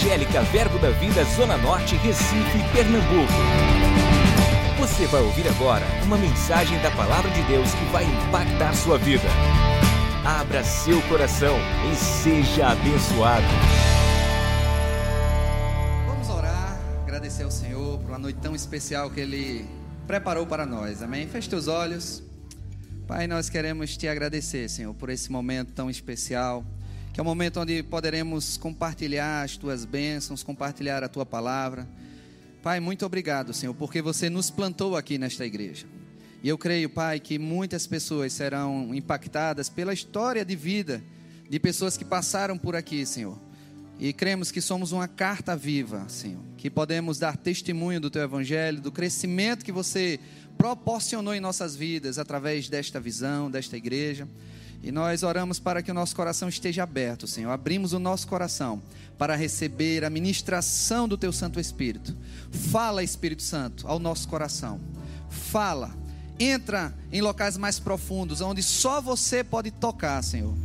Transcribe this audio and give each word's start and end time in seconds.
Evangélica 0.00 0.40
Verbo 0.44 0.78
da 0.78 0.88
Vida 0.92 1.22
Zona 1.24 1.58
Norte, 1.58 1.94
Recife, 1.96 2.58
Pernambuco. 2.72 3.34
Você 4.78 5.06
vai 5.06 5.20
ouvir 5.20 5.46
agora 5.46 5.84
uma 6.04 6.16
mensagem 6.16 6.80
da 6.80 6.90
Palavra 6.92 7.30
de 7.30 7.42
Deus 7.42 7.68
que 7.74 7.84
vai 7.92 8.04
impactar 8.04 8.74
sua 8.74 8.96
vida. 8.96 9.28
Abra 10.24 10.64
seu 10.64 11.02
coração 11.02 11.54
e 11.92 11.94
seja 11.96 12.68
abençoado. 12.68 13.44
Vamos 16.06 16.30
orar, 16.30 16.80
agradecer 17.02 17.42
ao 17.42 17.50
Senhor 17.50 17.98
por 17.98 18.08
uma 18.08 18.18
noite 18.18 18.38
tão 18.40 18.56
especial 18.56 19.10
que 19.10 19.20
Ele 19.20 19.66
preparou 20.06 20.46
para 20.46 20.64
nós. 20.64 21.02
Amém? 21.02 21.28
Feche 21.28 21.50
teus 21.50 21.68
olhos. 21.68 22.22
Pai, 23.06 23.26
nós 23.26 23.50
queremos 23.50 23.98
te 23.98 24.08
agradecer, 24.08 24.70
Senhor, 24.70 24.94
por 24.94 25.10
esse 25.10 25.30
momento 25.30 25.72
tão 25.74 25.90
especial 25.90 26.64
que 27.20 27.22
é 27.22 27.26
o 27.26 27.26
momento 27.26 27.60
onde 27.60 27.82
poderemos 27.82 28.56
compartilhar 28.56 29.42
as 29.42 29.54
tuas 29.54 29.84
bênçãos, 29.84 30.42
compartilhar 30.42 31.04
a 31.04 31.08
tua 31.08 31.26
palavra. 31.26 31.86
Pai, 32.62 32.80
muito 32.80 33.04
obrigado, 33.04 33.52
Senhor, 33.52 33.74
porque 33.74 34.00
você 34.00 34.30
nos 34.30 34.48
plantou 34.48 34.96
aqui 34.96 35.18
nesta 35.18 35.44
igreja. 35.44 35.84
E 36.42 36.48
eu 36.48 36.56
creio, 36.56 36.88
Pai, 36.88 37.20
que 37.20 37.38
muitas 37.38 37.86
pessoas 37.86 38.32
serão 38.32 38.94
impactadas 38.94 39.68
pela 39.68 39.92
história 39.92 40.46
de 40.46 40.56
vida 40.56 41.02
de 41.46 41.60
pessoas 41.60 41.94
que 41.94 42.06
passaram 42.06 42.56
por 42.56 42.74
aqui, 42.74 43.04
Senhor. 43.04 43.38
E 43.98 44.14
cremos 44.14 44.50
que 44.50 44.62
somos 44.62 44.90
uma 44.90 45.06
carta 45.06 45.54
viva, 45.54 46.08
Senhor, 46.08 46.40
que 46.56 46.70
podemos 46.70 47.18
dar 47.18 47.36
testemunho 47.36 48.00
do 48.00 48.08
teu 48.08 48.22
evangelho, 48.22 48.80
do 48.80 48.90
crescimento 48.90 49.62
que 49.62 49.72
você 49.72 50.18
proporcionou 50.56 51.34
em 51.34 51.40
nossas 51.40 51.76
vidas 51.76 52.18
através 52.18 52.70
desta 52.70 52.98
visão, 52.98 53.50
desta 53.50 53.76
igreja. 53.76 54.26
E 54.82 54.90
nós 54.90 55.22
oramos 55.22 55.58
para 55.58 55.82
que 55.82 55.90
o 55.90 55.94
nosso 55.94 56.16
coração 56.16 56.48
esteja 56.48 56.82
aberto, 56.82 57.26
Senhor. 57.26 57.50
Abrimos 57.50 57.92
o 57.92 57.98
nosso 57.98 58.26
coração 58.26 58.82
para 59.18 59.36
receber 59.36 60.04
a 60.04 60.10
ministração 60.10 61.06
do 61.06 61.18
Teu 61.18 61.32
Santo 61.32 61.60
Espírito. 61.60 62.16
Fala, 62.50 63.02
Espírito 63.02 63.42
Santo, 63.42 63.86
ao 63.86 63.98
nosso 63.98 64.26
coração. 64.26 64.80
Fala. 65.28 65.94
Entra 66.38 66.94
em 67.12 67.20
locais 67.20 67.58
mais 67.58 67.78
profundos, 67.78 68.40
onde 68.40 68.62
só 68.62 69.02
você 69.02 69.44
pode 69.44 69.70
tocar, 69.70 70.24
Senhor. 70.24 70.56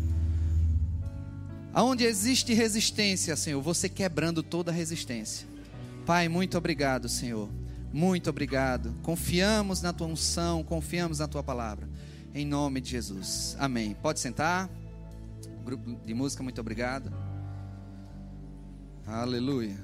Aonde 1.74 2.06
existe 2.06 2.54
resistência, 2.54 3.36
Senhor, 3.36 3.62
você 3.62 3.90
quebrando 3.90 4.42
toda 4.42 4.72
resistência. 4.72 5.46
Pai, 6.06 6.30
muito 6.30 6.58
obrigado, 6.58 7.10
Senhor. 7.10 7.50
Muito 7.92 8.30
obrigado. 8.30 8.96
Confiamos 9.04 9.82
na 9.82 9.92
tua 9.92 10.08
unção, 10.08 10.64
confiamos 10.64 11.20
na 11.20 11.28
tua 11.28 11.44
palavra 11.44 11.90
em 12.36 12.46
nome 12.46 12.82
de 12.82 12.90
Jesus. 12.90 13.56
Amém. 13.58 13.96
Pode 14.02 14.20
sentar. 14.20 14.70
Grupo 15.64 15.96
de 16.06 16.14
música, 16.14 16.44
muito 16.44 16.60
obrigado. 16.60 17.10
Aleluia. 19.08 19.78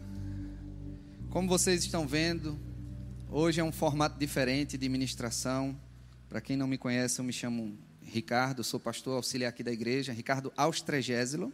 Como 1.30 1.48
vocês 1.48 1.82
estão 1.82 2.06
vendo, 2.06 2.60
hoje 3.30 3.62
é 3.62 3.64
um 3.64 3.72
formato 3.72 4.20
diferente 4.20 4.78
de 4.78 4.90
ministração. 4.90 5.80
Para 6.28 6.42
quem 6.42 6.58
não 6.58 6.68
me 6.68 6.78
conhece, 6.78 7.22
eu 7.22 7.26
me 7.26 7.32
chamo 7.32 7.80
Ricardo, 8.02 8.66
sou 8.66 8.82
pastor 8.82 9.16
auxiliar 9.16 9.50
aqui 9.50 9.64
da 9.64 9.72
igreja, 9.72 10.12
Ricardo 10.12 10.52
Austrégésilo. 10.58 11.54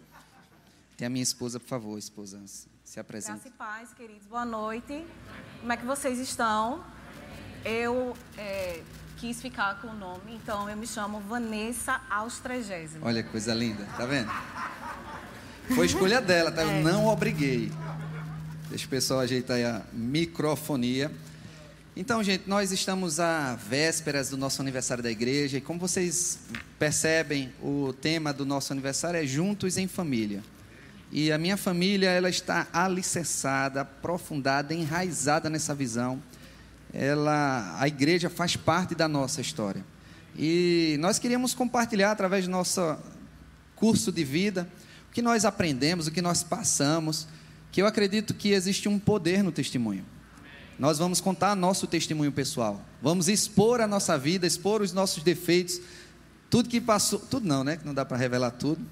Tem 0.98 1.06
a 1.06 1.09
minha 1.12 1.22
esposa, 1.22 1.59
por 1.59 1.68
favor, 1.68 2.00
esposa, 2.00 2.42
se 2.84 3.00
apresente. 3.00 3.34
Graça 3.34 3.48
e 3.50 3.52
paz, 3.52 3.94
queridos, 3.94 4.25
boa 4.25 4.45
noite. 4.45 5.06
Como 5.59 5.72
é 5.72 5.78
que 5.78 5.86
vocês 5.86 6.18
estão? 6.18 6.84
Eu 7.64 8.16
é, 8.36 8.81
quis 9.17 9.41
ficar 9.41 9.81
com 9.81 9.87
o 9.87 9.95
nome, 9.95 10.35
então 10.35 10.69
eu 10.69 10.77
me 10.77 10.85
chamo 10.85 11.19
Vanessa 11.21 11.99
Austrégésimo. 12.09 13.03
Olha 13.03 13.23
que 13.23 13.29
coisa 13.29 13.53
linda, 13.53 13.83
tá 13.97 14.05
vendo? 14.05 14.31
Foi 15.73 15.87
escolha 15.87 16.21
dela, 16.21 16.51
tá? 16.51 16.61
Eu 16.61 16.69
é. 16.69 16.81
não 16.81 17.07
obriguei. 17.07 17.71
Deixa 18.69 18.85
o 18.85 18.89
pessoal 18.89 19.21
ajeitar 19.21 19.57
aí 19.57 19.65
a 19.65 19.81
microfonia. 19.91 21.11
Então, 21.95 22.23
gente, 22.23 22.47
nós 22.47 22.72
estamos 22.72 23.19
à 23.19 23.56
vésperas 23.56 24.29
do 24.29 24.38
nosso 24.38 24.61
aniversário 24.61 25.03
da 25.03 25.09
igreja 25.09 25.57
e 25.57 25.61
como 25.61 25.79
vocês 25.79 26.39
percebem, 26.77 27.51
o 27.59 27.94
tema 28.00 28.31
do 28.31 28.45
nosso 28.45 28.72
aniversário 28.72 29.19
é 29.19 29.25
Juntos 29.25 29.77
em 29.77 29.88
Família. 29.88 30.44
E 31.11 31.31
a 31.31 31.39
minha 31.39 31.57
família, 31.57 32.11
ela 32.11 32.29
está 32.29 32.67
alicerçada, 32.72 33.81
aprofundada, 33.81 34.75
enraizada 34.75 35.50
nessa 35.50 35.73
visão 35.73 36.22
ela, 36.97 37.75
a 37.80 37.88
igreja 37.88 38.28
faz 38.28 38.56
parte 38.56 38.96
da 38.96 39.08
nossa 39.08 39.40
história. 39.40 39.85
E 40.35 40.97
nós 41.00 41.19
queríamos 41.19 41.53
compartilhar 41.53 42.12
através 42.12 42.46
do 42.46 42.52
nosso 42.52 42.97
curso 43.75 44.12
de 44.12 44.24
vida 44.24 44.68
o 45.07 45.13
que 45.13 45.22
nós 45.22 45.46
aprendemos, 45.46 46.07
o 46.07 46.12
que 46.12 46.24
nós 46.24 46.41
passamos, 46.41 47.28
que 47.72 47.80
eu 47.80 47.86
acredito 47.86 48.34
que 48.34 48.50
existe 48.50 48.90
um 48.90 48.97
poder 48.97 49.44
no 49.44 49.52
testemunho. 49.52 50.03
Nós 50.80 50.97
vamos 50.97 51.22
contar 51.22 51.56
nosso 51.56 51.86
testemunho 51.86 52.31
pessoal. 52.31 52.84
Vamos 53.00 53.28
expor 53.28 53.80
a 53.80 53.88
nossa 53.88 54.18
vida, 54.18 54.47
expor 54.47 54.81
os 54.81 54.91
nossos 54.91 55.22
defeitos, 55.22 55.80
tudo 56.50 56.68
que 56.68 56.81
passou, 56.81 57.19
tudo 57.19 57.47
não, 57.47 57.63
né? 57.63 57.78
Que 57.78 57.86
não 57.86 57.94
dá 57.94 58.06
para 58.06 58.18
revelar 58.18 58.52
tudo. 58.52 58.84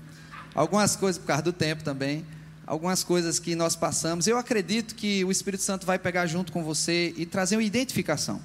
Algumas 0.54 0.96
coisas 0.96 1.20
por 1.20 1.26
causa 1.26 1.42
do 1.42 1.54
tempo 1.54 1.84
também 1.84 2.24
algumas 2.66 3.04
coisas 3.04 3.40
que 3.40 3.56
nós 3.56 3.76
passamos. 3.76 4.28
Eu 4.28 4.38
acredito 4.38 4.96
que 4.96 5.24
o 5.24 5.32
Espírito 5.32 5.64
Santo 5.64 5.86
vai 5.86 6.00
pegar 6.00 6.26
junto 6.26 6.52
com 6.52 6.64
você 6.64 7.14
e 7.16 7.26
trazer 7.26 7.56
uma 7.56 7.64
identificação. 7.64 8.42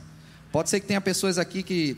Pode 0.53 0.69
ser 0.69 0.81
que 0.81 0.87
tenha 0.87 1.01
pessoas 1.01 1.39
aqui 1.39 1.63
que 1.63 1.97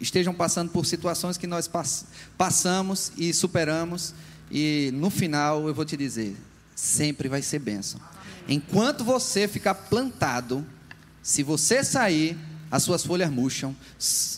estejam 0.00 0.34
passando 0.34 0.70
por 0.70 0.84
situações 0.86 1.36
que 1.36 1.46
nós 1.46 1.68
pass 1.68 2.06
passamos 2.36 3.12
e 3.16 3.32
superamos, 3.32 4.14
e 4.50 4.90
no 4.94 5.10
final 5.10 5.68
eu 5.68 5.74
vou 5.74 5.84
te 5.84 5.96
dizer: 5.96 6.36
sempre 6.74 7.28
vai 7.28 7.42
ser 7.42 7.58
bênção. 7.58 8.00
Enquanto 8.48 9.04
você 9.04 9.46
ficar 9.46 9.74
plantado, 9.74 10.66
se 11.22 11.42
você 11.42 11.84
sair, 11.84 12.36
as 12.70 12.82
suas 12.82 13.04
folhas 13.04 13.30
murcham, 13.30 13.74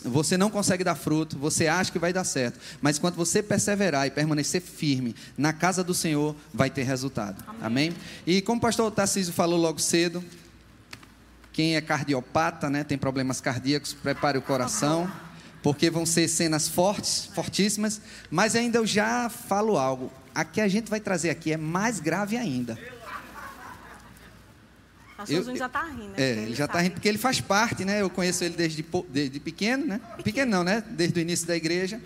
você 0.03 0.37
não 0.37 0.49
consegue 0.49 0.83
dar 0.83 0.95
fruto, 0.95 1.37
você 1.37 1.67
acha 1.67 1.91
que 1.91 1.99
vai 1.99 2.11
dar 2.11 2.23
certo, 2.23 2.59
mas 2.81 2.97
quando 2.97 3.15
você 3.15 3.43
perseverar 3.43 4.07
e 4.07 4.11
permanecer 4.11 4.61
firme 4.61 5.15
na 5.37 5.53
casa 5.53 5.83
do 5.83 5.93
Senhor, 5.93 6.35
vai 6.53 6.69
ter 6.69 6.83
resultado. 6.83 7.43
Amém? 7.61 7.89
Amém? 7.89 7.93
E 8.25 8.41
como 8.41 8.57
o 8.57 8.61
pastor 8.61 8.91
Tarcísio 8.91 9.33
falou 9.33 9.59
logo 9.59 9.79
cedo, 9.79 10.23
quem 11.51 11.75
é 11.75 11.81
cardiopata, 11.81 12.69
né, 12.69 12.83
tem 12.83 12.97
problemas 12.97 13.39
cardíacos, 13.39 13.93
prepare 13.93 14.37
o 14.37 14.41
coração, 14.41 15.09
porque 15.61 15.89
vão 15.89 16.05
ser 16.05 16.27
cenas 16.27 16.67
fortes, 16.67 17.29
fortíssimas, 17.33 18.01
mas 18.29 18.55
ainda 18.55 18.79
eu 18.79 18.85
já 18.85 19.29
falo 19.29 19.77
algo. 19.77 20.11
A 20.35 20.43
que 20.43 20.59
a 20.59 20.67
gente 20.67 20.89
vai 20.89 20.99
trazer 20.99 21.29
aqui 21.29 21.53
é 21.53 21.57
mais 21.57 21.99
grave 21.99 22.35
ainda. 22.35 22.77
Eu, 25.29 25.43
Júnior 25.43 25.57
já 25.57 25.65
está 25.67 25.83
rindo. 25.83 26.09
Né? 26.09 26.15
É, 26.17 26.31
ele, 26.31 26.55
já 26.55 26.65
está 26.65 26.79
rindo 26.79 26.93
porque 26.93 27.07
ele 27.07 27.17
faz 27.17 27.39
parte, 27.41 27.85
né? 27.85 28.01
Eu 28.01 28.09
conheço 28.09 28.43
ele 28.43 28.55
desde, 28.55 28.85
desde 29.09 29.39
pequeno, 29.39 29.85
né? 29.85 30.01
Pequeno. 30.23 30.51
não, 30.51 30.63
né? 30.63 30.83
Desde 30.89 31.19
o 31.19 31.21
início 31.21 31.47
da 31.47 31.55
igreja. 31.55 32.01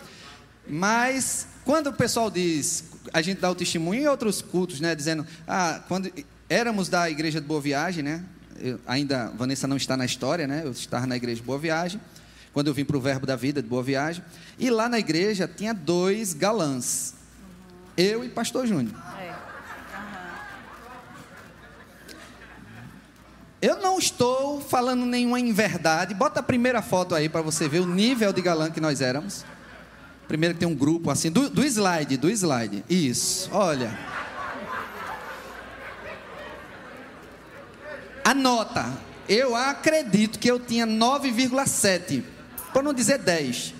Mas 0.67 1.47
quando 1.63 1.88
o 1.88 1.94
pessoal 1.94 2.29
diz, 2.29 2.85
a 3.13 3.22
gente 3.22 3.39
dá 3.39 3.50
o 3.50 3.55
testemunho 3.55 4.01
em 4.01 4.07
outros 4.07 4.41
cultos, 4.41 4.79
né? 4.79 4.95
Dizendo, 4.95 5.25
ah, 5.47 5.81
quando 5.88 6.11
éramos 6.50 6.89
da 6.89 7.09
igreja 7.09 7.41
de 7.41 7.47
Boa 7.47 7.61
Viagem, 7.61 8.03
né? 8.03 8.23
Eu, 8.59 8.79
ainda, 8.88 9.31
Vanessa 9.35 9.67
não 9.67 9.78
está 9.78 9.95
na 9.95 10.05
história, 10.05 10.47
né? 10.47 10.61
Eu 10.63 10.72
estava 10.72 11.05
na 11.05 11.16
igreja 11.16 11.41
de 11.41 11.45
Boa 11.45 11.59
Viagem. 11.59 12.01
Quando 12.53 12.67
eu 12.67 12.73
vim 12.73 12.85
para 12.85 12.97
o 12.97 13.01
Verbo 13.01 13.25
da 13.25 13.35
Vida 13.35 13.61
de 13.61 13.67
Boa 13.67 13.84
Viagem. 13.84 14.23
E 14.57 14.69
lá 14.69 14.89
na 14.89 14.97
igreja 14.97 15.47
tinha 15.47 15.73
dois 15.73 16.34
galãs. 16.34 17.13
Eu 17.95 18.23
e 18.23 18.29
Pastor 18.29 18.66
Júnior. 18.66 18.95
Eu 23.62 23.78
não 23.78 23.97
estou 23.97 24.62
falando 24.62 25.06
nenhuma 25.06 25.40
inverdade. 25.40 26.13
Bota 26.13 26.41
a 26.41 26.44
primeira 26.44 26.81
foto 26.81 27.16
aí 27.16 27.28
para 27.28 27.41
você 27.41 27.68
ver 27.68 27.79
o 27.79 27.88
nível 27.88 28.31
de 28.31 28.41
galã 28.41 28.69
que 28.69 28.79
nós 28.79 29.01
éramos. 29.01 29.44
Primeiro 30.28 30.53
que 30.53 30.59
tem 30.59 30.68
um 30.68 30.75
grupo 30.75 31.09
assim, 31.09 31.31
do, 31.31 31.49
do 31.49 31.64
slide, 31.64 32.17
do 32.17 32.29
slide. 32.29 32.84
Isso, 32.87 33.49
olha. 33.52 33.97
Anota. 38.23 38.85
Eu 39.28 39.55
acredito 39.55 40.37
que 40.37 40.49
eu 40.49 40.59
tinha 40.59 40.85
9,7. 40.85 42.23
Para 42.72 42.84
não 42.84 42.93
dizer 42.93 43.17
10. 43.17 43.73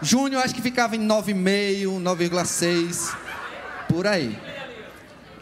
Júnior 0.00 0.42
acho 0.42 0.54
que 0.54 0.62
ficava 0.62 0.96
em 0.96 1.06
9,5, 1.06 2.02
9,6. 2.02 3.14
Por 3.88 4.06
aí. 4.06 4.38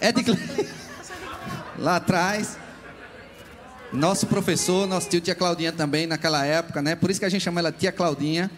É 0.01 0.11
de 0.11 0.25
lá 1.79 1.97
atrás. 1.97 2.59
Nosso 3.93 4.27
professor, 4.27 4.87
nosso 4.87 5.09
tio 5.09 5.21
Tia 5.21 5.35
Claudinha 5.35 5.73
também 5.73 6.07
naquela 6.07 6.45
época, 6.45 6.83
né? 6.83 6.97
Por 6.97 7.11
isso 7.11 7.21
que 7.21 7.27
a 7.27 7.29
gente 7.29 7.43
chama 7.43 7.61
ela 7.61 7.71
Tia 7.71 7.93
Claudinha. 7.93 8.51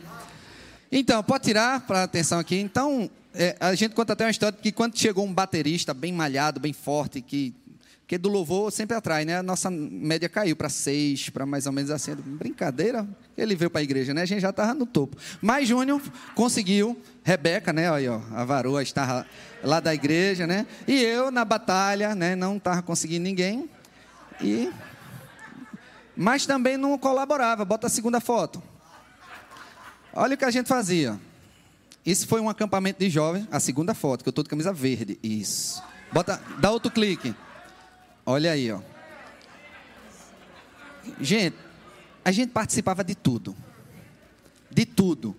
Então, 0.90 1.22
pode 1.22 1.44
tirar 1.44 1.80
para 1.82 2.02
atenção 2.02 2.38
aqui. 2.38 2.56
Então, 2.56 3.10
é, 3.34 3.54
a 3.60 3.74
gente 3.74 3.94
conta 3.94 4.14
até 4.14 4.24
uma 4.24 4.30
história 4.30 4.58
que 4.60 4.72
quando 4.72 4.98
chegou 4.98 5.24
um 5.26 5.32
baterista 5.32 5.92
bem 5.92 6.12
malhado, 6.12 6.58
bem 6.58 6.72
forte, 6.72 7.20
que 7.20 7.54
Porque 8.00 8.16
do 8.16 8.30
louvor 8.30 8.72
sempre 8.72 8.96
atrai, 8.96 9.26
né? 9.26 9.36
A 9.36 9.42
nossa 9.42 9.70
média 9.70 10.30
caiu 10.30 10.56
para 10.56 10.70
seis, 10.70 11.28
para 11.28 11.44
mais 11.44 11.66
ou 11.66 11.72
menos 11.72 11.90
assim. 11.90 12.14
Brincadeira, 12.14 13.06
ele 13.36 13.54
veio 13.54 13.70
para 13.70 13.82
a 13.82 13.84
igreja, 13.84 14.14
né? 14.14 14.22
A 14.22 14.26
gente 14.26 14.40
já 14.40 14.48
estava 14.48 14.72
no 14.72 14.86
topo. 14.86 15.18
Mas 15.42 15.68
Júnior 15.68 16.00
conseguiu, 16.34 16.98
Rebeca, 17.22 17.70
né? 17.70 17.90
Olha, 17.90 18.14
ó, 18.14 18.20
a 18.32 18.46
varoa 18.46 18.82
estava 18.82 19.26
lá 19.62 19.78
da 19.78 19.94
igreja, 19.94 20.46
né? 20.46 20.66
E 20.86 21.02
eu 21.02 21.30
na 21.30 21.44
batalha, 21.44 22.14
né? 22.14 22.34
Não 22.34 22.56
estava 22.56 22.80
conseguindo 22.80 23.24
ninguém. 23.24 23.68
E 24.40 24.70
mas 26.18 26.44
também 26.44 26.76
não 26.76 26.98
colaborava. 26.98 27.64
Bota 27.64 27.86
a 27.86 27.90
segunda 27.90 28.20
foto. 28.20 28.60
Olha 30.12 30.34
o 30.34 30.36
que 30.36 30.44
a 30.44 30.50
gente 30.50 30.66
fazia. 30.66 31.18
Isso 32.04 32.26
foi 32.26 32.40
um 32.40 32.48
acampamento 32.48 32.98
de 32.98 33.08
jovens. 33.08 33.46
A 33.52 33.60
segunda 33.60 33.94
foto, 33.94 34.24
que 34.24 34.28
eu 34.28 34.32
estou 34.32 34.42
de 34.42 34.50
camisa 34.50 34.72
verde. 34.72 35.16
Isso. 35.22 35.80
Bota, 36.12 36.42
dá 36.58 36.72
outro 36.72 36.90
clique. 36.90 37.32
Olha 38.26 38.50
aí, 38.50 38.72
ó. 38.72 38.80
Gente, 41.20 41.56
a 42.24 42.32
gente 42.32 42.50
participava 42.50 43.04
de 43.04 43.14
tudo. 43.14 43.54
De 44.68 44.84
tudo. 44.84 45.36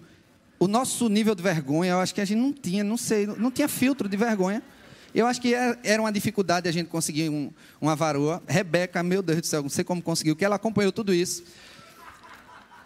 O 0.58 0.66
nosso 0.66 1.10
nível 1.10 1.36
de 1.36 1.44
vergonha, 1.44 1.92
eu 1.92 2.00
acho 2.00 2.16
que 2.16 2.22
a 2.22 2.26
gente 2.26 2.40
não 2.40 2.54
tinha, 2.54 2.86
não 2.86 2.96
sei, 2.96 3.28
não 3.28 3.52
tinha 3.52 3.68
filtro 3.68 4.08
de 4.08 4.16
vergonha. 4.16 4.64
Eu 5.14 5.26
acho 5.26 5.42
que 5.42 5.56
é, 5.56 5.78
era 5.84 6.02
uma 6.02 6.12
dificuldade 6.12 6.68
a 6.68 6.72
gente 6.72 6.88
conseguir 6.88 7.30
um, 7.30 7.52
uma 7.82 7.96
varoa. 7.96 8.42
Rebeca, 8.48 9.02
meu 9.02 9.22
Deus 9.22 9.42
do 9.42 9.48
céu, 9.48 9.62
não 9.62 9.70
sei 9.70 9.84
como 9.84 10.02
conseguiu, 10.02 10.36
que 10.36 10.46
ela 10.46 10.56
acompanhou 10.56 10.92
tudo 10.92 11.14
isso. 11.14 11.44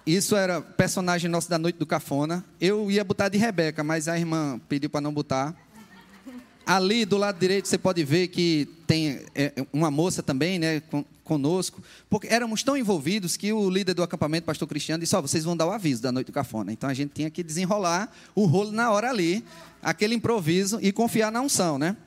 Isso 0.06 0.36
era 0.36 0.62
personagem 0.62 1.30
nosso 1.30 1.50
da 1.50 1.58
noite 1.58 1.78
do 1.78 1.86
cafona. 1.86 2.44
Eu 2.60 2.92
ia 2.92 3.04
botar 3.04 3.30
de 3.30 3.38
Rebeca, 3.38 3.84
mas 3.84 4.08
a 4.08 4.18
irmã 4.18 4.60
pediu 4.68 4.90
para 4.90 5.02
não 5.02 5.14
botar. 5.14 5.56
Ali 6.66 7.04
do 7.06 7.18
lado 7.18 7.38
direito 7.40 7.68
você 7.68 7.78
pode 7.78 8.04
ver 8.06 8.30
que 8.30 8.70
tem 8.88 9.22
é, 9.36 9.54
uma 9.74 9.92
moça 9.92 10.24
também, 10.24 10.58
né, 10.58 10.82
conosco, 11.24 11.82
porque 12.10 12.28
éramos 12.28 12.64
tão 12.64 12.78
envolvidos 12.78 13.36
que 13.36 13.52
o 13.52 13.70
líder 13.70 13.94
do 13.94 14.04
acampamento, 14.04 14.46
pastor 14.46 14.68
Cristiano, 14.68 15.02
disse: 15.02 15.16
Ó, 15.16 15.20
oh, 15.20 15.22
vocês 15.22 15.44
vão 15.44 15.58
dar 15.58 15.66
o 15.68 15.72
aviso 15.72 16.02
da 16.02 16.12
noite 16.12 16.28
do 16.28 16.34
cafona. 16.34 16.72
Então 16.72 16.90
a 16.90 16.94
gente 16.94 17.12
tinha 17.14 17.30
que 17.30 17.44
desenrolar 17.44 18.10
o 18.34 18.46
rolo 18.46 18.72
na 18.72 18.92
hora 18.92 19.10
ali, 19.10 19.44
aquele 19.82 20.16
improviso 20.16 20.80
e 20.82 20.92
confiar 20.92 21.32
na 21.32 21.42
unção, 21.42 21.78
né? 21.78 21.98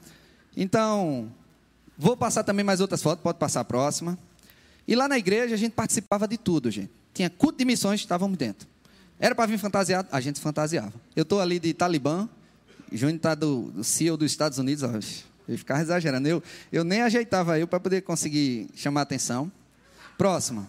Então, 0.56 1.30
vou 1.98 2.16
passar 2.16 2.42
também 2.42 2.64
mais 2.64 2.80
outras 2.80 3.02
fotos, 3.02 3.22
pode 3.22 3.38
passar 3.38 3.60
a 3.60 3.64
próxima. 3.64 4.18
E 4.88 4.94
lá 4.94 5.08
na 5.08 5.18
igreja 5.18 5.54
a 5.54 5.58
gente 5.58 5.72
participava 5.72 6.26
de 6.26 6.38
tudo, 6.38 6.70
gente. 6.70 6.90
Tinha 7.12 7.28
culto 7.28 7.58
de 7.58 7.64
missões, 7.64 8.00
estávamos 8.00 8.38
dentro. 8.38 8.66
Era 9.18 9.34
para 9.34 9.46
vir 9.46 9.58
fantasiado, 9.58 10.08
a 10.12 10.20
gente 10.20 10.40
fantasiava. 10.40 10.92
Eu 11.14 11.22
estou 11.22 11.40
ali 11.40 11.58
de 11.58 11.72
Talibã, 11.74 12.28
Júnior 12.92 13.16
está 13.16 13.34
do, 13.34 13.70
do 13.72 13.82
CEO 13.84 14.16
dos 14.16 14.30
Estados 14.30 14.58
Unidos, 14.58 14.82
ó, 14.82 14.90
eu 15.48 15.58
ficava 15.58 15.80
exagerando. 15.80 16.28
Eu, 16.28 16.42
eu 16.72 16.84
nem 16.84 17.02
ajeitava 17.02 17.58
eu 17.58 17.66
para 17.66 17.80
poder 17.80 18.02
conseguir 18.02 18.68
chamar 18.74 19.00
a 19.00 19.02
atenção. 19.02 19.50
Próxima. 20.18 20.68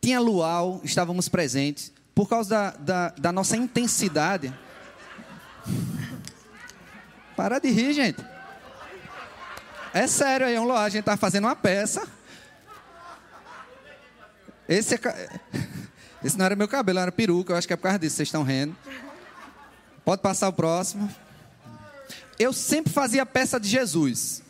Tinha 0.00 0.20
luau, 0.20 0.80
estávamos 0.84 1.28
presentes. 1.28 1.92
Por 2.14 2.28
causa 2.28 2.50
da, 2.50 2.70
da, 2.70 3.08
da 3.10 3.32
nossa 3.32 3.56
intensidade. 3.56 4.52
Para 7.36 7.58
de 7.58 7.70
rir, 7.70 7.92
gente. 7.92 8.29
É 9.92 10.06
sério 10.06 10.46
aí, 10.46 10.58
luau. 10.58 10.78
A 10.78 10.88
gente 10.88 11.00
estava 11.00 11.16
fazendo 11.16 11.44
uma 11.44 11.56
peça. 11.56 12.06
Esse, 14.68 14.94
é, 14.94 15.40
esse 16.24 16.38
não 16.38 16.46
era 16.46 16.54
meu 16.54 16.68
cabelo, 16.68 17.00
era 17.00 17.10
peruca. 17.10 17.52
Eu 17.52 17.56
acho 17.56 17.66
que 17.66 17.72
é 17.72 17.76
por 17.76 17.82
causa 17.84 17.98
disso, 17.98 18.16
vocês 18.16 18.28
estão 18.28 18.44
rindo. 18.44 18.76
Pode 20.04 20.22
passar 20.22 20.48
o 20.48 20.52
próximo. 20.52 21.12
Eu 22.38 22.52
sempre 22.52 22.92
fazia 22.92 23.26
peça 23.26 23.58
de 23.58 23.68
Jesus. 23.68 24.42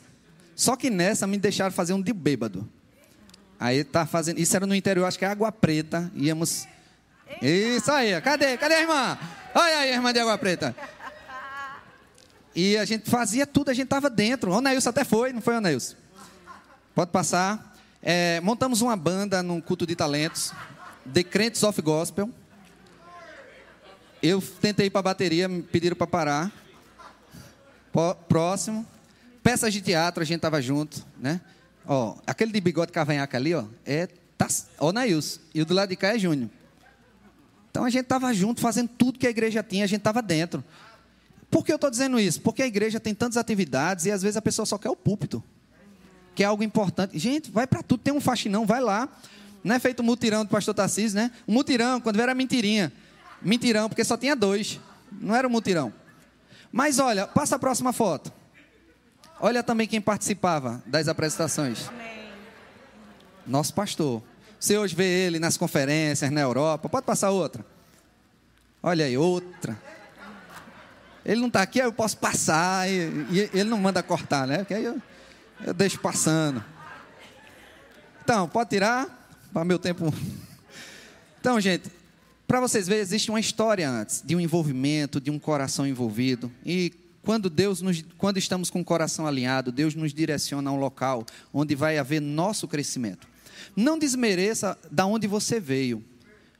Só 0.54 0.76
que 0.76 0.90
nessa 0.90 1.26
me 1.26 1.38
deixaram 1.38 1.72
fazer 1.72 1.94
um 1.94 2.02
de 2.02 2.12
bêbado. 2.12 2.68
Aí 3.58 3.82
tá 3.82 4.04
fazendo. 4.04 4.38
Isso 4.38 4.54
era 4.54 4.66
no 4.66 4.74
interior, 4.74 5.06
acho 5.06 5.18
que 5.18 5.24
é 5.24 5.28
Água 5.28 5.50
Preta. 5.50 6.10
Íamos. 6.14 6.68
Isso 7.40 7.90
aí, 7.90 8.20
cadê? 8.20 8.58
Cadê 8.58 8.74
a 8.74 8.80
irmã? 8.80 9.18
Olha 9.54 9.78
aí, 9.78 9.92
irmã 9.92 10.12
de 10.12 10.20
Água 10.20 10.36
Preta. 10.36 10.76
E 12.54 12.76
a 12.76 12.84
gente 12.84 13.08
fazia 13.08 13.46
tudo, 13.46 13.70
a 13.70 13.74
gente 13.74 13.84
estava 13.84 14.10
dentro. 14.10 14.50
O 14.52 14.60
Neilson 14.60 14.90
até 14.90 15.04
foi, 15.04 15.32
não 15.32 15.40
foi, 15.40 15.56
o 15.56 15.60
Neilson? 15.60 15.96
Pode 16.94 17.10
passar. 17.10 17.76
É, 18.02 18.40
montamos 18.40 18.80
uma 18.80 18.96
banda 18.96 19.42
num 19.42 19.60
culto 19.60 19.86
de 19.86 19.94
talentos, 19.94 20.52
The 21.12 21.22
Crentes 21.22 21.62
of 21.62 21.80
Gospel. 21.80 22.30
Eu 24.22 24.42
tentei 24.60 24.86
ir 24.86 24.90
para 24.90 25.00
a 25.00 25.02
bateria, 25.02 25.48
me 25.48 25.62
pediram 25.62 25.96
para 25.96 26.06
parar. 26.06 26.52
Próximo. 28.28 28.86
Peças 29.42 29.72
de 29.72 29.80
teatro, 29.80 30.22
a 30.22 30.26
gente 30.26 30.40
tava 30.40 30.60
junto, 30.60 31.04
né? 31.18 31.40
Ó, 31.86 32.16
aquele 32.26 32.52
de 32.52 32.60
bigode 32.60 32.92
cavanhaque 32.92 33.36
ali, 33.36 33.54
ó, 33.54 33.64
é 33.86 34.06
tá, 34.36 34.46
ó. 34.78 34.92
E 35.54 35.62
o 35.62 35.64
do 35.64 35.74
lado 35.74 35.88
de 35.88 35.96
cá 35.96 36.14
é 36.14 36.18
Júnior. 36.18 36.50
Então 37.70 37.84
a 37.84 37.90
gente 37.90 38.04
tava 38.04 38.32
junto, 38.34 38.60
fazendo 38.60 38.88
tudo 38.88 39.18
que 39.18 39.26
a 39.26 39.30
igreja 39.30 39.62
tinha, 39.62 39.84
a 39.84 39.86
gente 39.86 40.02
tava 40.02 40.20
dentro. 40.20 40.62
Por 41.50 41.64
que 41.64 41.72
eu 41.72 41.76
estou 41.76 41.90
dizendo 41.90 42.18
isso? 42.20 42.40
Porque 42.40 42.62
a 42.62 42.66
igreja 42.66 43.00
tem 43.00 43.14
tantas 43.14 43.36
atividades 43.36 44.06
e 44.06 44.12
às 44.12 44.22
vezes 44.22 44.36
a 44.36 44.42
pessoa 44.42 44.64
só 44.64 44.78
quer 44.78 44.90
o 44.90 44.96
púlpito. 44.96 45.42
Que 46.34 46.44
é 46.44 46.46
algo 46.46 46.62
importante. 46.62 47.18
Gente, 47.18 47.50
vai 47.50 47.66
para 47.66 47.82
tudo, 47.82 48.00
tem 48.00 48.14
um 48.14 48.20
faxinão, 48.20 48.64
vai 48.64 48.80
lá. 48.80 49.08
Não 49.64 49.74
é 49.74 49.78
feito 49.78 50.00
um 50.00 50.06
mutirão 50.06 50.44
do 50.44 50.48
pastor 50.48 50.74
Tarcísio, 50.74 51.18
né? 51.18 51.30
Um 51.46 51.52
mutirão, 51.52 52.00
quando 52.00 52.20
era 52.20 52.34
mentirinha. 52.34 52.92
Mentirão, 53.42 53.88
porque 53.88 54.04
só 54.04 54.16
tinha 54.16 54.36
dois. 54.36 54.78
Não 55.12 55.34
era 55.34 55.46
um 55.46 55.50
mutirão. 55.50 55.92
Mas 56.70 56.98
olha, 56.98 57.26
passa 57.26 57.56
a 57.56 57.58
próxima 57.58 57.92
foto. 57.92 58.32
Olha 59.40 59.62
também 59.62 59.88
quem 59.88 60.00
participava 60.00 60.82
das 60.86 61.08
apresentações. 61.08 61.90
Nosso 63.46 63.74
pastor. 63.74 64.22
Você 64.58 64.78
hoje 64.78 64.94
vê 64.94 65.26
ele 65.26 65.38
nas 65.38 65.56
conferências 65.56 66.30
na 66.30 66.40
Europa. 66.42 66.88
Pode 66.88 67.06
passar 67.06 67.30
outra. 67.30 67.64
Olha 68.82 69.06
aí, 69.06 69.16
outra. 69.16 69.76
Ele 71.24 71.40
não 71.40 71.48
está 71.48 71.62
aqui, 71.62 71.78
eu 71.78 71.92
posso 71.92 72.16
passar. 72.16 72.88
E, 72.88 73.26
e, 73.30 73.50
ele 73.52 73.70
não 73.70 73.78
manda 73.78 74.02
cortar, 74.02 74.46
né? 74.46 74.58
Porque 74.58 74.74
aí 74.74 74.84
eu, 74.84 75.00
eu 75.66 75.74
deixo 75.74 75.98
passando. 76.00 76.64
Então, 78.22 78.48
pode 78.48 78.70
tirar. 78.70 79.18
Para 79.52 79.64
meu 79.64 79.78
tempo. 79.78 80.14
Então, 81.40 81.60
gente, 81.60 81.90
para 82.46 82.60
vocês 82.60 82.86
verem, 82.86 83.02
existe 83.02 83.30
uma 83.30 83.40
história 83.40 83.88
antes 83.88 84.22
de 84.24 84.36
um 84.36 84.40
envolvimento, 84.40 85.20
de 85.20 85.30
um 85.30 85.38
coração 85.38 85.86
envolvido. 85.86 86.52
E 86.64 86.92
quando 87.22 87.50
Deus 87.50 87.82
nos, 87.82 88.04
quando 88.16 88.38
estamos 88.38 88.70
com 88.70 88.80
o 88.80 88.84
coração 88.84 89.26
alinhado, 89.26 89.72
Deus 89.72 89.94
nos 89.94 90.14
direciona 90.14 90.70
a 90.70 90.72
um 90.72 90.76
local 90.78 91.24
onde 91.52 91.74
vai 91.74 91.98
haver 91.98 92.20
nosso 92.20 92.68
crescimento. 92.68 93.26
Não 93.74 93.98
desmereça 93.98 94.78
da 94.90 95.06
onde 95.06 95.26
você 95.26 95.58
veio, 95.58 96.04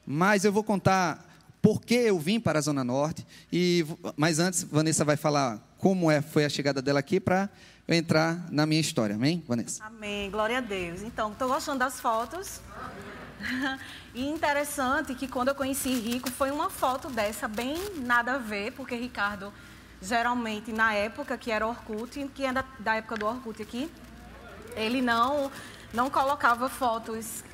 mas 0.07 0.45
eu 0.45 0.53
vou 0.53 0.65
contar 0.65 1.30
por 1.63 1.81
que 1.81 1.95
eu 1.95 2.19
vim 2.19 2.41
para 2.41 2.59
a 2.59 2.63
Zona 2.63 2.83
Norte. 2.83 3.27
E, 3.53 3.87
mas 4.17 4.39
antes, 4.39 4.63
Vanessa 4.65 5.05
vai 5.05 5.17
falar 5.17 5.61
como 5.79 6.11
é, 6.11 6.21
foi 6.21 6.45
a 6.45 6.49
chegada 6.49 6.81
dela 6.81 7.01
aqui 7.01 7.21
para 7.21 7.51
eu 7.87 7.95
entrar 7.95 8.47
na 8.51 8.67
minha 8.67 8.81
história. 8.81 9.15
Amém, 9.15 9.43
Vanessa? 9.47 9.85
Amém, 9.85 10.31
glória 10.31 10.59
a 10.59 10.61
Deus. 10.61 11.03
Então, 11.03 11.33
estou 11.33 11.49
gostando 11.49 11.79
das 11.79 12.01
fotos. 12.01 12.61
E 14.13 14.27
interessante 14.27 15.15
que 15.15 15.29
quando 15.29 15.49
eu 15.49 15.55
conheci 15.55 15.89
Rico 15.89 16.33
foi 16.33 16.51
uma 16.51 16.69
foto 16.69 17.09
dessa, 17.09 17.47
bem 17.47 17.77
nada 17.99 18.35
a 18.35 18.39
ver, 18.39 18.73
porque 18.73 18.97
Ricardo, 18.97 19.53
geralmente, 20.03 20.73
na 20.73 20.93
época 20.93 21.39
que 21.39 21.51
era 21.53 21.65
Orkut, 21.65 22.29
que 22.35 22.45
é 22.45 22.53
da, 22.53 22.65
da 22.81 22.97
época 22.97 23.17
do 23.17 23.27
Orkut 23.27 23.63
aqui, 23.63 23.89
ele 24.75 25.01
não, 25.01 25.49
não 25.95 26.11
colocava 26.11 26.69
fotos 26.69 27.45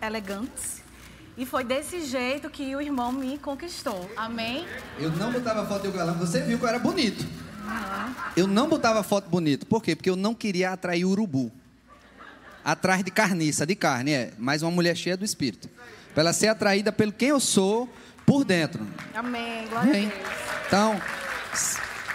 elegantes. 0.00 0.81
E 1.36 1.46
foi 1.46 1.64
desse 1.64 2.04
jeito 2.04 2.50
que 2.50 2.76
o 2.76 2.80
irmão 2.80 3.10
me 3.10 3.38
conquistou. 3.38 4.10
Amém? 4.16 4.66
Eu 4.98 5.10
não 5.12 5.32
botava 5.32 5.66
foto 5.66 5.84
do 5.84 5.92
galã, 5.92 6.12
você 6.12 6.42
viu 6.42 6.58
que 6.58 6.64
eu 6.64 6.68
era 6.68 6.78
bonito. 6.78 7.22
Uhum. 7.22 8.14
Eu 8.36 8.46
não 8.46 8.68
botava 8.68 9.02
foto 9.02 9.28
bonito. 9.30 9.66
Por 9.66 9.82
quê? 9.82 9.96
Porque 9.96 10.10
eu 10.10 10.16
não 10.16 10.34
queria 10.34 10.72
atrair 10.72 11.04
urubu 11.04 11.50
atrás 12.64 13.02
de 13.02 13.10
carniça, 13.10 13.66
de 13.66 13.74
carne, 13.74 14.12
é, 14.12 14.32
mas 14.38 14.62
uma 14.62 14.70
mulher 14.70 14.96
cheia 14.96 15.16
do 15.16 15.24
Espírito. 15.24 15.68
Para 16.14 16.24
ela 16.24 16.32
ser 16.32 16.48
atraída 16.48 16.92
pelo 16.92 17.12
quem 17.12 17.30
eu 17.30 17.40
sou 17.40 17.88
por 18.26 18.44
dentro. 18.44 18.86
Amém. 19.14 19.66
Glória 19.68 19.90
Amém. 19.90 20.06
a 20.06 20.10
Deus. 20.10 20.30
Então, 20.66 21.00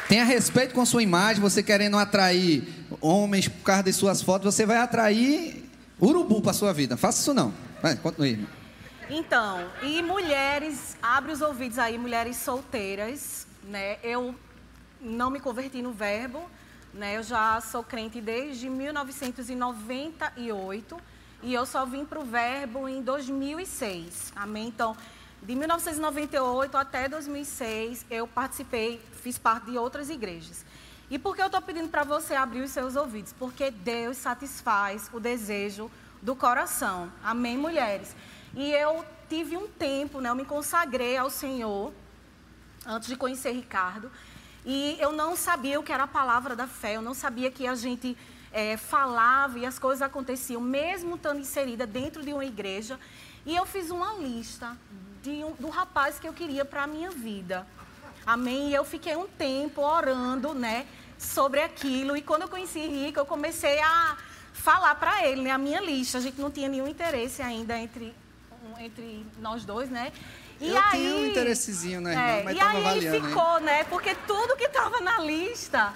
tenha 0.07 0.23
respeito 0.23 0.73
com 0.73 0.81
a 0.81 0.85
sua 0.85 1.03
imagem, 1.03 1.41
você 1.41 1.63
querendo 1.63 1.97
atrair 1.97 2.67
homens 3.01 3.47
por 3.47 3.63
causa 3.63 3.83
de 3.83 3.93
suas 3.93 4.21
fotos, 4.21 4.53
você 4.53 4.65
vai 4.65 4.77
atrair 4.77 5.65
urubu 5.99 6.41
para 6.41 6.53
sua 6.53 6.71
vida. 6.71 6.95
Faça 6.95 7.21
isso 7.21 7.33
não. 7.33 7.53
Vai, 7.81 7.95
continue. 7.95 8.47
Então, 9.09 9.71
e 9.81 10.03
mulheres, 10.03 10.97
abre 11.01 11.31
os 11.31 11.41
ouvidos 11.41 11.79
aí, 11.79 11.97
mulheres 11.97 12.35
solteiras, 12.35 13.47
né? 13.63 13.97
Eu 14.03 14.35
não 14.99 15.29
me 15.29 15.39
converti 15.39 15.81
no 15.81 15.93
verbo, 15.93 16.43
né? 16.93 17.15
Eu 17.15 17.23
já 17.23 17.61
sou 17.61 17.81
crente 17.83 18.19
desde 18.19 18.69
1998 18.69 20.99
e 21.41 21.53
eu 21.53 21.65
só 21.65 21.85
vim 21.85 22.03
para 22.03 22.19
o 22.19 22.25
Verbo 22.25 22.89
em 22.89 23.01
2006. 23.01 24.33
Amém? 24.35 24.67
Então, 24.67 24.97
de 25.41 25.55
1998 25.55 26.75
até 26.75 27.07
2006, 27.07 28.05
eu 28.09 28.27
participei, 28.27 29.01
fiz 29.21 29.37
parte 29.37 29.71
de 29.71 29.77
outras 29.77 30.09
igrejas. 30.09 30.65
E 31.09 31.17
por 31.17 31.33
que 31.33 31.41
eu 31.41 31.45
estou 31.45 31.61
pedindo 31.61 31.87
para 31.87 32.03
você 32.03 32.35
abrir 32.35 32.59
os 32.61 32.71
seus 32.71 32.97
ouvidos? 32.97 33.33
Porque 33.39 33.71
Deus 33.71 34.17
satisfaz 34.17 35.09
o 35.13 35.19
desejo 35.19 35.89
do 36.21 36.35
coração. 36.35 37.09
Amém, 37.23 37.57
mulheres? 37.57 38.13
E 38.57 38.71
eu 38.71 39.05
tive 39.29 39.55
um 39.55 39.67
tempo, 39.67 40.19
né? 40.19 40.31
Eu 40.31 40.35
me 40.35 40.43
consagrei 40.43 41.15
ao 41.15 41.29
Senhor 41.29 41.93
antes 42.87 43.07
de 43.07 43.15
conhecer 43.15 43.51
Ricardo. 43.51 44.11
E 44.65 44.97
eu 44.99 45.11
não 45.11 45.35
sabia 45.35 45.79
o 45.79 45.83
que 45.83 45.93
era 45.93 46.05
a 46.05 46.07
palavra 46.07 46.55
da 46.55 46.65
fé, 46.65 46.95
eu 46.95 47.01
não 47.03 47.13
sabia 47.13 47.51
que 47.51 47.67
a 47.67 47.75
gente 47.75 48.17
é, 48.51 48.75
falava 48.75 49.59
e 49.59 49.65
as 49.65 49.77
coisas 49.77 50.01
aconteciam, 50.01 50.59
mesmo 50.59 51.17
estando 51.17 51.39
inserida 51.39 51.85
dentro 51.85 52.23
de 52.23 52.33
uma 52.33 52.43
igreja. 52.43 52.99
E 53.45 53.55
eu 53.55 53.63
fiz 53.63 53.91
uma 53.91 54.15
lista 54.15 54.75
de 55.21 55.43
um, 55.43 55.51
do 55.51 55.69
rapaz 55.69 56.19
que 56.19 56.27
eu 56.27 56.33
queria 56.33 56.65
para 56.65 56.83
a 56.83 56.87
minha 56.87 57.11
vida. 57.11 57.67
Amém? 58.25 58.71
E 58.71 58.73
eu 58.73 58.83
fiquei 58.83 59.15
um 59.15 59.27
tempo 59.27 59.81
orando, 59.83 60.55
né, 60.55 60.87
sobre 61.15 61.61
aquilo. 61.61 62.17
E 62.17 62.23
quando 62.23 62.41
eu 62.41 62.49
conheci 62.49 62.79
Rico, 62.79 63.19
eu 63.19 63.25
comecei 63.25 63.79
a 63.79 64.17
falar 64.51 64.95
para 64.95 65.27
ele, 65.27 65.43
né, 65.43 65.51
a 65.51 65.59
minha 65.59 65.79
lista. 65.79 66.17
A 66.17 66.21
gente 66.21 66.41
não 66.41 66.49
tinha 66.49 66.67
nenhum 66.67 66.87
interesse 66.87 67.41
ainda 67.43 67.77
entre, 67.77 68.13
entre 68.79 69.25
nós 69.39 69.65
dois, 69.65 69.89
né? 69.89 70.11
E 70.59 70.69
eu 70.69 70.77
aí, 70.77 70.91
tinha 70.91 71.15
um 71.15 71.25
interessezinho 71.25 72.01
na 72.01 72.11
irmã, 72.11 72.23
é, 72.23 72.43
mas 72.43 72.59
avaliando. 72.59 73.03
E 73.03 73.07
aí 73.07 73.15
ele 73.15 73.27
ficou, 73.27 73.57
hein? 73.57 73.63
né? 73.63 73.83
Porque 73.85 74.15
tudo 74.27 74.55
que 74.55 74.65
estava 74.65 74.99
na 75.01 75.19
lista 75.19 75.93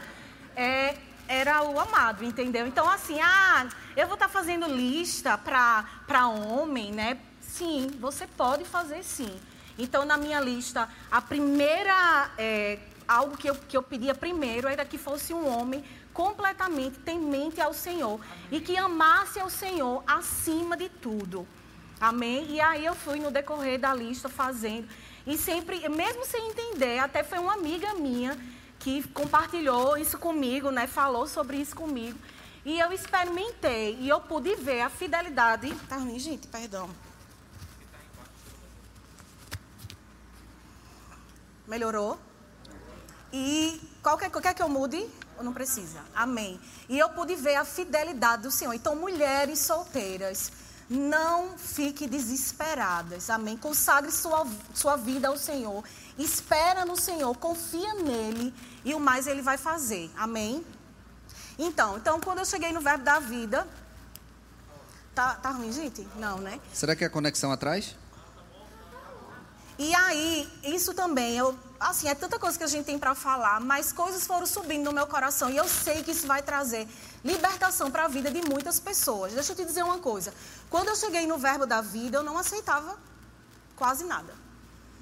é, 0.56 0.96
era 1.28 1.64
o 1.64 1.80
amado, 1.80 2.24
entendeu? 2.24 2.68
Então, 2.68 2.88
assim, 2.88 3.20
ah, 3.22 3.68
eu 3.96 4.06
vou 4.08 4.16
estar 4.16 4.28
tá 4.28 4.32
fazendo 4.32 4.68
lista 4.68 5.38
para 5.38 6.28
homem, 6.28 6.92
né? 6.92 7.18
Sim, 7.42 7.90
você 8.00 8.28
pode 8.28 8.66
fazer 8.66 9.04
sim. 9.04 9.34
Então, 9.78 10.06
na 10.06 10.18
minha 10.18 10.40
lista, 10.40 10.88
a 11.10 11.22
primeira, 11.22 12.30
é, 12.38 12.78
algo 13.08 13.36
que 13.36 13.50
eu, 13.50 13.56
que 13.56 13.76
eu 13.76 13.82
pedia 13.82 14.14
primeiro 14.14 14.68
era 14.68 14.86
que 14.86 14.98
fosse 14.98 15.34
um 15.34 15.48
homem 15.48 15.84
completamente 16.14 17.00
temente 17.00 17.62
ao 17.62 17.74
Senhor 17.74 18.16
Amém. 18.16 18.48
e 18.52 18.60
que 18.60 18.78
amasse 18.78 19.40
ao 19.40 19.50
Senhor 19.50 20.04
acima 20.06 20.76
de 20.78 20.90
tudo. 20.90 21.48
Amém? 22.02 22.48
E 22.50 22.60
aí 22.60 22.84
eu 22.84 22.96
fui 22.96 23.20
no 23.20 23.30
decorrer 23.30 23.80
da 23.80 23.94
lista 23.94 24.28
fazendo. 24.28 24.90
E 25.28 25.38
sempre, 25.38 25.88
mesmo 25.88 26.26
sem 26.26 26.50
entender, 26.50 26.98
até 26.98 27.24
foi 27.24 27.38
uma 27.38 27.54
amiga 27.54 27.94
minha 27.94 28.36
que 28.80 29.08
compartilhou 29.10 29.96
isso 29.96 30.18
comigo, 30.18 30.72
né? 30.72 30.88
Falou 30.88 31.28
sobre 31.28 31.58
isso 31.58 31.76
comigo. 31.76 32.18
E 32.66 32.80
eu 32.80 32.92
experimentei 32.92 33.98
e 34.00 34.10
eu 34.10 34.20
pude 34.20 34.56
ver 34.56 34.82
a 34.82 34.90
fidelidade. 34.90 35.72
Tá 35.88 35.98
ruim, 35.98 36.18
gente, 36.18 36.48
perdão. 36.48 36.90
Melhorou? 41.68 42.20
E 43.32 43.80
qualquer, 44.02 44.32
qualquer 44.32 44.56
que 44.56 44.62
eu 44.62 44.68
mude, 44.68 45.08
ou 45.38 45.44
não 45.44 45.54
precisa? 45.54 46.04
Amém. 46.16 46.60
E 46.90 46.98
eu 46.98 47.10
pude 47.10 47.36
ver 47.36 47.56
a 47.56 47.64
fidelidade 47.64 48.42
do 48.42 48.52
Senhor. 48.52 48.74
Então, 48.74 48.96
mulheres 48.96 49.60
solteiras, 49.60 50.52
não 50.92 51.58
fique 51.58 52.06
desesperadas. 52.06 53.30
Amém. 53.30 53.56
Consagre 53.56 54.12
sua, 54.12 54.46
sua 54.74 54.98
vida 54.98 55.30
ao 55.30 55.38
Senhor. 55.38 55.84
Espera 56.20 56.84
no 56.86 57.00
Senhor, 57.00 57.34
confia 57.38 57.94
nele 57.94 58.54
e 58.84 58.94
o 58.94 59.00
mais 59.00 59.26
ele 59.26 59.42
vai 59.42 59.58
fazer. 59.58 60.12
Amém. 60.18 60.66
Então, 61.58 61.96
então 61.98 62.20
quando 62.20 62.40
eu 62.40 62.46
cheguei 62.46 62.74
no 62.74 62.82
verbo 62.82 63.06
da 63.06 63.20
vida, 63.20 63.66
tá, 65.16 65.36
tá 65.36 65.52
ruim, 65.52 65.72
gente? 65.72 66.06
Não, 66.18 66.40
né? 66.40 66.60
Será 66.74 66.94
que 66.94 67.06
é 67.06 67.08
a 67.08 67.10
conexão 67.10 67.54
atrás? 67.54 67.96
E 69.80 69.96
aí, 69.96 70.48
isso 70.64 70.94
também, 70.94 71.38
eu, 71.38 71.58
assim, 71.82 72.08
é 72.08 72.16
tanta 72.16 72.38
coisa 72.38 72.58
que 72.58 72.64
a 72.64 72.68
gente 72.68 72.86
tem 72.86 72.98
para 73.00 73.16
falar, 73.16 73.60
mas 73.60 73.92
coisas 73.92 74.26
foram 74.26 74.46
subindo 74.46 74.86
no 74.86 74.94
meu 74.94 75.08
coração 75.08 75.50
e 75.50 75.58
eu 75.58 75.68
sei 75.68 76.04
que 76.04 76.12
isso 76.12 76.28
vai 76.28 76.42
trazer 76.42 76.88
libertação 77.24 77.90
para 77.90 78.06
a 78.06 78.08
vida 78.08 78.30
de 78.30 78.42
muitas 78.48 78.80
pessoas. 78.80 79.34
Deixa 79.34 79.52
eu 79.52 79.56
te 79.56 79.66
dizer 79.66 79.84
uma 79.84 79.98
coisa. 79.98 80.34
Quando 80.70 80.90
eu 80.90 80.96
cheguei 80.96 81.26
no 81.26 81.38
verbo 81.38 81.66
da 81.66 81.82
vida, 81.82 82.18
eu 82.18 82.24
não 82.24 82.38
aceitava 82.38 82.98
quase 83.76 84.04
nada. 84.04 84.34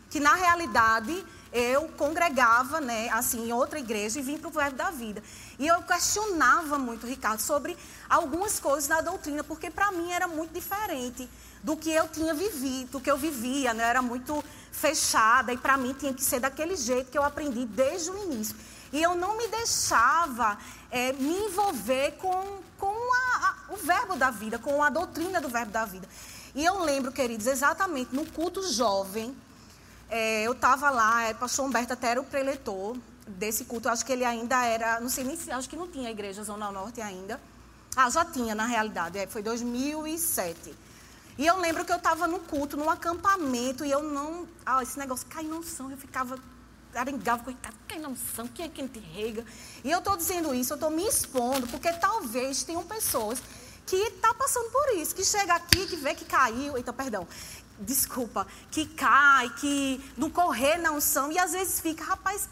Que 0.09 0.19
na 0.19 0.33
realidade 0.33 1.25
eu 1.51 1.89
congregava, 1.89 2.79
né, 2.79 3.09
assim, 3.09 3.47
em 3.47 3.53
outra 3.53 3.79
igreja 3.79 4.19
e 4.19 4.21
vim 4.21 4.37
para 4.37 4.47
o 4.47 4.51
verbo 4.51 4.77
da 4.77 4.89
vida. 4.91 5.21
E 5.57 5.67
eu 5.67 5.81
questionava 5.83 6.77
muito, 6.77 7.05
Ricardo, 7.05 7.41
sobre 7.41 7.77
algumas 8.09 8.59
coisas 8.59 8.87
da 8.87 9.01
doutrina, 9.01 9.43
porque 9.43 9.69
para 9.69 9.91
mim 9.91 10.11
era 10.11 10.27
muito 10.27 10.53
diferente 10.53 11.29
do 11.63 11.75
que 11.75 11.91
eu 11.91 12.07
tinha 12.07 12.33
vivido, 12.33 12.91
do 12.91 12.99
que 12.99 13.09
eu 13.09 13.17
vivia, 13.17 13.73
né? 13.73 13.83
Era 13.83 14.01
muito 14.01 14.43
fechada 14.71 15.51
e 15.51 15.57
para 15.57 15.77
mim 15.77 15.93
tinha 15.93 16.13
que 16.13 16.23
ser 16.23 16.39
daquele 16.39 16.75
jeito 16.75 17.11
que 17.11 17.17
eu 17.17 17.23
aprendi 17.23 17.65
desde 17.65 18.09
o 18.09 18.23
início. 18.23 18.55
E 18.91 19.01
eu 19.01 19.15
não 19.15 19.37
me 19.37 19.47
deixava 19.47 20.57
é, 20.89 21.13
me 21.13 21.37
envolver 21.45 22.13
com, 22.13 22.59
com 22.77 23.13
a, 23.13 23.47
a, 23.47 23.73
o 23.73 23.77
verbo 23.77 24.15
da 24.15 24.31
vida, 24.31 24.57
com 24.57 24.81
a 24.81 24.89
doutrina 24.89 25.39
do 25.39 25.49
verbo 25.49 25.71
da 25.71 25.85
vida. 25.85 26.07
E 26.55 26.65
eu 26.65 26.83
lembro, 26.83 27.11
queridos, 27.11 27.45
exatamente 27.45 28.15
no 28.15 28.25
culto 28.25 28.67
jovem, 28.71 29.35
é, 30.09 30.43
eu 30.43 30.53
estava 30.53 30.89
lá, 30.89 31.23
é, 31.23 31.33
pastor 31.33 31.65
Humberto 31.65 31.93
até 31.93 32.07
era 32.07 32.21
o 32.21 32.23
preletor 32.23 32.97
desse 33.27 33.65
culto, 33.65 33.87
acho 33.87 34.03
que 34.03 34.11
ele 34.11 34.25
ainda 34.25 34.65
era, 34.65 34.99
não 34.99 35.09
sei 35.09 35.23
nem 35.23 35.37
se, 35.37 35.51
acho 35.51 35.69
que 35.69 35.75
não 35.75 35.87
tinha 35.87 36.09
igreja 36.09 36.43
Zona 36.43 36.71
Norte 36.71 36.99
ainda. 36.99 37.39
Ah, 37.95 38.09
já 38.09 38.25
tinha, 38.25 38.55
na 38.55 38.65
realidade, 38.65 39.19
é, 39.19 39.27
foi 39.27 39.43
2007. 39.43 40.73
E 41.39 41.47
eu 41.47 41.57
lembro 41.57 41.85
que 41.85 41.91
eu 41.93 41.95
estava 41.95 42.27
no 42.27 42.37
culto, 42.39 42.75
num 42.75 42.89
acampamento, 42.89 43.85
e 43.85 43.89
eu 43.89 44.03
não. 44.03 44.45
Ah, 44.65 44.83
esse 44.83 44.99
negócio 44.99 45.25
cai 45.27 45.43
no 45.43 45.63
chão, 45.63 45.89
eu 45.89 45.95
ficava 45.95 46.37
arengava, 46.93 47.45
coitado, 47.45 47.77
cai 47.87 47.97
no 47.97 48.13
chão, 48.35 48.45
quem 48.45 48.65
é 48.65 48.67
que 48.67 48.85
te 48.89 48.99
rega? 48.99 49.45
E 49.81 49.89
eu 49.89 49.99
estou 49.99 50.17
dizendo 50.17 50.53
isso, 50.53 50.73
eu 50.73 50.75
estou 50.75 50.89
me 50.89 51.07
expondo, 51.07 51.65
porque 51.67 51.93
talvez 51.93 52.63
tenham 52.63 52.83
pessoas 52.83 53.41
que 53.85 54.11
tá 54.23 54.33
passando 54.33 54.69
por 54.69 54.95
isso, 54.95 55.15
que 55.15 55.23
chega 55.23 55.53
aqui, 55.53 55.87
que 55.87 55.95
vê 55.95 56.13
que 56.13 56.25
caiu, 56.25 56.77
então, 56.77 56.93
perdão, 56.93 57.25
desculpa, 57.79 58.45
que 58.69 58.85
cai, 58.87 59.49
que 59.61 60.03
não 60.17 60.29
correr 60.29 60.77
na 60.77 60.91
unção, 60.91 61.31
e 61.31 61.39
às 61.39 61.53
vezes 61.53 61.79
fica, 61.79 62.03
rapaz, 62.03 62.49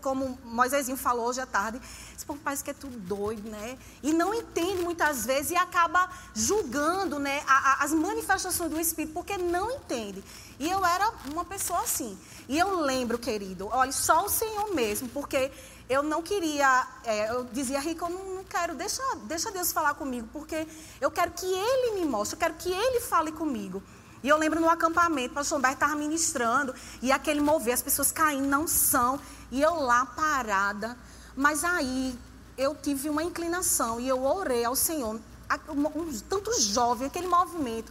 como 0.00 0.36
Moisésinho 0.44 0.96
falou 0.96 1.26
hoje 1.28 1.40
à 1.40 1.46
tarde, 1.46 1.80
esse 2.24 2.26
povo 2.26 2.40
parece 2.42 2.64
que 2.64 2.70
é 2.70 2.74
tudo 2.74 2.98
doido, 2.98 3.48
né? 3.50 3.78
E 4.02 4.12
não 4.12 4.32
entende 4.32 4.82
muitas 4.82 5.26
vezes 5.26 5.50
e 5.50 5.56
acaba 5.56 6.08
julgando 6.34 7.18
né, 7.18 7.42
a, 7.46 7.72
a, 7.72 7.84
as 7.84 7.92
manifestações 7.92 8.70
do 8.70 8.80
Espírito, 8.80 9.12
porque 9.12 9.36
não 9.36 9.70
entende. 9.70 10.24
E 10.58 10.70
eu 10.70 10.84
era 10.84 11.12
uma 11.30 11.44
pessoa 11.44 11.80
assim. 11.80 12.18
E 12.48 12.58
eu 12.58 12.80
lembro, 12.80 13.18
querido, 13.18 13.68
olha, 13.70 13.92
só 13.92 14.24
o 14.24 14.28
Senhor 14.30 14.74
mesmo, 14.74 15.08
porque 15.10 15.52
eu 15.88 16.02
não 16.02 16.22
queria, 16.22 16.86
é, 17.04 17.30
eu 17.30 17.44
dizia, 17.52 17.78
Rico, 17.78 18.06
eu 18.06 18.08
não, 18.08 18.36
não, 18.36 18.44
quero, 18.44 18.74
deixa, 18.74 19.02
deixa 19.24 19.50
Deus 19.50 19.70
falar 19.70 19.94
comigo, 19.94 20.26
porque 20.32 20.66
eu 21.00 21.10
quero 21.10 21.30
que 21.32 21.46
Ele 21.46 22.00
me 22.00 22.06
mostre, 22.06 22.36
eu 22.36 22.40
quero 22.40 22.54
que 22.54 22.70
Ele 22.70 23.00
fale 23.00 23.32
comigo. 23.32 23.82
E 24.22 24.28
eu 24.30 24.38
lembro 24.38 24.58
no 24.58 24.70
acampamento, 24.70 25.32
o 25.32 25.34
pastor 25.34 25.58
Humberto 25.58 25.76
estava 25.76 25.94
ministrando, 25.94 26.74
e 27.02 27.12
aquele 27.12 27.42
mover, 27.42 27.74
as 27.74 27.82
pessoas 27.82 28.10
caindo, 28.10 28.48
não 28.48 28.66
são. 28.66 29.20
E 29.50 29.60
eu 29.60 29.74
lá 29.74 30.06
parada. 30.06 30.96
Mas 31.36 31.64
aí 31.64 32.18
eu 32.56 32.74
tive 32.74 33.08
uma 33.08 33.22
inclinação 33.22 34.00
e 34.00 34.08
eu 34.08 34.22
orei 34.24 34.64
ao 34.64 34.76
Senhor, 34.76 35.20
um, 35.68 36.18
tanto 36.28 36.60
jovem, 36.60 37.06
aquele 37.06 37.26
movimento. 37.26 37.90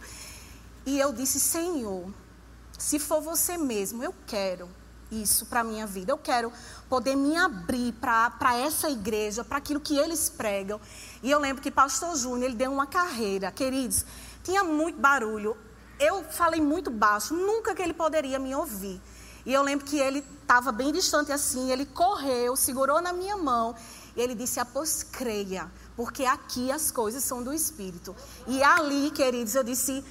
E 0.86 0.98
eu 0.98 1.12
disse: 1.12 1.38
Senhor, 1.38 2.08
se 2.78 2.98
for 2.98 3.20
você 3.20 3.56
mesmo, 3.56 4.02
eu 4.02 4.14
quero 4.26 4.68
isso 5.10 5.46
para 5.46 5.60
a 5.60 5.64
minha 5.64 5.86
vida. 5.86 6.12
Eu 6.12 6.18
quero 6.18 6.52
poder 6.88 7.16
me 7.16 7.36
abrir 7.36 7.92
para 7.92 8.56
essa 8.56 8.88
igreja, 8.88 9.44
para 9.44 9.58
aquilo 9.58 9.80
que 9.80 9.96
eles 9.96 10.28
pregam. 10.28 10.80
E 11.22 11.30
eu 11.30 11.38
lembro 11.38 11.62
que 11.62 11.70
pastor 11.70 12.16
Júnior, 12.16 12.44
ele 12.44 12.56
deu 12.56 12.72
uma 12.72 12.86
carreira, 12.86 13.52
queridos, 13.52 14.04
tinha 14.42 14.64
muito 14.64 14.98
barulho 14.98 15.56
eu 15.98 16.24
falei 16.24 16.60
muito 16.60 16.90
baixo, 16.90 17.34
nunca 17.34 17.74
que 17.74 17.82
ele 17.82 17.94
poderia 17.94 18.38
me 18.38 18.54
ouvir. 18.54 19.00
E 19.46 19.52
eu 19.52 19.62
lembro 19.62 19.84
que 19.84 19.98
ele 19.98 20.24
estava 20.42 20.72
bem 20.72 20.92
distante 20.92 21.30
assim, 21.30 21.70
ele 21.70 21.84
correu, 21.84 22.56
segurou 22.56 23.00
na 23.00 23.12
minha 23.12 23.36
mão 23.36 23.74
e 24.16 24.20
ele 24.20 24.34
disse: 24.34 24.58
Após 24.58 25.02
creia, 25.02 25.70
porque 25.96 26.24
aqui 26.24 26.70
as 26.72 26.90
coisas 26.90 27.22
são 27.22 27.42
do 27.42 27.52
Espírito. 27.52 28.14
E 28.46 28.62
ali, 28.62 29.10
queridos, 29.10 29.54
eu 29.54 29.62
disse: 29.62 30.04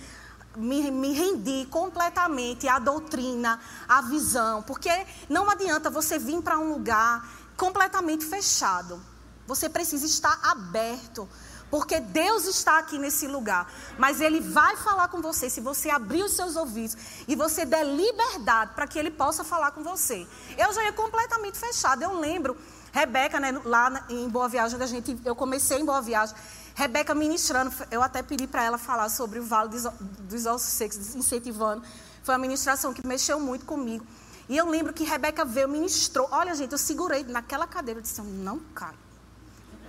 me, 0.56 0.92
me 0.92 1.13
rendi 1.13 1.66
completamente 1.70 2.68
à 2.68 2.80
doutrina, 2.80 3.60
à 3.88 4.02
visão, 4.02 4.62
porque 4.62 4.92
não 5.30 5.50
adianta 5.50 5.90
você 5.90 6.20
vir 6.20 6.42
para 6.42 6.58
um 6.58 6.74
lugar 6.74 7.28
completamente 7.58 8.25
fechado. 8.25 9.02
Você 9.48 9.68
precisa 9.68 10.06
estar 10.06 10.40
aberto 10.44 11.28
porque 11.74 12.00
Deus 12.00 12.46
está 12.46 12.77
aqui 12.77 13.00
nesse 13.00 13.25
lugar. 13.25 13.68
Mas 13.98 14.22
Ele 14.22 14.39
vai 14.39 14.77
falar 14.77 15.08
com 15.08 15.20
você 15.24 15.50
se 15.50 15.60
você 15.60 15.89
abrir 15.89 16.22
os 16.22 16.34
seus 16.34 16.56
ouvidos 16.56 16.96
e 17.27 17.36
você 17.36 17.65
der 17.65 17.84
liberdade 17.84 18.75
para 18.75 18.86
que 18.86 19.00
Ele 19.00 19.10
possa 19.10 19.44
falar 19.44 19.72
com 19.72 19.82
você. 19.82 20.27
Eu 20.56 20.72
já 20.72 20.84
ia 20.84 20.94
completamente 20.94 21.58
fechada. 21.58 22.06
Eu 22.06 22.20
lembro, 22.20 22.56
Rebeca, 22.92 23.39
né, 23.39 23.60
lá 23.65 24.06
em 24.08 24.30
Boa 24.30 24.48
Viagem, 24.48 24.80
a 24.80 24.86
gente, 24.86 25.20
eu 25.25 25.36
comecei 25.36 25.80
em 25.80 25.84
Boa 25.84 26.00
Viagem. 26.00 26.36
Rebeca 26.75 27.15
ministrando, 27.15 27.74
eu 27.89 28.03
até 28.03 28.22
pedi 28.22 28.46
para 28.46 28.63
ela 28.63 28.77
falar 28.77 29.10
sobre 29.10 29.39
o 29.39 29.44
Vale 29.44 29.72
dos 30.20 30.46
Ossos 30.46 30.74
Secos, 30.74 31.15
incentivando. 31.15 31.82
Foi 32.22 32.36
uma 32.36 32.42
ministração 32.42 32.94
que 32.94 33.03
mexeu 33.03 33.39
muito 33.39 33.65
comigo. 33.65 34.06
E 34.48 34.56
eu 34.56 34.70
lembro 34.70 34.94
que 34.94 35.03
Rebeca 35.03 35.44
veio, 35.44 35.68
ministrou. 35.68 36.27
Olha, 36.30 36.53
gente, 36.53 36.74
eu 36.74 36.77
segurei 36.77 37.24
naquela 37.24 37.65
cadeira 37.65 38.00
e 38.00 38.03
disse: 38.03 38.22
não 38.22 38.60
cai. 38.75 38.94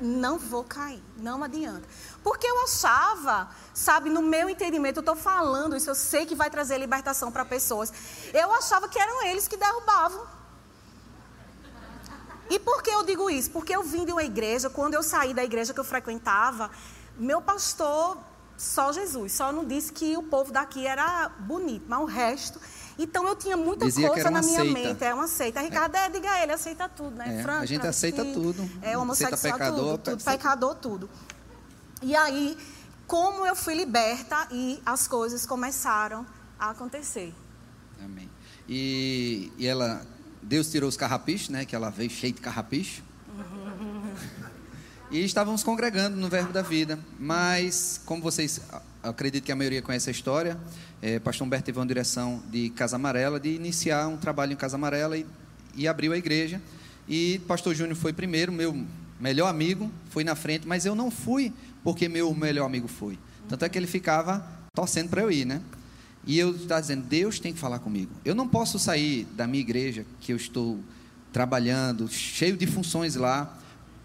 Não 0.00 0.38
vou 0.38 0.64
cair, 0.64 1.02
não 1.16 1.42
adianta. 1.42 1.88
Porque 2.22 2.46
eu 2.46 2.64
achava, 2.64 3.48
sabe, 3.72 4.10
no 4.10 4.22
meu 4.22 4.48
entendimento, 4.48 4.98
eu 4.98 5.02
estou 5.02 5.14
falando 5.14 5.76
isso, 5.76 5.88
eu 5.88 5.94
sei 5.94 6.26
que 6.26 6.34
vai 6.34 6.50
trazer 6.50 6.78
libertação 6.78 7.30
para 7.30 7.44
pessoas. 7.44 7.92
Eu 8.32 8.52
achava 8.52 8.88
que 8.88 8.98
eram 8.98 9.24
eles 9.26 9.46
que 9.46 9.56
derrubavam. 9.56 10.26
E 12.50 12.58
por 12.58 12.82
que 12.82 12.90
eu 12.90 13.02
digo 13.04 13.30
isso? 13.30 13.50
Porque 13.50 13.74
eu 13.74 13.82
vim 13.82 14.04
de 14.04 14.12
uma 14.12 14.24
igreja, 14.24 14.68
quando 14.68 14.94
eu 14.94 15.02
saí 15.02 15.32
da 15.32 15.44
igreja 15.44 15.72
que 15.72 15.80
eu 15.80 15.84
frequentava, 15.84 16.70
meu 17.16 17.40
pastor, 17.40 18.18
só 18.56 18.92
Jesus, 18.92 19.32
só 19.32 19.52
não 19.52 19.64
disse 19.64 19.92
que 19.92 20.16
o 20.16 20.22
povo 20.22 20.52
daqui 20.52 20.86
era 20.86 21.28
bonito, 21.28 21.86
mas 21.88 22.00
o 22.00 22.04
resto. 22.04 22.60
Então 22.98 23.26
eu 23.26 23.34
tinha 23.34 23.56
muita 23.56 23.86
Dizia 23.86 24.08
coisa 24.08 24.30
na 24.30 24.40
minha 24.40 24.60
seita. 24.60 24.72
mente, 24.72 25.04
é 25.04 25.14
uma 25.14 25.26
seita. 25.26 25.60
Ricardo, 25.60 25.96
é. 25.96 26.08
diga 26.08 26.42
ele, 26.42 26.52
aceita 26.52 26.88
tudo, 26.88 27.16
né? 27.16 27.44
É, 27.46 27.50
a 27.50 27.66
gente 27.66 27.86
aceita 27.86 28.24
tudo. 28.24 28.68
É 28.82 28.96
homossexual, 28.96 29.34
aceita 29.34 29.58
pecador, 29.58 29.98
tudo, 29.98 30.16
tudo, 30.16 30.24
pecador, 30.24 30.74
tudo. 30.76 31.10
E 32.02 32.14
aí, 32.14 32.56
como 33.06 33.46
eu 33.46 33.56
fui 33.56 33.74
liberta 33.74 34.46
e 34.50 34.80
as 34.86 35.08
coisas 35.08 35.44
começaram 35.44 36.24
a 36.58 36.70
acontecer. 36.70 37.34
Amém. 38.02 38.30
E, 38.68 39.52
e 39.58 39.66
ela, 39.66 40.06
Deus 40.42 40.70
tirou 40.70 40.88
os 40.88 40.96
carrapichos, 40.96 41.48
né? 41.48 41.64
Que 41.64 41.74
ela 41.74 41.90
veio 41.90 42.10
cheia 42.10 42.32
de 42.32 42.40
carrapicho. 42.40 43.02
E 45.14 45.25
estávamos 45.25 45.62
congregando 45.62 46.16
no 46.16 46.28
Verbo 46.28 46.52
da 46.52 46.61
Vida. 46.61 46.99
Mas, 47.21 48.00
como 48.04 48.21
vocês, 48.21 48.61
acredito 49.00 49.44
que 49.44 49.52
a 49.52 49.54
maioria 49.54 49.80
conhece 49.80 50.11
a 50.11 50.12
história, 50.12 50.59
é, 51.00 51.21
Pastor 51.21 51.47
Humberto 51.47 51.66
teve 51.66 51.78
uma 51.78 51.87
direção 51.87 52.42
de 52.50 52.68
Casa 52.71 52.97
Amarela, 52.97 53.38
de 53.38 53.50
iniciar 53.50 54.09
um 54.09 54.16
trabalho 54.16 54.54
em 54.54 54.56
Casa 54.56 54.75
Amarela 54.75 55.16
e, 55.16 55.25
e 55.76 55.87
abriu 55.87 56.12
a 56.12 56.18
igreja. 56.18 56.61
E 57.09 57.40
Pastor 57.47 57.76
Júnior 57.76 57.94
foi 57.94 58.12
primeiro, 58.12 58.50
meu 58.50 58.85
melhor 59.21 59.47
amigo, 59.47 59.88
foi 60.11 60.25
na 60.25 60.35
frente, 60.35 60.66
mas 60.66 60.85
eu 60.85 60.97
não 60.97 61.12
fui 61.12 61.52
porque 61.85 62.09
meu 62.09 62.35
melhor 62.35 62.66
amigo 62.66 62.88
foi. 62.88 63.16
Tanto 63.49 63.64
é 63.64 63.68
que 63.68 63.78
ele 63.78 63.87
ficava 63.87 64.44
torcendo 64.75 65.11
para 65.11 65.23
eu 65.23 65.30
ir, 65.30 65.44
né? 65.44 65.62
E 66.26 66.37
eu 66.37 66.56
estava 66.56 66.80
dizendo, 66.80 67.06
Deus 67.06 67.38
tem 67.38 67.52
que 67.52 67.61
falar 67.61 67.78
comigo. 67.78 68.11
Eu 68.25 68.35
não 68.35 68.49
posso 68.49 68.80
sair 68.80 69.28
da 69.37 69.47
minha 69.47 69.61
igreja, 69.61 70.04
que 70.21 70.33
eu 70.33 70.37
estou 70.37 70.80
trabalhando, 71.33 72.09
cheio 72.09 72.56
de 72.56 72.66
funções 72.66 73.14
lá, 73.14 73.61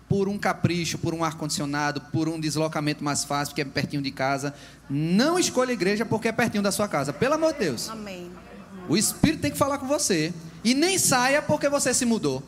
por 0.10 0.28
um 0.28 0.40
capricho, 0.40 0.98
por 0.98 1.14
um 1.14 1.24
ar-condicionado, 1.24 2.02
por 2.12 2.28
um 2.28 2.40
deslocamento 2.40 3.04
mais 3.04 3.24
fácil, 3.24 3.52
porque 3.52 3.62
é 3.62 3.66
pertinho 3.66 4.02
de 4.02 4.10
casa. 4.10 4.56
Não 4.90 5.38
escolha 5.38 5.70
a 5.70 5.74
igreja 5.74 6.04
porque 6.04 6.28
é 6.28 6.32
pertinho 6.32 6.64
da 6.64 6.72
sua 6.72 6.88
casa. 6.88 7.14
Pelo 7.14 7.36
amor 7.36 7.54
de 7.54 7.60
Deus. 7.60 7.90
Amém. 7.90 8.32
O 8.90 8.98
Espírito 8.98 9.42
tem 9.42 9.52
que 9.52 9.58
falar 9.58 9.78
com 9.78 9.88
você. 9.88 10.34
E 10.64 10.74
nem 10.74 10.98
saia 10.98 11.42
porque 11.44 11.70
você 11.70 11.94
se 11.94 12.06
mudou. 12.06 12.44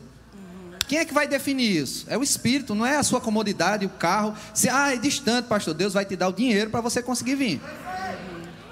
Quem 0.88 0.98
é 0.98 1.04
que 1.04 1.14
vai 1.14 1.26
definir 1.26 1.70
isso? 1.70 2.04
É 2.08 2.18
o 2.18 2.22
Espírito, 2.22 2.74
não 2.74 2.84
é 2.84 2.96
a 2.96 3.02
sua 3.02 3.20
comodidade, 3.20 3.86
o 3.86 3.88
carro. 3.88 4.34
Se, 4.52 4.68
ah, 4.68 4.92
é 4.92 4.96
distante, 4.96 5.46
pastor. 5.46 5.72
Deus 5.72 5.94
vai 5.94 6.04
te 6.04 6.16
dar 6.16 6.28
o 6.28 6.32
dinheiro 6.32 6.68
para 6.68 6.80
você 6.80 7.00
conseguir 7.00 7.36
vir. 7.36 7.60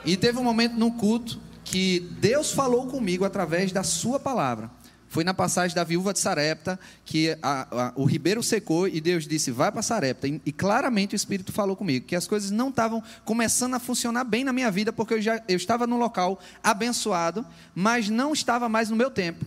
E 0.05 0.17
teve 0.17 0.37
um 0.37 0.45
momento 0.45 0.75
no 0.75 0.91
culto 0.91 1.41
que 1.65 2.01
Deus 2.21 2.51
falou 2.51 2.89
comigo 2.89 3.25
através 3.25 3.71
da 3.71 3.85
sua 3.85 4.19
palavra. 4.19 4.69
Foi 5.11 5.25
na 5.25 5.35
passagem 5.35 5.75
da 5.75 5.83
viúva 5.83 6.13
de 6.13 6.21
Sarepta 6.21 6.79
que 7.05 7.37
a- 7.43 7.67
a- 7.71 7.93
o 7.97 8.05
ribeiro 8.05 8.45
secou 8.45 8.87
e 8.87 9.01
Deus 9.01 9.27
disse: 9.27 9.51
vai 9.51 9.71
para 9.73 9.83
Sarepta. 9.83 10.29
E, 10.29 10.41
e 10.47 10.53
claramente 10.53 11.15
o 11.15 11.17
Espírito 11.17 11.53
falou 11.53 11.75
comigo 11.75 12.07
que 12.07 12.15
as 12.15 12.29
coisas 12.29 12.53
não 12.53 12.69
estavam 12.69 13.03
começando 13.25 13.75
a 13.75 13.81
funcionar 13.81 14.23
bem 14.23 14.45
na 14.45 14.53
minha 14.53 14.71
vida 14.71 14.93
porque 14.93 15.15
eu 15.15 15.21
já 15.21 15.43
eu 15.49 15.57
estava 15.57 15.85
num 15.85 15.99
local 15.99 16.39
abençoado, 16.63 17.45
mas 17.75 18.09
não 18.09 18.33
estava 18.33 18.69
mais 18.69 18.89
no 18.89 18.95
meu 18.95 19.11
tempo. 19.11 19.45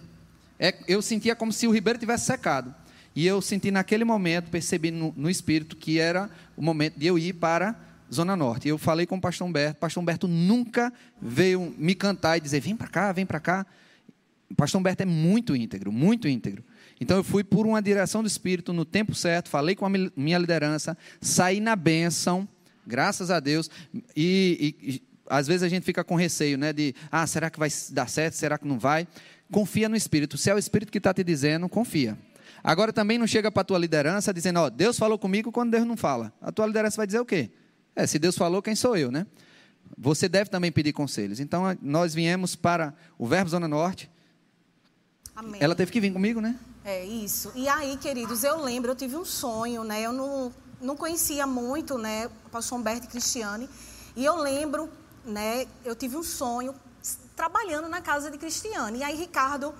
É, 0.60 0.76
eu 0.86 1.02
sentia 1.02 1.34
como 1.34 1.54
se 1.54 1.66
o 1.66 1.72
ribeiro 1.72 1.98
tivesse 1.98 2.26
secado. 2.26 2.76
E 3.16 3.26
eu 3.26 3.42
senti 3.42 3.72
naquele 3.72 4.04
momento, 4.04 4.50
percebi 4.50 4.92
no, 4.92 5.14
no 5.16 5.30
espírito 5.30 5.78
que 5.78 5.98
era 5.98 6.30
o 6.58 6.62
momento 6.62 7.00
de 7.00 7.06
eu 7.08 7.18
ir 7.18 7.34
para 7.34 7.74
Zona 8.14 8.36
Norte. 8.36 8.68
Eu 8.68 8.78
falei 8.78 9.06
com 9.06 9.16
o 9.16 9.22
pastor 9.22 9.48
Humberto. 9.48 9.78
O 9.78 9.80
pastor 9.80 10.02
Humberto 10.04 10.28
nunca 10.28 10.92
veio 11.22 11.74
me 11.78 11.96
cantar 11.96 12.38
e 12.38 12.42
dizer: 12.42 12.60
vem 12.60 12.76
para 12.76 12.88
cá, 12.90 13.12
vem 13.14 13.26
para 13.26 13.40
cá. 13.40 13.66
O 14.54 14.56
pastor 14.56 14.80
Humberto 14.80 15.02
é 15.02 15.06
muito 15.06 15.56
íntegro, 15.56 15.92
muito 15.92 16.28
íntegro. 16.28 16.64
Então 17.02 17.18
eu 17.18 17.24
fui 17.24 17.44
por 17.44 17.66
uma 17.66 17.82
direção 17.82 18.22
do 18.22 18.28
Espírito 18.28 18.72
no 18.72 18.86
tempo 18.86 19.16
certo, 19.16 19.50
falei 19.50 19.76
com 19.76 19.84
a 19.84 19.90
mi- 19.90 20.12
minha 20.16 20.38
liderança, 20.38 20.96
saí 21.20 21.60
na 21.60 21.76
bênção, 21.76 22.48
graças 22.86 23.32
a 23.32 23.40
Deus. 23.40 23.68
E, 24.16 24.76
e- 24.80 24.94
e 24.96 25.04
às 25.28 25.48
vezes 25.48 25.64
a 25.64 25.68
gente 25.68 25.84
fica 25.84 26.04
com 26.04 26.16
receio, 26.16 26.56
né? 26.56 26.72
De, 26.72 26.94
ah, 27.12 27.26
será 27.26 27.50
que 27.50 27.58
vai 27.58 27.68
dar 27.92 28.08
certo? 28.08 28.36
Será 28.36 28.60
que 28.60 28.68
não 28.68 28.78
vai? 28.78 29.08
Confia 29.52 29.90
no 29.90 29.96
Espírito. 29.96 30.38
Se 30.38 30.52
é 30.52 30.54
o 30.54 30.60
Espírito 30.60 30.92
que 30.92 31.00
está 31.00 31.12
te 31.12 31.24
dizendo, 31.24 31.68
confia. 31.68 32.16
Agora 32.64 32.94
também 32.94 33.18
não 33.18 33.26
chega 33.26 33.52
para 33.52 33.62
a 33.62 33.66
tua 33.66 33.80
liderança 33.80 34.32
dizendo, 34.32 34.60
ó, 34.60 34.70
Deus 34.70 35.00
falou 35.00 35.18
comigo 35.18 35.52
quando 35.52 35.72
Deus 35.72 35.86
não 35.86 35.98
fala. 35.98 36.32
A 36.40 36.52
tua 36.52 36.68
liderança 36.68 36.96
vai 36.98 37.08
dizer 37.08 37.20
o 37.20 37.26
quê? 37.26 37.50
É, 37.96 38.06
se 38.06 38.20
Deus 38.20 38.38
falou, 38.38 38.62
quem 38.62 38.76
sou 38.76 38.96
eu, 38.96 39.12
né? 39.12 39.26
Você 39.98 40.30
deve 40.30 40.50
também 40.52 40.72
pedir 40.72 40.94
conselhos. 40.94 41.40
Então, 41.40 41.76
nós 41.82 42.14
viemos 42.14 42.56
para 42.56 42.94
o 43.18 43.26
Verbo 43.26 43.50
Zona 43.50 43.68
Norte. 43.68 44.10
Amém. 45.36 45.62
Ela 45.62 45.76
teve 45.76 45.92
que 45.92 46.00
vir 46.00 46.12
comigo, 46.14 46.40
né? 46.40 46.60
É 46.86 47.04
isso. 47.04 47.52
E 47.56 47.68
aí, 47.68 47.98
queridos, 47.98 48.44
eu 48.44 48.62
lembro, 48.62 48.92
eu 48.92 48.96
tive 48.96 49.16
um 49.16 49.26
sonho, 49.26 49.84
né? 49.84 50.02
Eu 50.02 50.12
não, 50.12 50.54
não 50.82 50.96
conhecia 50.96 51.48
muito, 51.48 51.98
né, 51.98 52.28
o 52.46 52.50
pastor 52.50 52.78
Humberto 52.78 53.06
e 53.06 53.10
Cristiane. 53.10 53.70
E 54.16 54.24
eu 54.24 54.36
lembro, 54.36 54.90
né, 55.26 55.66
eu 55.84 55.96
tive 55.96 56.18
um 56.18 56.24
sonho 56.24 56.76
trabalhando 57.36 57.88
na 57.88 58.02
casa 58.02 58.30
de 58.30 58.38
Cristiane. 58.38 59.00
E 59.00 59.04
aí, 59.04 59.16
Ricardo 59.16 59.74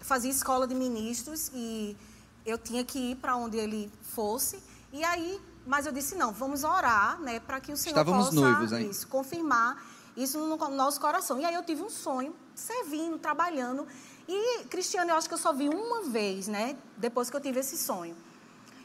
fazia 0.00 0.30
escola 0.30 0.66
de 0.66 0.74
ministros 0.74 1.50
e 1.54 1.96
eu 2.44 2.56
tinha 2.58 2.84
que 2.84 3.12
ir 3.12 3.16
para 3.16 3.36
onde 3.36 3.56
ele 3.56 3.90
fosse. 4.02 4.62
E 4.92 5.04
aí, 5.04 5.40
mas 5.66 5.86
eu 5.86 5.92
disse, 5.92 6.14
não, 6.14 6.32
vamos 6.32 6.64
orar, 6.64 7.20
né, 7.20 7.40
para 7.40 7.60
que 7.60 7.72
o 7.72 7.76
Senhor 7.76 7.92
Estávamos 7.92 8.28
possa 8.28 8.40
noivos, 8.40 8.72
hein? 8.72 8.90
isso, 8.90 9.06
confirmar 9.06 9.80
isso 10.16 10.38
no 10.38 10.56
nosso 10.70 11.00
coração. 11.00 11.38
E 11.40 11.44
aí 11.44 11.54
eu 11.54 11.62
tive 11.62 11.82
um 11.82 11.90
sonho, 11.90 12.34
servindo, 12.54 13.18
trabalhando. 13.18 13.86
E 14.28 14.64
Cristiano, 14.64 15.10
eu 15.10 15.16
acho 15.16 15.26
que 15.26 15.32
eu 15.32 15.38
só 15.38 15.54
vi 15.54 15.70
uma 15.70 16.02
vez, 16.02 16.46
né? 16.46 16.76
Depois 16.98 17.30
que 17.30 17.36
eu 17.36 17.40
tive 17.40 17.60
esse 17.60 17.78
sonho. 17.78 18.14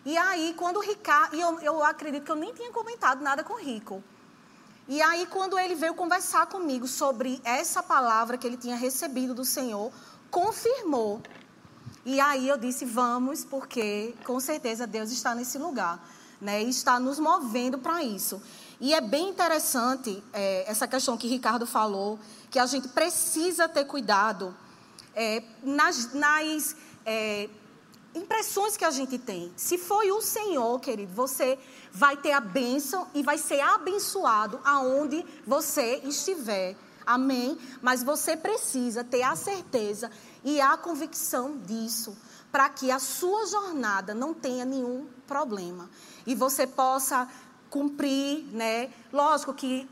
E 0.06 0.18
aí, 0.18 0.54
quando 0.58 0.78
o 0.78 0.80
Ricardo. 0.80 1.36
E 1.36 1.42
eu, 1.42 1.60
eu 1.60 1.84
acredito 1.84 2.24
que 2.24 2.32
eu 2.32 2.36
nem 2.36 2.54
tinha 2.54 2.72
comentado 2.72 3.22
nada 3.22 3.44
com 3.44 3.54
o 3.54 3.58
Rico. 3.58 4.02
E 4.88 5.02
aí, 5.02 5.26
quando 5.26 5.60
ele 5.60 5.76
veio 5.76 5.94
conversar 5.94 6.46
comigo 6.46 6.88
sobre 6.88 7.42
essa 7.44 7.84
palavra 7.84 8.38
que 8.38 8.48
ele 8.48 8.56
tinha 8.56 8.78
recebido 8.78 9.34
do 9.34 9.44
Senhor, 9.44 9.92
confirmou. 10.32 11.22
E 12.06 12.22
aí 12.22 12.48
eu 12.48 12.58
disse: 12.58 12.86
vamos, 12.86 13.44
porque 13.44 14.16
com 14.24 14.40
certeza 14.40 14.88
Deus 14.88 15.12
está 15.12 15.36
nesse 15.36 15.58
lugar, 15.58 16.06
né? 16.40 16.64
E 16.64 16.70
está 16.70 17.02
nos 17.02 17.20
movendo 17.20 17.78
para 17.78 18.02
isso. 18.02 18.42
E 18.80 18.94
é 18.94 19.02
bem 19.02 19.30
interessante 19.30 20.24
é, 20.32 20.70
essa 20.70 20.88
questão 20.88 21.18
que 21.18 21.28
Ricardo 21.28 21.66
falou, 21.66 22.18
que 22.50 22.60
a 22.60 22.66
gente 22.66 22.88
precisa 22.88 23.68
ter 23.68 23.86
cuidado 23.86 24.54
é, 25.16 25.44
nas, 25.62 26.14
nas 26.14 26.76
é, 27.06 27.50
impressões 28.16 28.78
que 28.78 28.86
a 28.86 28.92
gente 28.92 29.18
tem. 29.18 29.52
Se 29.56 29.78
foi 29.78 30.12
o 30.12 30.22
Senhor, 30.22 30.80
querido, 30.80 31.14
você 31.14 31.58
vai 31.92 32.18
ter 32.18 32.32
a 32.32 32.40
bênção 32.40 33.08
e 33.14 33.24
vai 33.24 33.38
ser 33.38 33.62
abençoado 33.62 34.60
aonde 34.64 35.26
você 35.46 36.02
estiver. 36.04 36.76
Amém? 37.06 37.58
Mas 37.82 38.04
você 38.04 38.38
precisa 38.38 39.04
ter 39.04 39.24
a 39.24 39.36
certeza 39.36 40.10
e 40.44 40.62
a 40.62 40.78
convicção 40.78 41.58
disso, 41.58 42.18
para 42.52 42.70
que 42.70 42.92
a 42.92 43.00
sua 43.00 43.46
jornada 43.48 44.14
não 44.14 44.34
tenha 44.34 44.64
nenhum 44.64 45.08
problema. 45.28 45.90
E 46.26 46.34
você 46.34 46.66
possa 46.66 47.28
cumprir, 47.70 48.46
né? 48.52 48.92
Lógico 49.12 49.54
que 49.54 49.90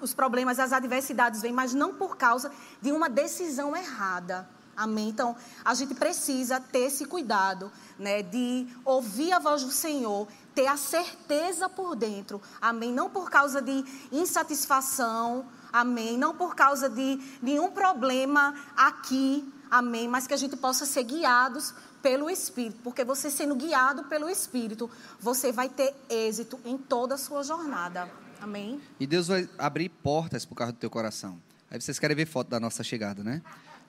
os 0.00 0.14
problemas, 0.14 0.58
as 0.60 0.72
adversidades 0.72 1.42
vêm, 1.42 1.52
mas 1.52 1.74
não 1.74 1.92
por 1.92 2.16
causa 2.16 2.50
de 2.80 2.92
uma 2.92 3.08
decisão 3.08 3.76
errada. 3.76 4.48
Amém? 4.76 5.08
Então, 5.08 5.36
a 5.64 5.74
gente 5.74 5.94
precisa 5.94 6.60
ter 6.60 6.86
esse 6.86 7.04
cuidado, 7.04 7.70
né? 7.98 8.22
De 8.22 8.66
ouvir 8.84 9.32
a 9.32 9.38
voz 9.38 9.62
do 9.62 9.70
Senhor, 9.70 10.28
ter 10.54 10.66
a 10.66 10.76
certeza 10.76 11.68
por 11.68 11.94
dentro. 11.96 12.40
Amém? 12.60 12.92
Não 12.92 13.08
por 13.10 13.30
causa 13.30 13.60
de 13.60 13.84
insatisfação. 14.12 15.46
Amém? 15.72 16.16
Não 16.16 16.34
por 16.34 16.54
causa 16.54 16.88
de 16.88 17.20
nenhum 17.42 17.70
problema 17.70 18.54
aqui. 18.76 19.52
Amém? 19.70 20.06
Mas 20.06 20.26
que 20.26 20.34
a 20.34 20.36
gente 20.36 20.56
possa 20.56 20.86
ser 20.86 21.02
guiados 21.02 21.74
pelo 22.00 22.28
Espírito. 22.28 22.78
Porque 22.84 23.02
você 23.02 23.30
sendo 23.30 23.54
guiado 23.54 24.04
pelo 24.04 24.28
Espírito, 24.28 24.90
você 25.18 25.50
vai 25.50 25.68
ter 25.68 25.94
êxito 26.08 26.60
em 26.64 26.76
toda 26.76 27.14
a 27.14 27.18
sua 27.18 27.42
jornada. 27.42 28.08
Amém? 28.40 28.80
E 29.00 29.06
Deus 29.06 29.28
vai 29.28 29.48
abrir 29.56 29.88
portas 29.88 30.44
por 30.44 30.54
causa 30.54 30.72
do 30.72 30.78
teu 30.78 30.90
coração. 30.90 31.40
Aí 31.70 31.80
vocês 31.80 31.98
querem 31.98 32.14
ver 32.14 32.26
foto 32.26 32.48
da 32.48 32.60
nossa 32.60 32.84
chegada, 32.84 33.24
né? 33.24 33.42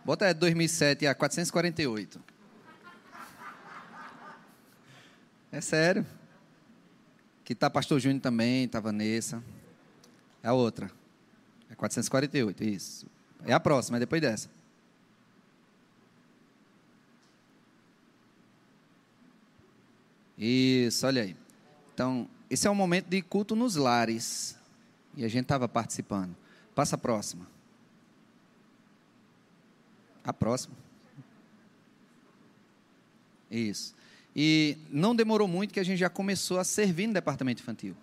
Bota 0.06 0.32
2007 0.32 1.08
a 1.08 1.16
448. 1.16 2.22
É 5.52 5.60
sério. 5.60 6.06
Que 7.44 7.56
tá 7.56 7.72
pastor 7.72 8.00
Júnior 8.00 8.22
também, 8.22 8.68
tá 8.68 8.80
Vanessa. 8.80 9.44
É 10.44 10.48
a 10.48 10.54
outra. 10.54 10.92
É 11.72 11.74
448, 11.74 12.64
isso. 12.64 13.08
É 13.44 13.52
a 13.52 13.60
próxima, 13.60 13.98
é 13.98 14.00
depois 14.00 14.22
dessa. 14.22 14.48
Isso, 20.38 21.08
olha 21.08 21.24
aí. 21.24 21.36
Então, 21.94 22.30
esse 22.48 22.68
é 22.68 22.70
um 22.70 22.76
momento 22.76 23.08
de 23.08 23.24
culto 23.24 23.56
nos 23.56 23.76
lares. 23.76 24.56
E 25.16 25.26
a 25.26 25.28
gente 25.28 25.44
estava 25.44 25.68
participando. 25.68 26.36
Passa 26.76 26.96
a 26.96 27.00
próxima. 27.00 27.55
A 30.26 30.34
próxima. 30.34 30.76
Isso. 33.50 33.96
E 34.36 34.78
não 34.90 35.16
demorou 35.16 35.48
muito 35.48 35.74
que 35.74 35.80
a 35.80 35.84
gente 35.84 36.00
já 36.00 36.10
começou 36.10 36.60
a 36.60 36.64
servir 36.64 37.08
no 37.08 37.14
departamento 37.14 37.62
infantil. 37.62 37.96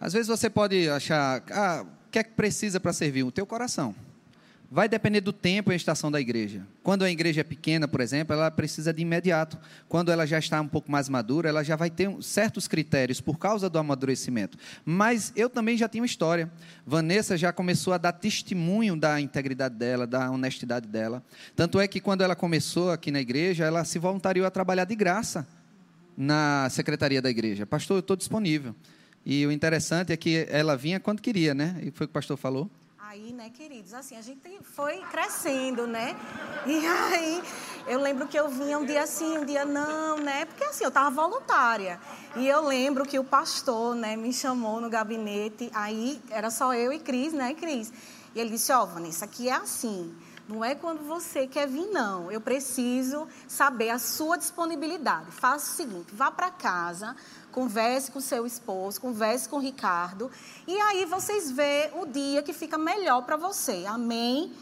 Às 0.00 0.12
vezes 0.12 0.28
você 0.28 0.48
pode 0.48 0.88
achar, 0.88 1.42
ah, 1.50 1.84
o 2.06 2.10
que 2.10 2.18
é 2.18 2.24
que 2.24 2.30
precisa 2.30 2.78
para 2.78 2.92
servir? 2.92 3.24
O 3.24 3.32
teu 3.32 3.44
coração. 3.44 3.94
Vai 4.72 4.88
depender 4.88 5.20
do 5.20 5.32
tempo 5.32 5.72
e 5.72 5.74
a 5.74 5.76
estação 5.76 6.12
da 6.12 6.20
igreja. 6.20 6.64
Quando 6.80 7.02
a 7.02 7.10
igreja 7.10 7.40
é 7.40 7.44
pequena, 7.44 7.88
por 7.88 8.00
exemplo, 8.00 8.32
ela 8.32 8.48
precisa 8.52 8.92
de 8.92 9.02
imediato. 9.02 9.58
Quando 9.88 10.12
ela 10.12 10.24
já 10.24 10.38
está 10.38 10.60
um 10.60 10.68
pouco 10.68 10.92
mais 10.92 11.08
madura, 11.08 11.48
ela 11.48 11.64
já 11.64 11.74
vai 11.74 11.90
ter 11.90 12.08
certos 12.22 12.68
critérios 12.68 13.20
por 13.20 13.36
causa 13.36 13.68
do 13.68 13.80
amadurecimento. 13.80 14.56
Mas 14.84 15.32
eu 15.34 15.50
também 15.50 15.76
já 15.76 15.88
tenho 15.88 16.04
história. 16.04 16.48
Vanessa 16.86 17.36
já 17.36 17.52
começou 17.52 17.92
a 17.92 17.98
dar 17.98 18.12
testemunho 18.12 18.96
da 18.96 19.20
integridade 19.20 19.74
dela, 19.74 20.06
da 20.06 20.30
honestidade 20.30 20.86
dela. 20.86 21.20
Tanto 21.56 21.80
é 21.80 21.88
que 21.88 22.00
quando 22.00 22.22
ela 22.22 22.36
começou 22.36 22.92
aqui 22.92 23.10
na 23.10 23.20
igreja, 23.20 23.64
ela 23.64 23.84
se 23.84 23.98
voluntariou 23.98 24.46
a 24.46 24.52
trabalhar 24.52 24.84
de 24.84 24.94
graça 24.94 25.48
na 26.16 26.68
secretaria 26.70 27.20
da 27.20 27.28
igreja. 27.28 27.66
Pastor, 27.66 27.96
eu 27.96 28.00
estou 28.00 28.16
disponível. 28.16 28.72
E 29.26 29.44
o 29.44 29.50
interessante 29.50 30.12
é 30.12 30.16
que 30.16 30.46
ela 30.48 30.76
vinha 30.76 31.00
quando 31.00 31.20
queria, 31.20 31.54
né? 31.54 31.74
E 31.82 31.90
foi 31.90 32.04
o 32.04 32.08
que 32.08 32.12
o 32.12 32.14
pastor 32.14 32.36
falou. 32.36 32.70
Aí, 33.10 33.32
né, 33.32 33.50
queridos, 33.50 33.92
assim, 33.92 34.16
a 34.16 34.22
gente 34.22 34.40
foi 34.62 34.98
crescendo, 35.10 35.84
né? 35.84 36.14
E 36.64 36.86
aí, 36.86 37.42
eu 37.88 38.00
lembro 38.00 38.28
que 38.28 38.38
eu 38.38 38.48
vinha 38.48 38.78
um 38.78 38.84
dia 38.86 39.04
sim, 39.04 39.36
um 39.36 39.44
dia 39.44 39.64
não, 39.64 40.16
né? 40.18 40.44
Porque 40.44 40.62
assim, 40.62 40.84
eu 40.84 40.90
estava 40.90 41.10
voluntária. 41.10 42.00
E 42.36 42.46
eu 42.46 42.64
lembro 42.64 43.04
que 43.04 43.18
o 43.18 43.24
pastor, 43.24 43.96
né, 43.96 44.14
me 44.14 44.32
chamou 44.32 44.80
no 44.80 44.88
gabinete, 44.88 45.68
aí 45.74 46.22
era 46.30 46.52
só 46.52 46.72
eu 46.72 46.92
e 46.92 47.00
Cris, 47.00 47.32
né, 47.32 47.52
Cris? 47.52 47.92
E 48.32 48.38
ele 48.38 48.50
disse, 48.50 48.70
ó, 48.70 48.84
oh, 48.84 48.86
Vanessa, 48.86 49.24
aqui 49.24 49.48
é 49.48 49.54
assim, 49.54 50.16
não 50.48 50.64
é 50.64 50.76
quando 50.76 51.04
você 51.04 51.48
quer 51.48 51.66
vir, 51.66 51.86
não. 51.86 52.30
Eu 52.30 52.40
preciso 52.40 53.26
saber 53.48 53.90
a 53.90 53.98
sua 53.98 54.36
disponibilidade. 54.36 55.32
Faça 55.32 55.72
o 55.72 55.74
seguinte, 55.74 56.14
vá 56.14 56.30
para 56.30 56.50
casa, 56.50 57.16
converse 57.50 58.10
com 58.10 58.20
seu 58.20 58.46
esposo, 58.46 59.00
converse 59.00 59.48
com 59.48 59.56
o 59.56 59.60
Ricardo, 59.60 60.30
e 60.66 60.74
aí 60.80 61.04
vocês 61.04 61.50
vê 61.50 61.90
o 61.94 62.06
dia 62.06 62.42
que 62.42 62.52
fica 62.52 62.78
melhor 62.78 63.22
para 63.22 63.36
você. 63.36 63.84
Amém? 63.86 64.52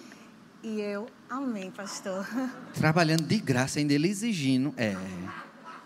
E 0.62 0.80
eu, 0.80 1.06
amém, 1.30 1.70
pastor. 1.70 2.26
Trabalhando 2.74 3.22
de 3.22 3.38
graça, 3.38 3.78
ainda 3.78 3.92
ele 3.92 4.08
exigindo, 4.08 4.74
é, 4.76 4.96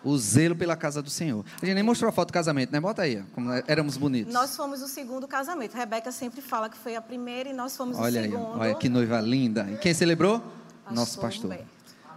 o 0.03 0.17
zelo 0.17 0.57
pela 0.57 0.77
casa 0.77 1.03
do 1.03 1.11
Senhor. 1.11 1.45
A 1.61 1.67
gente 1.67 1.75
nem 1.75 1.85
mostrou 1.85 2.09
a 2.09 2.12
foto 2.12 2.29
do 2.29 2.33
casamento, 2.33 2.73
né? 2.73 2.81
Bota 2.81 3.03
aí, 3.03 3.23
como 3.35 3.53
éramos 3.67 3.97
bonitos. 3.97 4.33
Nós 4.33 4.57
fomos 4.57 4.83
o 4.83 4.88
segundo 4.88 5.29
casamento. 5.29 5.75
A 5.77 5.79
Rebeca 5.79 6.11
sempre 6.11 6.41
fala 6.41 6.69
que 6.69 6.77
foi 6.77 6.97
a 6.97 7.03
primeira 7.03 7.51
e 7.51 7.53
nós 7.53 7.77
fomos 7.77 7.99
olha 7.99 8.21
o 8.21 8.25
segundo. 8.25 8.55
Aí, 8.55 8.71
olha 8.71 8.75
que 8.75 8.88
noiva 8.88 9.21
linda. 9.21 9.69
E 9.71 9.77
quem 9.77 9.95
celebrou? 9.95 10.41
Pastor 10.41 10.95
Nosso 10.95 11.21
pastor. 11.21 11.47
Humberto. 11.47 11.67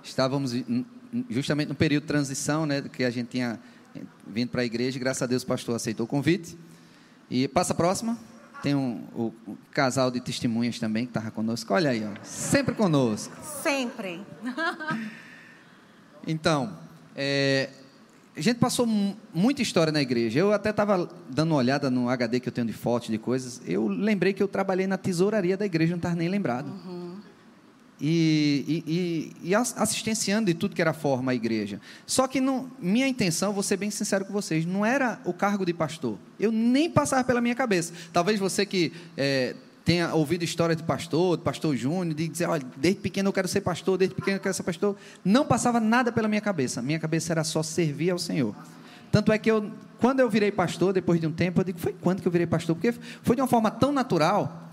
Estávamos 0.03 0.51
justamente 1.29 1.69
no 1.69 1.75
período 1.75 2.03
de 2.03 2.07
transição, 2.07 2.65
né? 2.65 2.81
Que 2.81 3.03
a 3.03 3.09
gente 3.09 3.29
tinha 3.29 3.59
vindo 4.27 4.49
para 4.49 4.61
a 4.61 4.65
igreja. 4.65 4.99
Graças 4.99 5.21
a 5.21 5.25
Deus 5.25 5.43
o 5.43 5.45
pastor 5.45 5.75
aceitou 5.75 6.05
o 6.05 6.07
convite. 6.07 6.57
E 7.29 7.47
passa 7.47 7.73
a 7.73 7.75
próxima. 7.75 8.17
Tem 8.61 8.73
um, 8.73 9.03
um, 9.15 9.31
um 9.47 9.57
casal 9.71 10.09
de 10.09 10.19
testemunhas 10.19 10.79
também 10.79 11.05
que 11.05 11.11
estava 11.11 11.31
conosco. 11.31 11.73
Olha 11.73 11.89
aí, 11.89 12.03
ó, 12.03 12.11
sempre 12.23 12.73
conosco. 12.73 13.35
Sempre. 13.61 14.21
então, 16.25 16.77
é, 17.15 17.69
a 18.35 18.41
gente 18.41 18.57
passou 18.57 18.87
muita 19.33 19.61
história 19.61 19.91
na 19.91 20.01
igreja. 20.01 20.39
Eu 20.39 20.51
até 20.51 20.71
estava 20.71 21.09
dando 21.29 21.51
uma 21.51 21.57
olhada 21.57 21.91
no 21.91 22.09
HD 22.09 22.39
que 22.39 22.49
eu 22.49 22.53
tenho 22.53 22.67
de 22.67 22.73
fotos, 22.73 23.09
de 23.09 23.17
coisas. 23.17 23.61
Eu 23.65 23.87
lembrei 23.87 24.33
que 24.33 24.41
eu 24.41 24.47
trabalhei 24.47 24.87
na 24.87 24.97
tesouraria 24.97 25.55
da 25.55 25.65
igreja, 25.65 25.91
não 25.91 25.97
estava 25.97 26.15
nem 26.15 26.29
lembrado. 26.29 26.67
Uhum 26.67 27.04
e, 27.99 28.83
e, 28.85 29.49
e, 29.49 29.55
assistenciando 29.55 30.47
de 30.47 30.53
tudo 30.53 30.75
que 30.75 30.81
era 30.81 30.93
forma 30.93 31.31
a 31.31 31.35
igreja. 31.35 31.79
Só 32.05 32.27
que 32.27 32.41
não, 32.41 32.69
minha 32.79 33.07
intenção, 33.07 33.53
vou 33.53 33.63
ser 33.63 33.77
bem 33.77 33.89
sincero 33.89 34.25
com 34.25 34.33
vocês, 34.33 34.65
não 34.65 34.85
era 34.85 35.19
o 35.23 35.33
cargo 35.33 35.65
de 35.65 35.73
pastor. 35.73 36.17
Eu 36.39 36.51
nem 36.51 36.89
passava 36.89 37.23
pela 37.23 37.39
minha 37.39 37.55
cabeça. 37.55 37.93
Talvez 38.11 38.39
você 38.39 38.65
que 38.65 38.91
é, 39.15 39.55
tenha 39.85 40.13
ouvido 40.13 40.43
história 40.43 40.75
de 40.75 40.83
pastor, 40.83 41.37
de 41.37 41.43
pastor 41.43 41.75
Júnior, 41.75 42.13
de 42.13 42.27
dizer, 42.27 42.49
olha, 42.49 42.65
desde 42.75 42.99
pequeno 42.99 43.29
eu 43.29 43.33
quero 43.33 43.47
ser 43.47 43.61
pastor, 43.61 43.97
desde 43.97 44.15
pequeno 44.15 44.37
eu 44.37 44.41
quero 44.41 44.53
ser 44.53 44.63
pastor. 44.63 44.97
Não 45.23 45.45
passava 45.45 45.79
nada 45.79 46.11
pela 46.11 46.27
minha 46.27 46.41
cabeça. 46.41 46.81
Minha 46.81 46.99
cabeça 46.99 47.31
era 47.31 47.43
só 47.43 47.63
servir 47.63 48.09
ao 48.09 48.17
Senhor. 48.17 48.55
Tanto 49.11 49.31
é 49.31 49.37
que 49.37 49.49
eu, 49.49 49.71
quando 49.99 50.19
eu 50.19 50.29
virei 50.29 50.51
pastor, 50.51 50.91
depois 50.91 51.21
de 51.21 51.27
um 51.27 51.31
tempo, 51.31 51.61
eu 51.61 51.63
digo, 51.63 51.79
foi 51.79 51.93
quando 51.93 52.21
que 52.21 52.27
eu 52.27 52.31
virei 52.31 52.45
pastor? 52.47 52.75
Porque 52.75 52.99
foi 53.23 53.35
de 53.35 53.41
uma 53.41 53.47
forma 53.47 53.71
tão 53.71 53.91
natural. 53.91 54.64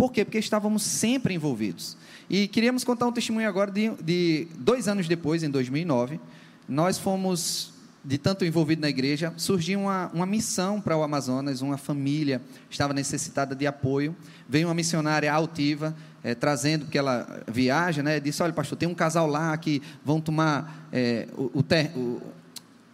Por 0.00 0.10
quê? 0.10 0.24
Porque 0.24 0.38
estávamos 0.38 0.82
sempre 0.82 1.34
envolvidos. 1.34 1.94
E 2.30 2.48
queríamos 2.48 2.84
contar 2.84 3.06
um 3.06 3.12
testemunho 3.12 3.46
agora 3.46 3.70
de, 3.70 3.90
de 4.02 4.48
dois 4.56 4.88
anos 4.88 5.06
depois, 5.06 5.42
em 5.42 5.50
2009. 5.50 6.18
Nós 6.66 6.96
fomos, 6.96 7.74
de 8.02 8.16
tanto 8.16 8.42
envolvido 8.46 8.80
na 8.80 8.88
igreja, 8.88 9.30
surgiu 9.36 9.78
uma, 9.78 10.10
uma 10.14 10.24
missão 10.24 10.80
para 10.80 10.96
o 10.96 11.02
Amazonas, 11.02 11.60
uma 11.60 11.76
família 11.76 12.40
estava 12.70 12.94
necessitada 12.94 13.54
de 13.54 13.66
apoio. 13.66 14.16
Veio 14.48 14.68
uma 14.68 14.74
missionária 14.74 15.30
altiva, 15.30 15.94
é, 16.24 16.34
trazendo, 16.34 16.86
porque 16.86 16.96
ela 16.96 17.42
viaja, 17.46 18.02
né? 18.02 18.18
Disse: 18.18 18.42
Olha, 18.42 18.54
pastor, 18.54 18.78
tem 18.78 18.88
um 18.88 18.94
casal 18.94 19.26
lá 19.26 19.54
que 19.58 19.82
vão 20.02 20.18
tomar 20.18 20.88
é, 20.90 21.28
o, 21.36 21.58
o, 21.58 21.62
ter, 21.62 21.90
o 21.94 22.22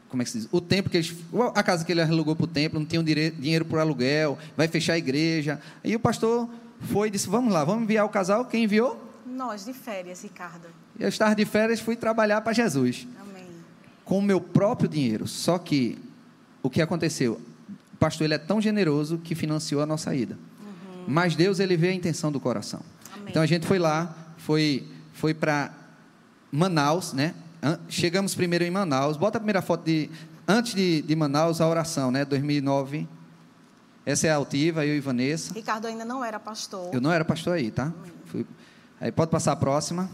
como 0.08 0.22
é 0.22 0.24
que 0.24 0.30
se 0.32 0.38
diz? 0.38 0.48
O 0.50 0.60
tempo 0.60 0.90
que 0.90 0.96
eles. 0.96 1.14
A 1.54 1.62
casa 1.62 1.84
que 1.84 1.92
ele 1.92 2.02
alugou 2.02 2.34
para 2.34 2.44
o 2.44 2.48
templo, 2.48 2.80
não 2.80 2.86
tinha 2.86 3.00
dinheiro 3.30 3.64
para 3.64 3.78
o 3.78 3.80
aluguel, 3.80 4.36
vai 4.56 4.66
fechar 4.66 4.94
a 4.94 4.98
igreja. 4.98 5.60
E 5.84 5.94
o 5.94 6.00
pastor 6.00 6.50
foi 6.80 7.08
e 7.08 7.10
disse: 7.10 7.28
Vamos 7.28 7.52
lá, 7.52 7.64
vamos 7.64 7.84
enviar 7.84 8.04
o 8.04 8.08
casal. 8.08 8.44
Quem 8.44 8.64
enviou? 8.64 9.02
Nós 9.26 9.64
de 9.64 9.72
férias, 9.72 10.22
Ricardo. 10.22 10.68
Eu 10.98 11.08
estava 11.08 11.34
de 11.34 11.44
férias, 11.44 11.80
fui 11.80 11.96
trabalhar 11.96 12.40
para 12.40 12.52
Jesus. 12.52 13.06
Amém. 13.20 13.46
Com 14.04 14.18
o 14.18 14.22
meu 14.22 14.40
próprio 14.40 14.88
dinheiro. 14.88 15.26
Só 15.26 15.58
que 15.58 15.98
o 16.62 16.70
que 16.70 16.80
aconteceu? 16.80 17.40
O 17.92 17.96
pastor 17.96 18.24
ele 18.24 18.34
é 18.34 18.38
tão 18.38 18.60
generoso 18.60 19.18
que 19.18 19.34
financiou 19.34 19.82
a 19.82 19.86
nossa 19.86 20.14
ida. 20.14 20.38
Uhum. 20.60 21.04
Mas 21.08 21.34
Deus 21.34 21.60
ele 21.60 21.76
vê 21.76 21.88
a 21.88 21.94
intenção 21.94 22.30
do 22.30 22.40
coração. 22.40 22.80
Amém. 23.12 23.26
Então 23.28 23.42
a 23.42 23.46
gente 23.46 23.66
foi 23.66 23.78
lá, 23.78 24.14
foi 24.38 24.86
foi 25.12 25.32
para 25.32 25.72
Manaus, 26.52 27.12
né? 27.12 27.34
Chegamos 27.88 28.34
primeiro 28.34 28.64
em 28.64 28.70
Manaus. 28.70 29.16
Bota 29.16 29.38
a 29.38 29.40
primeira 29.40 29.62
foto 29.62 29.84
de 29.84 30.10
antes 30.46 30.74
de, 30.74 31.02
de 31.02 31.16
Manaus 31.16 31.60
a 31.60 31.68
oração, 31.68 32.10
né? 32.10 32.24
2009. 32.24 33.08
Essa 34.06 34.28
é 34.28 34.30
a 34.30 34.36
altiva, 34.36 34.86
eu 34.86 34.94
e 34.94 35.00
Vanessa. 35.00 35.52
Ricardo 35.52 35.88
ainda 35.88 36.04
não 36.04 36.24
era 36.24 36.38
pastor. 36.38 36.94
Eu 36.94 37.00
não 37.00 37.10
era 37.10 37.24
pastor 37.24 37.54
aí, 37.54 37.72
tá? 37.72 37.92
Fui, 38.26 38.46
Aí 39.00 39.10
pode 39.10 39.32
passar 39.32 39.50
a 39.50 39.56
próxima. 39.56 40.08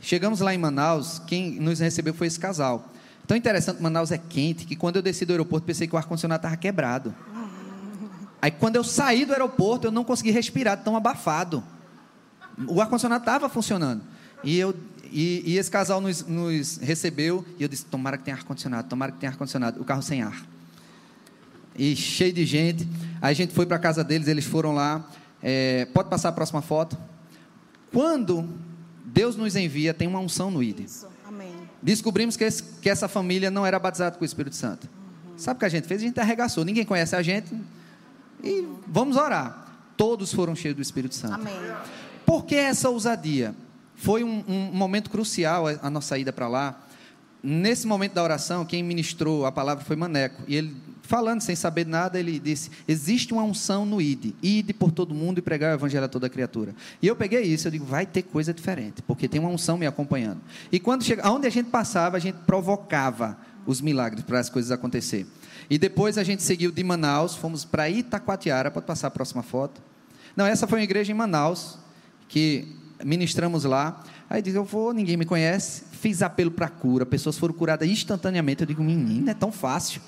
Chegamos 0.00 0.40
lá 0.40 0.54
em 0.54 0.58
Manaus, 0.58 1.20
quem 1.26 1.60
nos 1.60 1.80
recebeu 1.80 2.14
foi 2.14 2.26
esse 2.26 2.40
casal. 2.40 2.90
Tão 3.26 3.36
interessante, 3.36 3.82
Manaus 3.82 4.10
é 4.10 4.18
quente, 4.18 4.64
que 4.64 4.74
quando 4.74 4.96
eu 4.96 5.02
desci 5.02 5.26
do 5.26 5.32
aeroporto, 5.32 5.66
pensei 5.66 5.86
que 5.86 5.94
o 5.94 5.98
ar-condicionado 5.98 6.40
estava 6.40 6.56
quebrado. 6.56 7.14
Aí 8.40 8.50
quando 8.50 8.76
eu 8.76 8.84
saí 8.84 9.26
do 9.26 9.32
aeroporto, 9.32 9.86
eu 9.86 9.90
não 9.90 10.02
consegui 10.02 10.30
respirar, 10.30 10.82
tão 10.82 10.96
abafado. 10.96 11.62
O 12.66 12.80
ar-condicionado 12.80 13.22
estava 13.22 13.50
funcionando. 13.50 14.02
E, 14.42 14.58
eu, 14.58 14.74
e, 15.10 15.42
e 15.44 15.58
esse 15.58 15.70
casal 15.70 16.00
nos, 16.00 16.26
nos, 16.26 16.78
recebeu, 16.78 17.44
e 17.58 17.62
eu 17.62 17.68
disse, 17.68 17.84
tomara 17.84 18.16
que 18.16 18.24
tenha 18.24 18.36
ar-condicionado, 18.36 18.88
tomara 18.88 19.12
que 19.12 19.18
tenha 19.18 19.30
ar-condicionado. 19.30 19.80
O 19.80 19.84
carro 19.84 20.02
sem 20.02 20.22
ar. 20.22 20.53
E 21.76 21.96
cheio 21.96 22.32
de 22.32 22.44
gente. 22.44 22.88
Aí 23.20 23.32
a 23.32 23.34
gente 23.34 23.52
foi 23.52 23.66
para 23.66 23.76
a 23.76 23.80
casa 23.80 24.04
deles, 24.04 24.28
eles 24.28 24.44
foram 24.44 24.74
lá. 24.74 25.08
É, 25.42 25.86
pode 25.86 26.08
passar 26.08 26.30
a 26.30 26.32
próxima 26.32 26.62
foto. 26.62 26.96
Quando 27.92 28.48
Deus 29.04 29.36
nos 29.36 29.56
envia, 29.56 29.92
tem 29.92 30.08
uma 30.08 30.18
unção 30.18 30.50
no 30.50 30.62
ID. 30.62 30.80
Isso. 30.80 31.14
Descobrimos 31.84 32.34
que, 32.34 32.44
esse, 32.44 32.62
que, 32.80 32.88
essa 32.88 33.06
família 33.06 33.50
não 33.50 33.66
era 33.66 33.78
batizada 33.78 34.16
com 34.16 34.22
o 34.22 34.24
Espírito 34.24 34.56
Santo. 34.56 34.88
Uhum. 35.26 35.34
Sabe 35.36 35.58
o 35.58 35.60
que 35.60 35.66
a 35.66 35.68
gente 35.68 35.86
fez? 35.86 36.00
A 36.00 36.04
gente 36.06 36.18
arregaçou. 36.18 36.64
Ninguém 36.64 36.82
conhece 36.82 37.14
a 37.14 37.20
gente. 37.20 37.54
E 38.42 38.60
uhum. 38.60 38.78
vamos 38.86 39.18
orar. 39.18 39.76
Todos 39.94 40.32
foram 40.32 40.56
cheios 40.56 40.74
do 40.74 40.80
Espírito 40.80 41.14
Santo. 41.14 41.34
Amém. 41.34 41.54
Por 42.24 42.46
que 42.46 42.54
essa 42.54 42.88
ousadia? 42.88 43.54
Foi 43.96 44.24
um, 44.24 44.42
um 44.48 44.72
momento 44.72 45.10
crucial 45.10 45.68
a, 45.68 45.72
a 45.82 45.90
nossa 45.90 46.16
ida 46.16 46.32
para 46.32 46.48
lá. 46.48 46.80
Nesse 47.42 47.86
momento 47.86 48.14
da 48.14 48.22
oração, 48.22 48.64
quem 48.64 48.82
ministrou 48.82 49.44
a 49.44 49.52
palavra 49.52 49.84
foi 49.84 49.94
Maneco. 49.94 50.42
E 50.48 50.56
ele 50.56 50.74
falando 51.06 51.40
sem 51.40 51.54
saber 51.54 51.86
nada, 51.86 52.18
ele 52.18 52.38
disse: 52.38 52.70
existe 52.88 53.32
uma 53.32 53.42
unção 53.42 53.84
no 53.84 54.00
ID, 54.00 54.32
ide 54.42 54.72
por 54.72 54.90
todo 54.90 55.14
mundo 55.14 55.38
e 55.38 55.42
pregar 55.42 55.72
o 55.72 55.74
evangelho 55.74 56.04
a 56.04 56.08
toda 56.08 56.28
criatura. 56.28 56.74
E 57.00 57.06
eu 57.06 57.14
peguei 57.14 57.42
isso, 57.42 57.68
eu 57.68 57.72
digo: 57.72 57.84
vai 57.84 58.06
ter 58.06 58.22
coisa 58.22 58.52
diferente, 58.52 59.02
porque 59.02 59.28
tem 59.28 59.40
uma 59.40 59.50
unção 59.50 59.78
me 59.78 59.86
acompanhando. 59.86 60.40
E 60.72 60.80
quando 60.80 61.04
chega, 61.04 61.22
aonde 61.22 61.46
a 61.46 61.50
gente 61.50 61.70
passava, 61.70 62.16
a 62.16 62.20
gente 62.20 62.38
provocava 62.46 63.38
os 63.66 63.80
milagres 63.80 64.24
para 64.24 64.40
as 64.40 64.48
coisas 64.50 64.70
acontecer. 64.70 65.26
E 65.68 65.78
depois 65.78 66.18
a 66.18 66.24
gente 66.24 66.42
seguiu 66.42 66.70
de 66.70 66.82
Manaus, 66.82 67.34
fomos 67.34 67.64
para 67.64 67.88
Itacoatiara, 67.88 68.70
pode 68.70 68.86
passar 68.86 69.08
a 69.08 69.10
próxima 69.10 69.42
foto. 69.42 69.80
Não, 70.36 70.44
essa 70.44 70.66
foi 70.66 70.78
uma 70.80 70.84
igreja 70.84 71.12
em 71.12 71.14
Manaus, 71.14 71.78
que 72.28 72.76
ministramos 73.02 73.64
lá. 73.64 74.02
Aí 74.28 74.42
diz, 74.42 74.54
eu 74.54 74.64
vou, 74.64 74.92
ninguém 74.92 75.16
me 75.16 75.24
conhece. 75.24 75.84
Fiz 75.92 76.22
apelo 76.22 76.50
para 76.50 76.68
cura, 76.68 77.06
pessoas 77.06 77.38
foram 77.38 77.54
curadas 77.54 77.88
instantaneamente. 77.88 78.62
Eu 78.62 78.66
digo, 78.66 78.82
menino, 78.82 79.30
é 79.30 79.34
tão 79.34 79.50
fácil. 79.50 80.02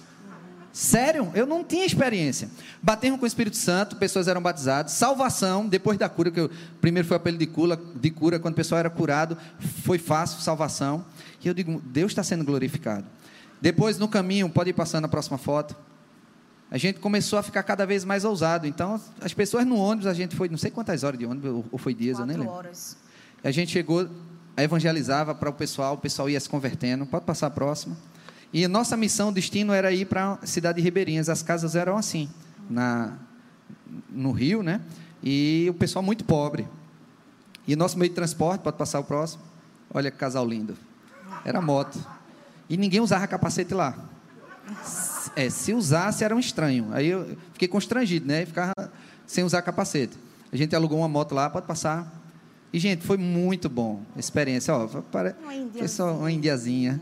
Sério, 0.76 1.32
eu 1.34 1.46
não 1.46 1.64
tinha 1.64 1.86
experiência. 1.86 2.50
Bateram 2.82 3.16
com 3.16 3.24
o 3.24 3.26
Espírito 3.26 3.56
Santo, 3.56 3.96
pessoas 3.96 4.28
eram 4.28 4.42
batizadas. 4.42 4.92
Salvação, 4.92 5.66
depois 5.66 5.96
da 5.96 6.06
cura, 6.06 6.30
que 6.30 6.38
eu, 6.38 6.50
primeiro 6.82 7.08
foi 7.08 7.16
o 7.16 7.16
apelo 7.16 7.38
de 7.38 7.46
cura, 7.46 7.80
de 7.94 8.10
cura, 8.10 8.38
quando 8.38 8.52
o 8.52 8.56
pessoal 8.58 8.80
era 8.80 8.90
curado, 8.90 9.38
foi 9.84 9.96
fácil, 9.96 10.38
salvação. 10.42 11.02
E 11.42 11.48
eu 11.48 11.54
digo, 11.54 11.80
Deus 11.82 12.12
está 12.12 12.22
sendo 12.22 12.44
glorificado. 12.44 13.06
Depois, 13.58 13.96
no 13.96 14.06
caminho, 14.06 14.50
pode 14.50 14.68
ir 14.68 14.74
passando 14.74 15.06
a 15.06 15.08
próxima 15.08 15.38
foto. 15.38 15.74
A 16.70 16.76
gente 16.76 17.00
começou 17.00 17.38
a 17.38 17.42
ficar 17.42 17.62
cada 17.62 17.86
vez 17.86 18.04
mais 18.04 18.22
ousado. 18.26 18.66
Então, 18.66 19.00
as 19.22 19.32
pessoas 19.32 19.64
no 19.64 19.76
ônibus, 19.76 20.06
a 20.06 20.12
gente 20.12 20.36
foi 20.36 20.46
não 20.50 20.58
sei 20.58 20.70
quantas 20.70 21.02
horas 21.04 21.18
de 21.18 21.24
ônibus, 21.24 21.64
ou 21.72 21.78
foi 21.78 21.94
dias, 21.94 22.18
Quatro 22.18 22.24
eu 22.24 22.36
nem 22.36 22.36
lembro. 22.36 22.52
horas. 22.52 22.98
A 23.42 23.50
gente 23.50 23.72
chegou, 23.72 24.06
evangelizava 24.54 25.34
para 25.34 25.48
o 25.48 25.54
pessoal, 25.54 25.94
o 25.94 25.98
pessoal 25.98 26.28
ia 26.28 26.38
se 26.38 26.50
convertendo. 26.50 27.06
Pode 27.06 27.24
passar 27.24 27.46
a 27.46 27.50
próxima. 27.50 27.96
E 28.56 28.66
nossa 28.66 28.96
missão, 28.96 29.30
destino 29.30 29.74
era 29.74 29.92
ir 29.92 30.06
para 30.06 30.38
a 30.42 30.46
cidade 30.46 30.76
de 30.76 30.82
Ribeirinhas. 30.82 31.28
As 31.28 31.42
casas 31.42 31.76
eram 31.76 31.94
assim, 31.94 32.26
na, 32.70 33.12
no 34.08 34.32
Rio, 34.32 34.62
né? 34.62 34.80
E 35.22 35.66
o 35.68 35.74
pessoal 35.74 36.02
muito 36.02 36.24
pobre. 36.24 36.66
E 37.68 37.76
nosso 37.76 37.98
meio 37.98 38.08
de 38.08 38.14
transporte, 38.14 38.62
pode 38.62 38.78
passar 38.78 38.98
o 38.98 39.04
próximo. 39.04 39.42
Olha 39.92 40.10
que 40.10 40.16
casal 40.16 40.48
lindo. 40.48 40.74
Era 41.44 41.60
moto. 41.60 42.02
E 42.66 42.78
ninguém 42.78 42.98
usava 42.98 43.26
capacete 43.26 43.74
lá. 43.74 43.94
É, 45.36 45.50
se 45.50 45.74
usasse 45.74 46.24
era 46.24 46.34
um 46.34 46.40
estranho. 46.40 46.88
Aí 46.92 47.08
eu 47.08 47.36
fiquei 47.52 47.68
constrangido, 47.68 48.26
né? 48.26 48.46
Ficava 48.46 48.72
sem 49.26 49.44
usar 49.44 49.60
capacete. 49.60 50.16
A 50.50 50.56
gente 50.56 50.74
alugou 50.74 50.96
uma 50.96 51.08
moto 51.08 51.34
lá, 51.34 51.50
pode 51.50 51.66
passar. 51.66 52.10
E, 52.72 52.78
gente, 52.78 53.04
foi 53.04 53.18
muito 53.18 53.68
bom 53.68 54.00
a 54.16 54.18
experiência. 54.18 54.74
Ó, 54.74 54.86
para, 55.12 55.36
Uma 55.42 55.70
foi 55.76 55.88
só 55.88 56.14
uma 56.14 56.32
indiazinha. 56.32 56.98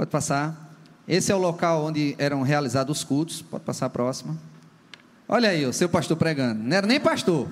Pode 0.00 0.10
passar. 0.10 0.74
Esse 1.06 1.30
é 1.30 1.34
o 1.34 1.38
local 1.38 1.84
onde 1.84 2.16
eram 2.18 2.40
realizados 2.40 2.96
os 2.96 3.04
cultos. 3.04 3.42
Pode 3.42 3.64
passar 3.64 3.84
a 3.84 3.90
próxima. 3.90 4.34
Olha 5.28 5.50
aí, 5.50 5.66
o 5.66 5.74
seu 5.74 5.90
pastor 5.90 6.16
pregando. 6.16 6.62
Não 6.62 6.74
era 6.74 6.86
nem 6.86 6.98
pastor. 6.98 7.46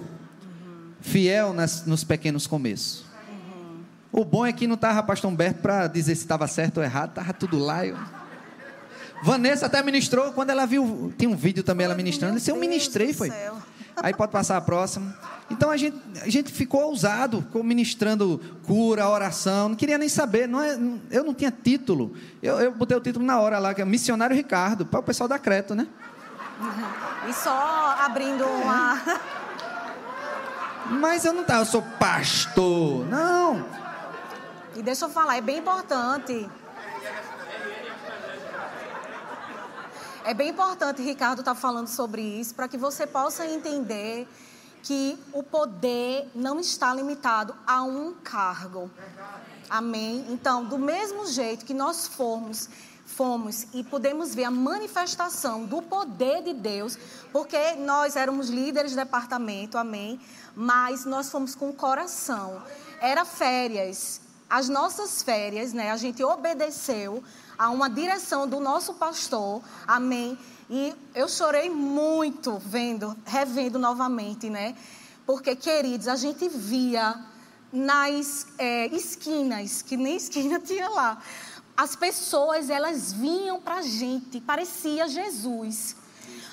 Fiel 0.99 1.53
nas, 1.53 1.85
nos 1.85 2.05
pequenos 2.05 2.47
começos. 2.47 3.05
O 4.11 4.25
bom 4.25 4.47
é 4.47 4.53
que 4.55 4.67
não 4.67 4.77
estava 4.77 5.03
pastor 5.03 5.31
Humberto 5.31 5.61
para 5.61 5.89
dizer 5.89 6.15
se 6.15 6.23
estava 6.23 6.49
certo 6.49 6.79
ou 6.79 6.83
errado. 6.83 7.11
Estava 7.11 7.35
tudo 7.35 7.59
lá. 7.59 7.85
Eu... 7.85 7.99
Vanessa 9.23 9.67
até 9.67 9.83
ministrou. 9.83 10.33
Quando 10.33 10.49
ela 10.49 10.65
viu, 10.65 11.13
tem 11.19 11.29
um 11.29 11.37
vídeo 11.37 11.63
também 11.63 11.85
ela 11.85 11.95
ministrando. 11.95 12.31
Ela 12.31 12.39
disse, 12.39 12.51
eu 12.51 12.57
ministrei, 12.57 13.13
foi. 13.13 13.29
céu. 13.29 13.59
Aí 14.03 14.15
pode 14.15 14.33
passar 14.33 14.57
a 14.57 14.61
próxima. 14.61 15.17
Então 15.51 15.71
a 15.71 15.77
gente, 15.77 15.97
a 16.23 16.29
gente 16.29 16.53
ficou 16.53 16.83
ousado, 16.83 17.43
ficou 17.43 17.65
ministrando 17.65 18.41
cura, 18.67 19.09
oração. 19.09 19.71
Não 19.71 19.77
queria 19.77 19.97
nem 19.97 20.09
saber. 20.09 20.47
Não 20.47 20.61
é, 20.63 20.79
eu 21.11 21.25
não 21.25 21.35
tinha 21.35 21.51
título. 21.51 22.15
Eu, 22.43 22.59
eu 22.61 22.73
botei 22.73 22.97
o 22.97 23.01
título 23.01 23.25
na 23.25 23.41
hora 23.41 23.59
lá, 23.59 23.75
que 23.75 23.81
é 23.81 23.85
Missionário 23.85 24.37
Ricardo, 24.37 24.85
para 24.85 25.01
o 25.01 25.03
pessoal 25.03 25.29
da 25.29 25.39
Creto, 25.39 25.75
né? 25.75 25.87
E 27.29 27.33
só 27.33 27.97
abrindo 28.01 28.45
uma. 28.45 29.01
Mas 30.91 31.25
eu 31.25 31.33
não 31.33 31.45
tava, 31.45 31.61
eu 31.61 31.67
sou 31.67 31.83
pastor. 31.83 33.07
Não. 33.07 33.65
E 34.75 34.83
deixa 34.83 35.07
eu 35.07 35.11
falar, 35.11 35.37
é 35.37 35.41
bem 35.41 35.59
importante. 35.59 36.49
É 40.29 40.35
bem 40.35 40.51
importante, 40.51 41.01
Ricardo 41.01 41.39
está 41.39 41.55
falando 41.55 41.87
sobre 41.87 42.21
isso, 42.21 42.55
para 42.55 42.69
que 42.69 42.77
você 42.77 43.07
possa 43.07 43.47
entender 43.47 44.29
que 44.83 45.19
o 45.33 45.43
poder 45.43 46.31
não 46.35 46.61
está 46.61 46.95
limitado 46.95 47.57
a 47.67 47.83
um 47.83 48.13
cargo. 48.13 48.91
Amém? 49.71 50.27
Então, 50.29 50.67
do 50.67 50.77
mesmo 50.77 51.25
jeito 51.29 51.65
que 51.65 51.73
nós 51.73 52.07
formos, 52.07 52.69
fomos 53.07 53.69
e 53.73 53.83
podemos 53.83 54.35
ver 54.35 54.45
a 54.45 54.51
manifestação 54.51 55.65
do 55.65 55.81
poder 55.81 56.43
de 56.43 56.53
Deus, 56.53 56.99
porque 57.33 57.77
nós 57.77 58.15
éramos 58.15 58.51
líderes 58.51 58.91
de 58.91 58.99
departamento, 58.99 59.79
amém? 59.79 60.21
Mas 60.55 61.07
nós 61.07 61.31
fomos 61.31 61.55
com 61.55 61.71
o 61.71 61.73
coração. 61.73 62.63
Era 63.01 63.25
férias. 63.25 64.21
As 64.51 64.69
nossas 64.69 65.23
férias, 65.23 65.73
né? 65.73 65.91
A 65.91 65.97
gente 65.97 66.23
obedeceu 66.23 67.25
a 67.59 67.71
uma 67.71 67.91
direção 67.91 68.47
do 68.47 68.61
nosso 68.61 68.95
pastor, 68.95 69.63
amém? 69.87 70.39
E 70.71 70.95
eu 71.15 71.29
chorei 71.29 71.69
muito 71.69 72.59
vendo, 72.59 73.17
revendo 73.27 73.79
novamente, 73.79 74.49
né? 74.49 74.77
Porque, 75.27 75.57
queridos, 75.57 76.07
a 76.07 76.17
gente 76.17 76.49
via 76.49 77.19
nas 77.73 78.47
é, 78.57 78.87
esquinas, 78.87 79.83
que 79.83 79.97
nem 79.97 80.17
esquina 80.17 80.61
tinha 80.65 80.89
lá, 80.89 81.21
as 81.77 81.97
pessoas, 81.97 82.71
elas 82.71 83.13
vinham 83.13 83.61
pra 83.61 83.83
gente, 83.83 84.41
parecia 84.41 85.09
Jesus. 85.09 85.97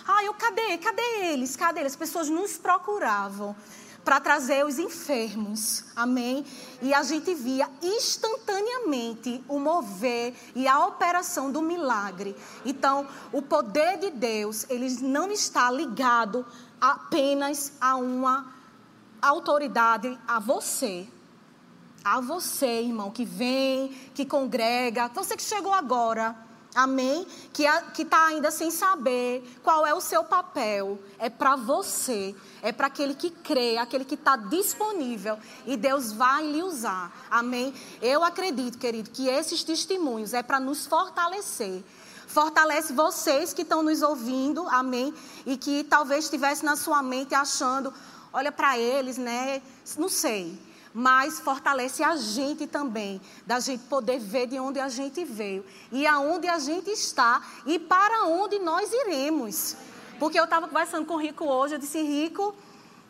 Ah, 0.07 0.23
eu 0.23 0.33
cadê? 0.33 0.77
Cadê 0.77 1.01
eles? 1.31 1.55
Cadê 1.55 1.79
eles? 1.81 1.93
As 1.93 1.97
pessoas 1.97 2.29
nos 2.29 2.57
procuravam 2.57 3.55
para 4.05 4.19
trazer 4.19 4.63
os 4.63 4.77
enfermos. 4.77 5.83
Amém? 5.95 6.45
E 6.79 6.93
a 6.93 7.01
gente 7.01 7.33
via 7.33 7.67
instantaneamente 7.81 9.43
o 9.49 9.59
mover 9.59 10.35
e 10.55 10.67
a 10.67 10.85
operação 10.85 11.51
do 11.51 11.61
milagre. 11.61 12.35
Então, 12.63 13.07
o 13.33 13.41
poder 13.41 13.97
de 13.97 14.11
Deus, 14.11 14.65
ele 14.69 14.87
não 15.01 15.31
está 15.31 15.71
ligado 15.71 16.45
apenas 16.79 17.73
a 17.81 17.95
uma 17.95 18.53
autoridade, 19.19 20.17
a 20.27 20.39
você. 20.39 21.09
A 22.03 22.21
você, 22.21 22.83
irmão, 22.83 23.09
que 23.09 23.25
vem, 23.25 23.89
que 24.13 24.23
congrega, 24.23 25.07
você 25.07 25.35
que 25.35 25.41
chegou 25.41 25.73
agora, 25.73 26.44
amém? 26.75 27.25
Que 27.53 27.63
está 28.01 28.25
ainda 28.25 28.51
sem 28.51 28.69
saber 28.69 29.59
qual 29.63 29.85
é 29.85 29.93
o 29.93 30.01
seu 30.01 30.23
papel. 30.23 30.99
É 31.17 31.29
para 31.29 31.55
você, 31.55 32.35
é 32.61 32.71
para 32.71 32.87
aquele 32.87 33.15
que 33.15 33.29
crê, 33.29 33.77
aquele 33.77 34.03
que 34.03 34.15
está 34.15 34.35
disponível 34.35 35.39
e 35.65 35.77
Deus 35.77 36.11
vai 36.11 36.45
lhe 36.45 36.61
usar, 36.61 37.11
amém? 37.31 37.73
Eu 38.01 38.23
acredito, 38.23 38.77
querido, 38.77 39.09
que 39.09 39.27
esses 39.27 39.63
testemunhos 39.63 40.33
é 40.33 40.43
para 40.43 40.59
nos 40.59 40.85
fortalecer. 40.85 41.83
Fortalece 42.27 42.91
vocês 42.91 43.53
que 43.53 43.61
estão 43.61 43.81
nos 43.81 44.01
ouvindo, 44.01 44.67
amém? 44.67 45.13
E 45.45 45.55
que 45.55 45.83
talvez 45.85 46.25
estivesse 46.25 46.65
na 46.65 46.75
sua 46.75 47.01
mente 47.01 47.33
achando, 47.33 47.93
olha 48.33 48.51
para 48.51 48.77
eles, 48.77 49.17
né? 49.17 49.61
Não 49.97 50.09
sei 50.09 50.59
mas 50.95 51.41
fortalece 51.41 52.01
a 52.01 52.15
gente 52.15 52.65
também, 52.65 53.19
da 53.45 53.59
gente 53.59 53.83
poder 53.83 54.17
ver 54.17 54.47
de 54.47 54.57
onde 54.57 54.79
a 54.79 54.87
gente 54.87 55.25
veio 55.25 55.65
e 55.91 56.07
aonde 56.07 56.47
a 56.47 56.57
gente 56.57 56.89
está 56.89 57.45
e 57.65 57.77
para 57.77 58.23
onde 58.23 58.57
nós 58.59 58.93
iremos. 58.93 59.75
Porque 60.17 60.39
eu 60.39 60.45
estava 60.45 60.69
conversando 60.69 61.05
com 61.05 61.15
o 61.15 61.21
Rico 61.21 61.43
hoje, 61.43 61.75
eu 61.75 61.79
disse, 61.79 62.01
Rico, 62.01 62.55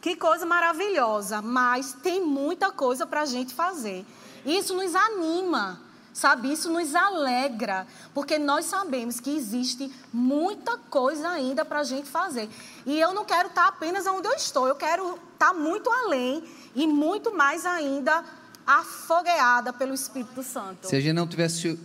que 0.01 0.15
coisa 0.15 0.47
maravilhosa, 0.47 1.43
mas 1.43 1.93
tem 1.93 2.25
muita 2.25 2.71
coisa 2.71 3.05
para 3.05 3.21
a 3.21 3.25
gente 3.25 3.53
fazer. 3.53 4.03
Isso 4.43 4.73
nos 4.73 4.95
anima, 4.95 5.79
sabe? 6.15 6.51
Isso 6.51 6.71
nos 6.71 6.95
alegra, 6.95 7.85
porque 8.13 8.39
nós 8.39 8.65
sabemos 8.65 9.19
que 9.19 9.35
existe 9.35 9.91
muita 10.13 10.77
coisa 10.77 11.29
ainda 11.29 11.65
para 11.65 11.81
a 11.81 11.83
gente 11.83 12.09
fazer. 12.09 12.49
E 12.85 12.97
eu 12.97 13.13
não 13.13 13.25
quero 13.25 13.49
estar 13.49 13.67
apenas 13.67 14.07
onde 14.07 14.25
eu 14.25 14.33
estou, 14.33 14.65
eu 14.65 14.75
quero 14.75 15.19
estar 15.33 15.53
muito 15.53 15.89
além 15.89 16.41
e 16.73 16.87
muito 16.87 17.35
mais 17.35 17.65
ainda 17.65 18.23
afogueada 18.65 19.73
pelo 19.73 19.93
Espírito 19.93 20.41
Santo. 20.41 20.87
Se 20.87 20.95
a 20.95 21.01
gente 21.01 21.13
não 21.13 21.27
tivesse 21.27 21.77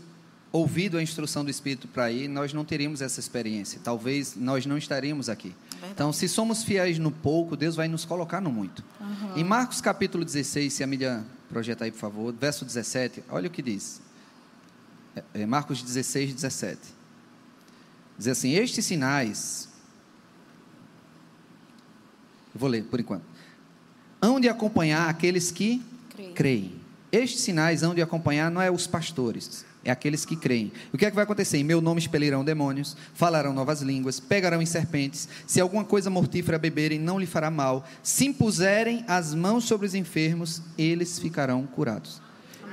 ouvido 0.52 0.96
a 0.96 1.02
instrução 1.02 1.44
do 1.44 1.50
Espírito 1.50 1.88
para 1.88 2.10
ir, 2.12 2.28
nós 2.28 2.52
não 2.52 2.64
teríamos 2.64 3.02
essa 3.02 3.18
experiência. 3.18 3.80
Talvez 3.82 4.36
nós 4.36 4.64
não 4.64 4.78
estaríamos 4.78 5.28
aqui. 5.28 5.56
Verdade. 5.72 5.92
Então, 5.92 6.12
se 6.12 6.28
somos 6.28 6.62
fiéis 6.62 7.00
no 7.00 7.10
pouco, 7.10 7.56
Deus 7.56 7.74
vai 7.74 7.88
nos 7.88 8.04
colocar 8.04 8.40
no 8.40 8.50
muito. 8.50 8.84
Uhum. 9.00 9.36
Em 9.36 9.44
Marcos 9.44 9.80
capítulo 9.80 10.24
16, 10.24 10.72
se 10.72 10.84
a 10.84 10.86
mídia 10.86 11.24
projeta 11.48 11.84
aí, 11.84 11.90
por 11.90 11.98
favor, 11.98 12.32
verso 12.32 12.64
17, 12.64 13.24
olha 13.28 13.48
o 13.48 13.50
que 13.50 13.60
diz. 13.60 14.00
É, 15.14 15.22
é 15.42 15.46
Marcos 15.46 15.82
16, 15.82 16.34
17. 16.34 16.78
Diz 18.18 18.28
assim: 18.28 18.52
Estes 18.52 18.84
sinais. 18.84 19.68
Vou 22.54 22.68
ler 22.68 22.84
por 22.84 23.00
enquanto. 23.00 23.24
Hão 24.20 24.38
de 24.38 24.48
acompanhar 24.48 25.08
aqueles 25.08 25.50
que 25.50 25.82
Creem. 26.14 26.32
creem. 26.34 26.80
Estes 27.10 27.40
sinais 27.40 27.82
hão 27.82 27.94
de 27.94 28.02
acompanhar 28.02 28.50
não 28.50 28.60
é 28.60 28.70
os 28.70 28.86
pastores, 28.86 29.64
é 29.82 29.90
aqueles 29.90 30.24
que 30.24 30.36
creem. 30.36 30.70
O 30.92 30.98
que 30.98 31.04
é 31.04 31.10
que 31.10 31.14
vai 31.14 31.24
acontecer? 31.24 31.58
Em 31.58 31.64
meu 31.64 31.80
nome 31.80 32.00
expelirão 32.00 32.44
demônios, 32.44 32.96
falarão 33.14 33.52
novas 33.52 33.80
línguas, 33.82 34.20
pegarão 34.20 34.62
em 34.62 34.66
serpentes. 34.66 35.28
Se 35.46 35.60
alguma 35.60 35.84
coisa 35.84 36.10
mortífera 36.10 36.58
beberem, 36.58 37.00
não 37.00 37.18
lhe 37.18 37.26
fará 37.26 37.50
mal. 37.50 37.84
Se 38.02 38.26
impuserem 38.26 39.04
as 39.08 39.34
mãos 39.34 39.64
sobre 39.64 39.86
os 39.86 39.94
enfermos, 39.94 40.62
eles 40.78 41.18
ficarão 41.18 41.66
curados. 41.66 42.20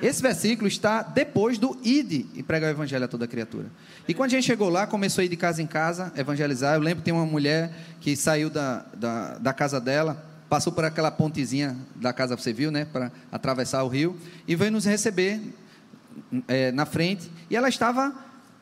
Esse 0.01 0.21
versículo 0.21 0.67
está 0.67 1.01
depois 1.01 1.57
do 1.57 1.77
ide 1.83 2.27
e 2.35 2.43
pregar 2.43 2.69
o 2.69 2.71
evangelho 2.71 3.05
a 3.05 3.07
toda 3.07 3.27
criatura. 3.27 3.65
E 4.07 4.13
quando 4.13 4.27
a 4.27 4.35
gente 4.35 4.45
chegou 4.45 4.69
lá, 4.69 4.85
começou 4.85 5.21
a 5.21 5.25
ir 5.25 5.29
de 5.29 5.37
casa 5.37 5.61
em 5.61 5.67
casa, 5.67 6.11
evangelizar. 6.15 6.75
Eu 6.75 6.81
lembro 6.81 6.99
que 6.99 7.05
tem 7.05 7.13
uma 7.13 7.25
mulher 7.25 7.71
que 7.99 8.15
saiu 8.15 8.49
da, 8.49 8.85
da, 8.95 9.37
da 9.37 9.53
casa 9.53 9.81
dela, 9.81 10.23
passou 10.47 10.71
por 10.71 10.85
aquela 10.85 11.11
pontezinha 11.11 11.75
da 11.95 12.13
casa 12.13 12.35
que 12.35 12.41
você 12.41 12.53
viu, 12.53 12.71
né, 12.71 12.85
para 12.85 13.11
atravessar 13.31 13.83
o 13.83 13.87
rio, 13.87 14.17
e 14.47 14.55
veio 14.55 14.71
nos 14.71 14.85
receber 14.85 15.41
é, 16.47 16.71
na 16.71 16.85
frente, 16.85 17.29
e 17.49 17.55
ela 17.55 17.67
estava 17.67 18.13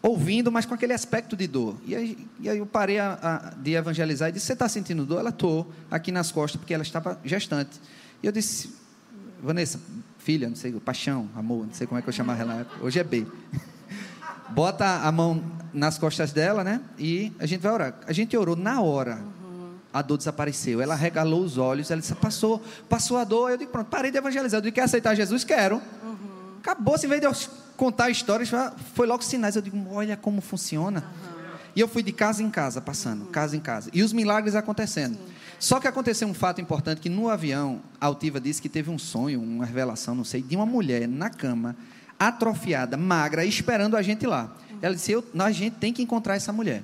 ouvindo, 0.01 0.51
mas 0.51 0.65
com 0.65 0.73
aquele 0.73 0.93
aspecto 0.93 1.35
de 1.35 1.47
dor. 1.47 1.75
E 1.85 1.95
aí, 1.95 2.27
e 2.39 2.49
aí 2.49 2.57
eu 2.59 2.65
parei 2.65 2.99
a, 2.99 3.19
a, 3.21 3.49
de 3.55 3.73
evangelizar 3.73 4.29
e 4.29 4.31
disse: 4.31 4.45
Você 4.45 4.53
está 4.53 4.69
sentindo 4.69 5.05
dor? 5.05 5.19
Ela 5.19 5.31
estou, 5.31 5.71
aqui 5.89 6.11
nas 6.11 6.31
costas, 6.31 6.59
porque 6.59 6.73
ela 6.73 6.83
estava 6.83 7.19
gestante. 7.23 7.79
E 8.21 8.25
eu 8.27 8.31
disse: 8.31 8.69
Vanessa, 9.41 9.79
filha, 10.25 10.49
não 10.49 10.55
sei, 10.55 10.71
paixão, 10.73 11.29
amor, 11.35 11.67
não 11.67 11.73
sei 11.73 11.85
como 11.85 11.99
é 11.99 12.01
que 12.01 12.09
eu 12.09 12.13
chamava 12.13 12.41
ela, 12.41 12.67
hoje 12.81 12.97
é 12.97 13.03
B. 13.03 13.27
Bota 14.49 15.01
a 15.03 15.11
mão 15.11 15.43
nas 15.71 15.99
costas 15.99 16.31
dela, 16.31 16.63
né? 16.63 16.81
E 16.97 17.31
a 17.39 17.45
gente 17.45 17.61
vai 17.61 17.71
orar. 17.71 17.93
A 18.07 18.13
gente 18.13 18.35
orou 18.35 18.55
na 18.55 18.81
hora. 18.81 19.19
A 19.93 20.01
dor 20.01 20.17
desapareceu. 20.17 20.81
Ela 20.81 20.93
regalou 20.93 21.41
os 21.41 21.57
olhos. 21.57 21.89
Ela 21.89 22.01
disse: 22.01 22.13
Passou, 22.15 22.61
passou 22.89 23.17
a 23.17 23.23
dor. 23.23 23.51
Eu 23.51 23.57
digo: 23.57 23.71
Pronto, 23.71 23.87
parei 23.87 24.11
de 24.11 24.17
evangelizar. 24.17 24.57
Eu 24.59 24.61
disse: 24.61 24.73
Quer 24.73 24.81
aceitar 24.81 25.15
Jesus? 25.15 25.43
Quero. 25.43 25.75
Uhum. 26.03 26.57
Acabou. 26.59 26.95
Em 26.95 27.07
vez 27.07 27.21
de 27.21 27.27
eu 27.27 27.33
contar 27.75 28.09
histórias, 28.09 28.49
foi 28.93 29.07
logo 29.07 29.23
sinais. 29.23 29.55
Eu 29.55 29.61
digo: 29.61 29.77
Olha 29.91 30.15
como 30.15 30.41
funciona. 30.41 30.99
Uhum. 31.01 31.55
E 31.75 31.79
eu 31.79 31.87
fui 31.87 32.03
de 32.03 32.11
casa 32.11 32.43
em 32.43 32.49
casa, 32.49 32.81
passando, 32.81 33.25
casa 33.27 33.57
em 33.57 33.59
casa. 33.59 33.89
E 33.93 34.03
os 34.03 34.13
milagres 34.13 34.53
acontecendo. 34.53 35.15
Sim. 35.15 35.34
Só 35.59 35.79
que 35.79 35.87
aconteceu 35.87 36.27
um 36.27 36.33
fato 36.33 36.61
importante: 36.61 37.01
que 37.01 37.09
no 37.09 37.29
avião, 37.29 37.81
a 37.99 38.07
Altiva 38.07 38.39
disse 38.39 38.61
que 38.61 38.69
teve 38.69 38.89
um 38.89 38.97
sonho, 38.97 39.41
uma 39.41 39.65
revelação, 39.65 40.15
não 40.15 40.23
sei, 40.23 40.41
de 40.41 40.55
uma 40.55 40.65
mulher 40.65 41.07
na 41.07 41.29
cama 41.29 41.75
atrofiada, 42.19 42.97
magra, 42.97 43.45
esperando 43.45 43.97
a 43.97 44.01
gente 44.01 44.25
lá. 44.25 44.55
Ela 44.81 44.95
disse: 44.95 45.11
eu, 45.11 45.23
A 45.39 45.51
gente 45.51 45.75
tem 45.75 45.93
que 45.93 46.01
encontrar 46.01 46.35
essa 46.35 46.51
mulher. 46.51 46.83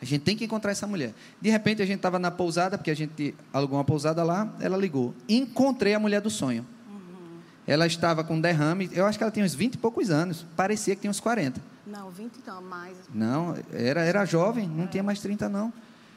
A 0.00 0.04
gente 0.04 0.22
tem 0.22 0.36
que 0.36 0.44
encontrar 0.44 0.72
essa 0.72 0.86
mulher. 0.86 1.14
De 1.40 1.48
repente 1.48 1.80
a 1.80 1.86
gente 1.86 1.98
estava 1.98 2.18
na 2.18 2.28
pousada, 2.28 2.76
porque 2.76 2.90
a 2.90 2.96
gente 2.96 3.34
alugou 3.52 3.78
uma 3.78 3.84
pousada 3.84 4.24
lá, 4.24 4.52
ela 4.58 4.76
ligou. 4.76 5.14
Encontrei 5.28 5.94
a 5.94 5.98
mulher 6.00 6.20
do 6.20 6.28
sonho. 6.28 6.66
Uhum. 6.90 7.38
Ela 7.64 7.86
estava 7.86 8.24
com 8.24 8.40
derrame, 8.40 8.90
eu 8.92 9.06
acho 9.06 9.16
que 9.16 9.22
ela 9.22 9.30
tinha 9.30 9.46
uns 9.46 9.54
20 9.54 9.74
e 9.74 9.78
poucos 9.78 10.10
anos, 10.10 10.44
parecia 10.56 10.96
que 10.96 11.02
tinha 11.02 11.10
uns 11.10 11.20
40. 11.20 11.60
Não, 11.86 12.10
20 12.10 12.32
não, 12.44 12.62
mais. 12.62 12.96
Não, 13.14 13.56
era, 13.72 14.02
era 14.02 14.24
jovem, 14.24 14.68
não 14.68 14.84
é. 14.84 14.86
tinha 14.88 15.04
mais 15.04 15.20
30 15.20 15.48
não. 15.48 15.72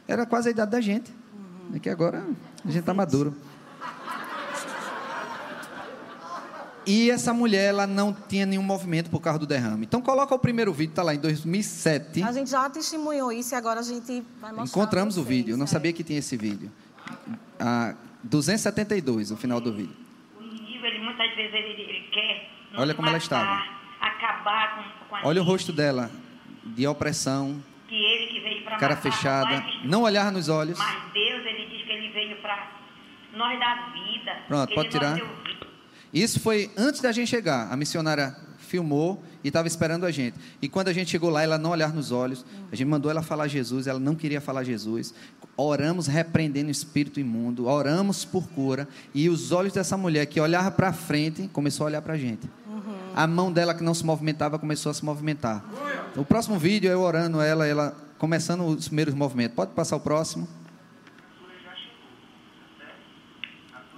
Era 0.07 0.25
quase 0.25 0.47
a 0.47 0.51
idade 0.51 0.71
da 0.71 0.81
gente. 0.81 1.13
É 1.73 1.79
que 1.79 1.89
agora 1.89 2.25
a 2.63 2.67
gente 2.67 2.79
está 2.79 2.93
maduro. 2.93 3.35
E 6.87 7.09
essa 7.09 7.33
mulher, 7.33 7.69
ela 7.69 7.87
não 7.87 8.13
tinha 8.13 8.45
nenhum 8.45 8.61
movimento 8.61 9.09
por 9.09 9.19
causa 9.19 9.39
do 9.39 9.47
derrame. 9.47 9.85
Então, 9.85 10.01
coloca 10.01 10.35
o 10.35 10.39
primeiro 10.39 10.71
vídeo, 10.71 10.91
está 10.91 11.01
lá 11.01 11.15
em 11.15 11.19
2007. 11.19 12.21
A 12.21 12.31
gente 12.31 12.51
já 12.51 12.69
testemunhou 12.69 13.31
isso 13.31 13.55
e 13.55 13.57
agora 13.57 13.79
a 13.79 13.83
gente 13.83 14.23
vai 14.39 14.51
mostrar. 14.51 14.81
Encontramos 14.81 15.17
o 15.17 15.23
vídeo, 15.23 15.53
eu 15.53 15.57
não 15.57 15.63
é. 15.63 15.67
sabia 15.67 15.91
que 15.91 16.03
tinha 16.03 16.19
esse 16.19 16.37
vídeo. 16.37 16.71
Ah, 17.59 17.95
272, 18.23 19.31
o 19.31 19.37
final 19.37 19.59
do 19.59 19.73
vídeo. 19.73 19.95
O 20.37 20.43
inimigo, 20.43 20.85
ele, 20.85 20.99
muitas 20.99 21.35
vezes, 21.35 21.53
ele, 21.53 21.81
ele 21.81 22.07
quer. 22.11 22.49
Olha 22.77 22.93
como 22.93 23.09
matar, 23.09 23.09
ela 23.09 23.17
estava. 23.17 23.75
Acabar 23.99 24.75
com, 25.09 25.15
com 25.15 25.27
Olha 25.27 25.41
o 25.41 25.45
rosto 25.45 25.73
dela, 25.73 26.11
de 26.63 26.85
opressão. 26.85 27.63
Que 27.87 27.95
ele 27.95 28.27
que 28.27 28.39
veio 28.41 28.63
para 28.63 28.77
Cara 28.77 28.95
matar, 28.95 29.11
fechada, 29.11 29.65
não 29.83 30.03
olhar 30.03 30.31
nos 30.31 30.49
olhos. 30.49 30.77
Mas 30.77 31.13
Deus, 31.13 31.45
ele 31.45 31.65
diz 31.67 31.83
que 31.83 31.91
ele 31.91 32.09
veio 32.09 32.35
para 32.37 32.75
nós 33.35 33.59
dar 33.59 33.93
vida. 33.93 34.31
Pronto, 34.47 34.73
pode 34.73 34.89
tirar. 34.89 35.19
Isso 36.13 36.39
foi 36.39 36.71
antes 36.77 37.01
da 37.01 37.11
gente 37.11 37.27
chegar. 37.27 37.71
A 37.71 37.75
missionária 37.75 38.35
filmou 38.57 39.23
e 39.43 39.47
estava 39.47 39.67
esperando 39.67 40.05
a 40.05 40.11
gente. 40.11 40.37
E 40.61 40.67
quando 40.67 40.87
a 40.87 40.93
gente 40.93 41.11
chegou 41.11 41.29
lá, 41.29 41.43
ela 41.43 41.57
não 41.57 41.69
olhar 41.69 41.93
nos 41.93 42.11
olhos, 42.11 42.45
a 42.71 42.75
gente 42.75 42.87
mandou 42.87 43.11
ela 43.11 43.21
falar 43.21 43.47
Jesus, 43.47 43.87
ela 43.87 43.99
não 43.99 44.15
queria 44.15 44.41
falar 44.41 44.63
Jesus. 44.63 45.13
Oramos 45.55 46.07
repreendendo 46.07 46.67
o 46.67 46.71
espírito 46.71 47.19
imundo, 47.19 47.67
oramos 47.67 48.25
por 48.25 48.47
cura, 48.49 48.87
e 49.13 49.29
os 49.29 49.51
olhos 49.51 49.73
dessa 49.73 49.95
mulher 49.95 50.25
que 50.25 50.39
olhava 50.39 50.71
para 50.71 50.91
frente 50.91 51.47
começou 51.53 51.85
a 51.85 51.87
olhar 51.87 52.01
para 52.01 52.13
a 52.13 52.17
gente. 52.17 52.49
Uhum. 52.67 52.81
A 53.15 53.27
mão 53.27 53.51
dela 53.51 53.73
que 53.73 53.83
não 53.83 53.93
se 53.93 54.05
movimentava 54.05 54.59
começou 54.59 54.89
a 54.89 54.93
se 54.93 55.05
movimentar. 55.05 55.63
O 56.15 56.25
próximo 56.25 56.57
vídeo 56.57 56.89
eu 56.89 57.01
orando 57.01 57.39
ela, 57.39 57.67
ela 57.67 57.95
começando 58.17 58.65
os 58.65 58.87
primeiros 58.87 59.13
movimentos. 59.13 59.55
Pode 59.55 59.71
passar 59.71 59.95
o 59.95 59.99
próximo? 59.99 60.47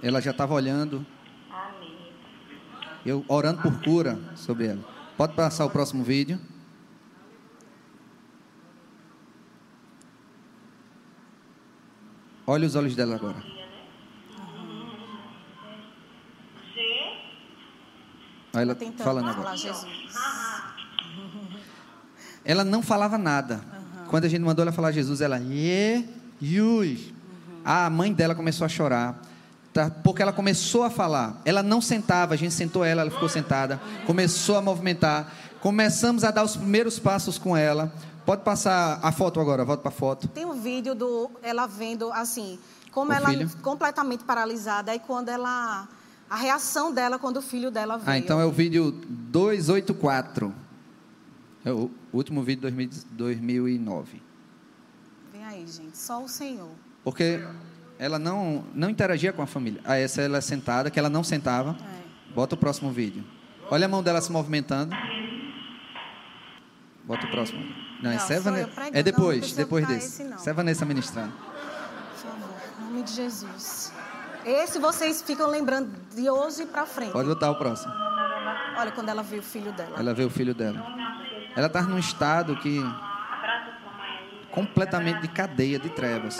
Ela 0.02 0.20
já 0.20 0.30
estava 0.30 0.54
olhando 0.54 1.04
eu 3.08 3.24
orando 3.28 3.62
por 3.62 3.82
cura 3.82 4.18
sobre 4.36 4.66
ela. 4.66 4.84
Pode 5.16 5.34
passar 5.34 5.64
o 5.64 5.70
próximo 5.70 6.04
vídeo. 6.04 6.38
Olha 12.46 12.66
os 12.66 12.76
olhos 12.76 12.94
dela 12.94 13.14
agora. 13.14 13.42
Olha 18.54 18.62
ela 18.62 18.74
falando 18.98 19.28
agora. 19.28 19.54
Ela 22.44 22.64
não 22.64 22.82
falava 22.82 23.18
nada. 23.18 23.60
Quando 24.08 24.24
a 24.24 24.28
gente 24.28 24.40
mandou 24.40 24.62
ela 24.62 24.72
falar 24.72 24.90
Jesus, 24.90 25.20
ela, 25.20 25.38
e, 25.38 26.02
A 27.62 27.90
mãe 27.90 28.10
dela 28.10 28.34
começou 28.34 28.64
a 28.64 28.68
chorar 28.68 29.20
tá? 29.78 29.90
porque 30.02 30.22
ela 30.22 30.32
começou 30.32 30.82
a 30.82 30.90
falar. 30.90 31.40
Ela 31.44 31.62
não 31.62 31.80
sentava, 31.80 32.34
a 32.34 32.36
gente 32.36 32.54
sentou 32.54 32.84
ela, 32.84 33.02
ela 33.02 33.10
ficou 33.10 33.28
sentada, 33.28 33.80
começou 34.06 34.56
a 34.56 34.62
movimentar. 34.62 35.32
Começamos 35.60 36.24
a 36.24 36.30
dar 36.30 36.44
os 36.44 36.56
primeiros 36.56 36.98
passos 36.98 37.38
com 37.38 37.56
ela. 37.56 37.92
Pode 38.24 38.42
passar 38.42 39.00
a 39.02 39.10
foto 39.10 39.40
agora, 39.40 39.64
volta 39.64 39.82
para 39.82 39.90
a 39.90 39.94
foto. 39.94 40.28
Tem 40.28 40.44
um 40.44 40.60
vídeo 40.60 40.94
do 40.94 41.30
ela 41.42 41.66
vendo 41.66 42.12
assim, 42.12 42.58
como 42.92 43.10
o 43.10 43.14
ela 43.14 43.30
filho. 43.30 43.50
completamente 43.62 44.24
paralisada 44.24 44.94
e 44.94 44.98
quando 44.98 45.28
ela 45.28 45.88
a 46.28 46.36
reação 46.36 46.92
dela 46.92 47.18
quando 47.18 47.38
o 47.38 47.42
filho 47.42 47.70
dela 47.70 47.96
veio. 47.96 48.10
Ah, 48.10 48.18
então 48.18 48.40
é 48.40 48.44
o 48.44 48.52
vídeo 48.52 48.92
284. 48.92 50.52
É 51.64 51.72
o 51.72 51.90
último 52.12 52.42
vídeo 52.42 52.70
de 52.70 53.04
2009. 53.12 54.22
Vem 55.32 55.44
aí, 55.44 55.66
gente, 55.66 55.96
só 55.96 56.22
o 56.22 56.28
Senhor. 56.28 56.70
Porque 57.02 57.40
ela 57.98 58.18
não, 58.18 58.64
não 58.74 58.88
interagia 58.88 59.32
com 59.32 59.42
a 59.42 59.46
família. 59.46 59.80
Ah, 59.84 59.96
essa 59.96 60.22
ela 60.22 60.38
é 60.38 60.40
sentada, 60.40 60.90
que 60.90 60.98
ela 60.98 61.08
não 61.08 61.24
sentava. 61.24 61.76
É. 61.80 62.34
Bota 62.34 62.54
o 62.54 62.58
próximo 62.58 62.90
vídeo. 62.90 63.24
Olha 63.70 63.86
a 63.86 63.88
mão 63.88 64.02
dela 64.02 64.20
se 64.20 64.30
movimentando. 64.30 64.94
Bota 67.04 67.26
o 67.26 67.30
próximo. 67.30 67.60
Não, 68.00 68.10
não 68.10 68.12
esse 68.12 68.32
é, 68.32 68.38
Vanessa, 68.38 68.70
é 68.92 69.02
depois, 69.02 69.50
não, 69.50 69.56
depois 69.56 69.86
desse. 69.88 70.22
Esse, 70.22 70.50
é 70.50 70.52
Vanessa 70.52 70.84
ministrando. 70.84 71.32
Por 71.32 72.16
favor, 72.16 72.48
em 72.78 72.84
nome 72.84 73.02
de 73.02 73.12
Jesus. 73.12 73.92
Esse 74.44 74.78
vocês 74.78 75.20
ficam 75.20 75.48
lembrando 75.48 75.90
de 76.14 76.30
hoje 76.30 76.64
para 76.66 76.86
frente. 76.86 77.12
Pode 77.12 77.28
botar 77.28 77.50
o 77.50 77.56
próximo. 77.56 77.92
Olha 78.78 78.92
quando 78.92 79.08
ela 79.08 79.22
viu 79.22 79.40
o 79.40 79.42
filho 79.42 79.72
dela. 79.72 79.96
Ela 79.98 80.14
viu 80.14 80.28
o 80.28 80.30
filho 80.30 80.54
dela. 80.54 80.86
Ela 81.56 81.66
está 81.66 81.82
num 81.82 81.98
estado 81.98 82.56
que 82.56 82.80
completamente 84.52 85.22
de 85.22 85.28
cadeia 85.28 85.78
de 85.78 85.88
trevas. 85.90 86.38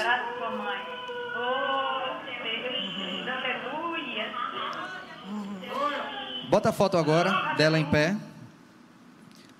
Bota 6.50 6.70
a 6.70 6.72
foto 6.72 6.96
agora 6.96 7.54
dela 7.56 7.78
em 7.78 7.84
pé. 7.84 8.16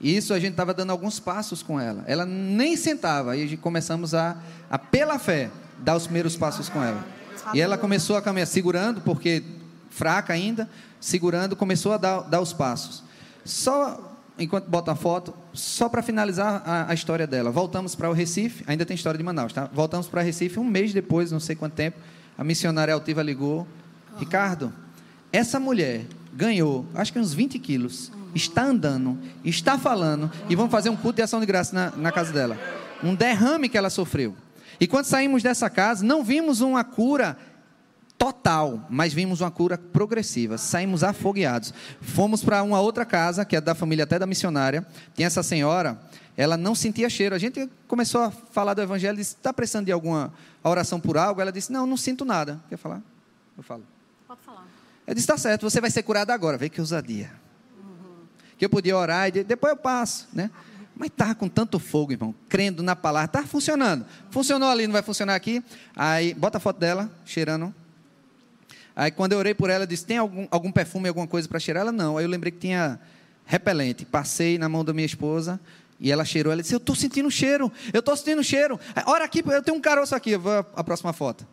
Isso 0.01 0.33
a 0.33 0.39
gente 0.39 0.53
estava 0.53 0.73
dando 0.73 0.91
alguns 0.91 1.19
passos 1.21 1.63
com 1.63 1.79
ela. 1.79 2.05
Ela 2.07 2.25
nem 2.25 2.77
sentava. 2.77 3.33
Aí 3.33 3.57
começamos 3.57 4.15
a, 4.15 4.37
a, 4.71 4.79
pela 4.79 5.19
fé, 5.19 5.51
dar 5.79 5.97
os 5.97 6.05
primeiros 6.05 6.37
passos 6.37 6.69
com 6.69 6.83
ela. 6.83 7.05
E 7.53 7.61
ela 7.61 7.77
começou 7.77 8.17
a 8.17 8.23
caminhar, 8.23 8.47
segurando, 8.47 9.01
porque 9.01 9.43
fraca 9.91 10.33
ainda, 10.33 10.69
segurando, 11.01 11.57
começou 11.57 11.93
a 11.93 11.97
dar, 11.97 12.21
dar 12.21 12.41
os 12.41 12.53
passos. 12.53 13.03
Só, 13.45 14.17
enquanto 14.39 14.69
bota 14.69 14.93
a 14.93 14.95
foto, 14.95 15.35
só 15.53 15.89
para 15.89 16.03
finalizar 16.03 16.63
a, 16.65 16.91
a, 16.91 16.95
história 16.95 17.27
dela. 17.27 17.51
Voltamos 17.51 17.95
para 17.95 18.09
o 18.09 18.13
Recife, 18.13 18.65
ainda 18.67 18.87
tem 18.87 18.95
história 18.95 19.19
de 19.19 19.25
Manaus, 19.25 19.53
tá? 19.53 19.69
Voltamos 19.73 20.07
para 20.07 20.23
Recife, 20.23 20.59
um 20.59 20.65
mês 20.65 20.93
depois, 20.93 21.33
não 21.33 21.41
sei 21.41 21.57
quanto 21.57 21.75
tempo, 21.75 21.99
a 22.37 22.45
missionária 22.45 22.95
altiva 22.95 23.23
ligou. 23.23 23.67
Ricardo, 24.19 24.73
essa 25.33 25.59
mulher 25.59 26.07
ganhou, 26.33 26.87
acho 26.95 27.13
que 27.13 27.19
uns 27.19 27.33
20 27.33 27.59
quilos, 27.59 28.11
está 28.35 28.65
andando, 28.65 29.19
está 29.45 29.79
falando, 29.79 30.31
e 30.49 30.55
vamos 30.55 30.71
fazer 30.71 30.91
um 30.91 30.97
culto 30.97 31.17
de 31.17 31.23
ação 31.23 31.41
de 31.41 31.47
graça 31.47 31.75
na, 31.75 31.91
na 31.97 32.13
casa 32.13 32.33
dela. 32.33 32.59
Um 33.03 33.15
derrame 33.15 33.69
que 33.69 33.79
ela 33.79 33.91
sofreu. 33.91 34.35
E 34.81 34.87
quando 34.87 35.07
saímos 35.07 35.43
dessa 35.43 35.69
casa, 35.69 36.05
não 36.05 36.23
vimos 36.23 36.61
uma 36.61 36.85
cura 36.85 37.37
total, 38.17 38.85
mas 38.91 39.13
vimos 39.13 39.41
uma 39.41 39.51
cura 39.51 39.79
progressiva. 39.79 40.59
Saímos 40.59 41.05
afogueados. 41.05 41.73
Fomos 42.01 42.43
para 42.43 42.63
uma 42.63 42.81
outra 42.81 43.05
casa, 43.05 43.45
que 43.45 43.57
é 43.57 43.61
da 43.61 43.75
família 43.75 44.05
até 44.05 44.19
da 44.19 44.27
missionária. 44.27 44.87
Tem 45.15 45.25
essa 45.25 45.43
senhora, 45.43 45.99
ela 46.37 46.57
não 46.57 46.75
sentia 46.75 47.09
cheiro. 47.09 47.35
A 47.35 47.39
gente 47.39 47.69
começou 47.87 48.23
a 48.23 48.31
falar 48.31 48.75
do 48.75 48.83
evangelho, 48.83 49.17
disse: 49.17 49.35
"Está 49.35 49.53
precisando 49.53 49.87
de 49.87 49.93
alguma 49.93 50.33
oração 50.63 51.01
por 51.01 51.17
algo?" 51.17 51.41
Ela 51.41 51.53
disse: 51.53 51.73
"Não, 51.73 51.87
não 51.87 51.97
sinto 51.97 52.25
nada." 52.25 52.61
Quer 52.69 52.77
falar? 52.77 53.01
Eu 53.57 53.63
falo. 53.63 53.85
Eu 55.09 55.15
disse, 55.15 55.25
está 55.25 55.39
certo, 55.39 55.63
você 55.63 55.81
vai 55.81 55.91
ser 55.91 56.03
curado 56.03 56.31
agora. 56.33 56.59
Vê 56.59 56.69
que 56.69 56.83
ousadia. 56.83 57.31
Que 58.59 58.67
eu 58.67 58.69
podia 58.69 58.95
orar 58.95 59.29
e 59.29 59.43
depois 59.43 59.71
eu 59.71 59.77
passo, 59.79 60.29
né? 60.35 60.51
Mas 60.95 61.09
estava 61.09 61.35
com 61.35 61.49
tanto 61.49 61.79
fogo, 61.79 62.13
irmão, 62.13 62.35
crendo 62.47 62.83
na 62.83 62.95
palavra. 62.95 63.25
Estava 63.25 63.47
funcionando. 63.47 64.05
Funcionou 64.31 64.69
ali, 64.69 64.87
não 64.87 64.93
vai 64.93 65.01
funcionar 65.01 65.35
aqui. 65.35 65.65
Aí, 65.97 66.35
bota 66.35 66.59
a 66.59 66.61
foto 66.61 66.79
dela, 66.79 67.11
cheirando. 67.25 67.75
Aí 68.95 69.11
quando 69.11 69.33
eu 69.33 69.39
orei 69.39 69.55
por 69.55 69.71
ela, 69.71 69.85
eu 69.85 69.87
disse: 69.87 70.05
tem 70.05 70.19
algum, 70.19 70.47
algum 70.51 70.71
perfume, 70.71 71.09
alguma 71.09 71.27
coisa 71.27 71.49
para 71.49 71.59
cheirar? 71.59 71.81
Ela 71.81 71.93
não. 71.93 72.19
Aí 72.19 72.27
eu 72.27 72.29
lembrei 72.29 72.53
que 72.53 72.59
tinha 72.59 73.01
repelente. 73.47 74.05
Passei 74.05 74.59
na 74.59 74.69
mão 74.69 74.85
da 74.85 74.93
minha 74.93 75.07
esposa 75.07 75.59
e 75.99 76.13
ela 76.13 76.25
cheirou. 76.25 76.53
Ela 76.53 76.61
disse: 76.61 76.75
Eu 76.75 76.79
estou 76.79 76.95
sentindo 76.95 77.31
cheiro, 77.31 77.73
eu 77.95 78.01
estou 78.01 78.15
sentindo 78.15 78.45
cheiro. 78.45 78.79
Ora 79.07 79.25
aqui, 79.25 79.43
eu 79.47 79.63
tenho 79.63 79.79
um 79.79 79.81
caroço 79.81 80.15
aqui. 80.15 80.37
Vou 80.37 80.53
a 80.53 80.85
próxima 80.85 81.15
foto. 81.15 81.47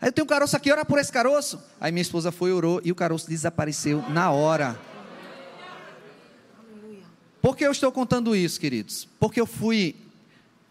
Aí 0.00 0.08
eu 0.08 0.12
tenho 0.12 0.24
um 0.24 0.28
caroço 0.28 0.56
aqui, 0.56 0.70
ora 0.70 0.84
por 0.84 0.98
esse 0.98 1.10
caroço. 1.10 1.60
Aí 1.80 1.90
minha 1.90 2.02
esposa 2.02 2.30
foi, 2.30 2.52
orou 2.52 2.80
e 2.84 2.92
o 2.92 2.94
caroço 2.94 3.28
desapareceu 3.28 4.02
na 4.10 4.30
hora. 4.30 4.78
Por 7.40 7.56
que 7.56 7.64
eu 7.64 7.70
estou 7.70 7.90
contando 7.92 8.34
isso, 8.34 8.60
queridos? 8.60 9.08
Porque 9.18 9.40
eu 9.40 9.46
fui 9.46 9.96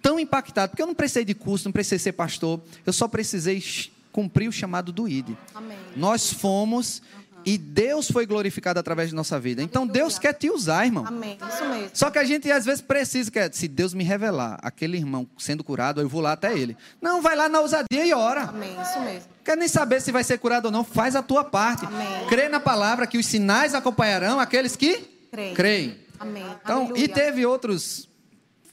tão 0.01 0.19
impactado, 0.19 0.71
porque 0.71 0.81
eu 0.81 0.87
não 0.87 0.93
precisei 0.93 1.25
de 1.25 1.33
curso, 1.33 1.65
não 1.65 1.71
precisei 1.71 1.97
ser 1.97 2.11
pastor, 2.11 2.61
eu 2.85 2.93
só 2.93 3.07
precisei 3.07 3.63
cumprir 4.11 4.47
o 4.47 4.51
chamado 4.51 4.91
do 4.91 5.07
ID. 5.07 5.29
Amém. 5.53 5.77
Nós 5.95 6.31
fomos. 6.31 7.01
E 7.45 7.57
Deus 7.57 8.09
foi 8.09 8.25
glorificado 8.25 8.79
através 8.79 9.09
de 9.09 9.15
nossa 9.15 9.39
vida. 9.39 9.61
Então 9.61 9.85
Deus 9.85 10.17
quer 10.17 10.33
te 10.33 10.49
usar, 10.49 10.85
irmão. 10.85 11.05
Amém. 11.05 11.37
Isso 11.47 11.65
mesmo. 11.65 11.89
Só 11.93 12.09
que 12.09 12.17
a 12.17 12.23
gente 12.23 12.51
às 12.51 12.65
vezes 12.65 12.81
precisa 12.81 13.29
que 13.29 13.49
se 13.53 13.67
Deus 13.67 13.93
me 13.93 14.03
revelar 14.03 14.57
aquele 14.61 14.97
irmão 14.97 15.27
sendo 15.37 15.63
curado, 15.63 16.01
eu 16.01 16.09
vou 16.09 16.21
lá 16.21 16.31
até 16.31 16.57
ele. 16.57 16.75
Não, 17.01 17.21
vai 17.21 17.35
lá 17.35 17.47
na 17.47 17.59
ousadia 17.61 18.05
e 18.05 18.13
ora. 18.13 18.43
Amém. 18.43 18.75
Isso 18.81 18.99
mesmo. 19.01 19.29
Quer 19.43 19.55
nem 19.55 19.67
saber 19.67 20.01
se 20.01 20.11
vai 20.11 20.23
ser 20.23 20.39
curado 20.39 20.65
ou 20.65 20.71
não, 20.71 20.83
faz 20.83 21.15
a 21.15 21.21
tua 21.21 21.43
parte. 21.43 21.85
Amém. 21.85 22.27
Crê 22.27 22.49
na 22.49 22.59
palavra 22.59 23.05
que 23.05 23.17
os 23.17 23.25
sinais 23.25 23.75
acompanharão 23.75 24.39
aqueles 24.39 24.75
que 24.75 24.97
creem. 25.31 25.53
creem. 25.53 25.99
Amém. 26.19 26.45
Então, 26.63 26.85
Aleluia. 26.85 27.03
e 27.03 27.07
teve 27.07 27.45
outros 27.45 28.09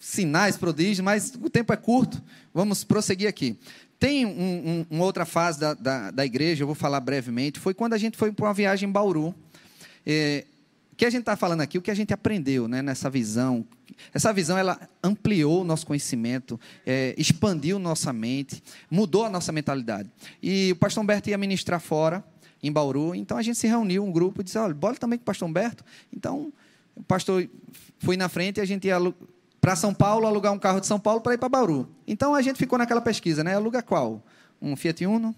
sinais, 0.03 0.57
prodígios, 0.57 0.98
mas 0.98 1.32
o 1.40 1.48
tempo 1.48 1.72
é 1.72 1.76
curto. 1.76 2.20
Vamos 2.53 2.82
prosseguir 2.82 3.28
aqui. 3.28 3.57
Tem 4.00 4.26
um, 4.26 4.30
um, 4.30 4.86
uma 4.90 5.05
outra 5.05 5.24
fase 5.24 5.61
da, 5.61 5.74
da, 5.74 6.11
da, 6.11 6.26
igreja, 6.26 6.64
eu 6.64 6.66
vou 6.66 6.74
falar 6.74 6.98
brevemente. 6.98 7.61
Foi 7.61 7.72
quando 7.72 7.92
a 7.92 7.98
gente 7.98 8.18
foi 8.18 8.32
para 8.32 8.46
uma 8.46 8.53
viagem 8.53 8.88
em 8.88 8.92
Bauru. 8.92 9.32
É, 10.05 10.44
o 10.92 10.96
que 10.96 11.05
a 11.05 11.11
gente 11.11 11.20
está 11.20 11.36
falando 11.36 11.61
aqui, 11.61 11.78
o 11.78 11.82
que 11.82 11.90
a 11.90 11.94
gente 11.94 12.12
aprendeu 12.12 12.66
né, 12.66 12.82
nessa 12.82 13.09
visão. 13.09 13.64
Essa 14.12 14.32
visão 14.32 14.59
ela 14.59 14.76
ampliou 15.05 15.61
o 15.61 15.64
nosso 15.64 15.86
conhecimento, 15.86 16.59
é, 16.84 17.14
expandiu 17.16 17.78
nossa 17.78 18.12
mente, 18.12 18.61
mudou 18.90 19.24
a 19.24 19.30
nossa 19.30 19.53
mentalidade. 19.53 20.11
E 20.42 20.72
o 20.72 20.76
pastor 20.76 21.05
Humberto 21.05 21.30
ia 21.30 21.38
ministrar 21.38 21.78
fora, 21.78 22.24
em 22.61 22.72
Bauru, 22.72 23.14
então 23.14 23.36
a 23.36 23.42
gente 23.42 23.59
se 23.59 23.68
reuniu, 23.68 24.05
um 24.05 24.11
grupo, 24.11 24.40
e 24.40 24.44
disse: 24.44 24.59
olha, 24.59 24.74
bora 24.74 24.96
também 24.96 25.16
com 25.16 25.22
o 25.22 25.26
pastor 25.26 25.48
Humberto. 25.48 25.84
Então 26.12 26.53
o 26.96 27.03
pastor 27.05 27.48
foi 28.00 28.16
na 28.16 28.28
frente 28.28 28.59
e 28.59 28.61
a 28.61 28.64
gente 28.64 28.88
ia 28.88 28.98
para 29.63 29.77
São 29.77 29.95
Paulo, 29.95 30.27
alugar 30.27 30.53
um 30.53 30.59
carro 30.59 30.81
de 30.81 30.89
São 30.89 30.99
Paulo 30.99 31.21
para 31.21 31.35
ir 31.35 31.39
para 31.39 31.49
Bauru. 31.49 31.89
Então 32.05 32.35
a 32.35 32.43
gente 32.43 32.57
ficou 32.57 32.77
naquela 32.77 33.01
pesquisa, 33.01 33.45
né? 33.45 33.55
Aluga 33.55 33.81
qual? 33.81 34.21
Um 34.61 34.75
Fiat 34.75 35.07
Uno, 35.07 35.33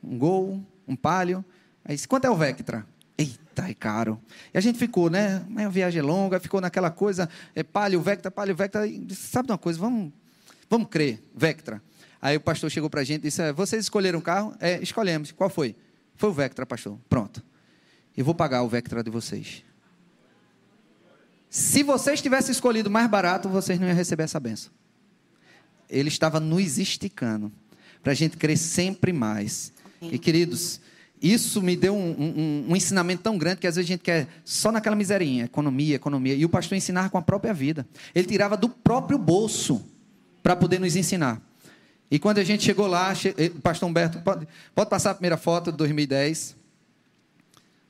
um 0.00 0.16
Gol, 0.16 0.64
um 0.86 0.94
Palio. 0.94 1.44
Aí, 1.84 1.98
quanto 2.06 2.26
é 2.26 2.30
o 2.30 2.36
Vectra? 2.36 2.86
Eita, 3.18 3.68
é 3.68 3.74
caro. 3.74 4.20
E 4.52 4.56
a 4.56 4.60
gente 4.60 4.78
ficou, 4.78 5.10
né? 5.10 5.44
Uma 5.48 5.68
viagem 5.68 6.00
longa, 6.00 6.38
ficou 6.38 6.60
naquela 6.60 6.92
coisa, 6.92 7.28
é 7.56 7.64
Palio, 7.64 8.00
Vectra, 8.00 8.30
Palio, 8.30 8.54
Vectra. 8.54 8.86
E 8.86 9.00
disse, 9.00 9.26
sabe 9.26 9.48
de 9.48 9.52
uma 9.52 9.58
coisa? 9.58 9.80
Vamos, 9.80 10.12
vamos 10.70 10.86
crer, 10.88 11.20
Vectra. 11.34 11.82
Aí 12.22 12.36
o 12.36 12.40
pastor 12.40 12.70
chegou 12.70 12.88
para 12.88 13.00
a 13.00 13.04
gente 13.04 13.22
e 13.22 13.22
disse: 13.22 13.42
é, 13.42 13.52
Vocês 13.52 13.82
escolheram 13.82 14.20
um 14.20 14.22
carro? 14.22 14.54
É, 14.60 14.80
escolhemos. 14.80 15.32
Qual 15.32 15.50
foi? 15.50 15.74
Foi 16.14 16.30
o 16.30 16.32
Vectra, 16.32 16.64
pastor. 16.64 16.96
Pronto. 17.08 17.42
Eu 18.16 18.24
vou 18.24 18.34
pagar 18.34 18.62
o 18.62 18.68
Vectra 18.68 19.02
de 19.02 19.10
vocês. 19.10 19.64
Se 21.54 21.84
vocês 21.84 22.20
tivessem 22.20 22.50
escolhido 22.50 22.90
mais 22.90 23.08
barato, 23.08 23.48
vocês 23.48 23.78
não 23.78 23.86
iam 23.86 23.94
receber 23.94 24.24
essa 24.24 24.40
benção. 24.40 24.72
Ele 25.88 26.08
estava 26.08 26.40
nos 26.40 26.78
esticando 26.78 27.52
para 28.02 28.10
a 28.10 28.14
gente 28.14 28.36
crer 28.36 28.58
sempre 28.58 29.12
mais. 29.12 29.72
E 30.02 30.18
queridos, 30.18 30.80
isso 31.22 31.62
me 31.62 31.76
deu 31.76 31.94
um, 31.94 32.10
um, 32.10 32.64
um, 32.70 32.74
ensinamento 32.74 33.22
tão 33.22 33.38
grande 33.38 33.60
que 33.60 33.68
às 33.68 33.76
vezes 33.76 33.88
a 33.88 33.92
gente 33.92 34.00
quer 34.00 34.26
só 34.44 34.72
naquela 34.72 34.96
miserinha, 34.96 35.44
economia, 35.44 35.94
economia. 35.94 36.34
E 36.34 36.44
o 36.44 36.48
pastor 36.48 36.76
ensinava 36.76 37.08
com 37.08 37.18
a 37.18 37.22
própria 37.22 37.54
vida. 37.54 37.86
Ele 38.12 38.26
tirava 38.26 38.56
do 38.56 38.68
próprio 38.68 39.16
bolso 39.16 39.80
para 40.42 40.56
poder 40.56 40.80
nos 40.80 40.96
ensinar. 40.96 41.40
E 42.10 42.18
quando 42.18 42.38
a 42.38 42.44
gente 42.44 42.64
chegou 42.64 42.88
lá, 42.88 43.12
eh, 43.12 43.46
o 43.46 43.60
pastor 43.60 43.88
Humberto, 43.88 44.18
pode, 44.22 44.48
pode 44.74 44.90
passar 44.90 45.12
a 45.12 45.14
primeira 45.14 45.36
foto 45.36 45.70
de 45.70 45.78
2010. 45.78 46.56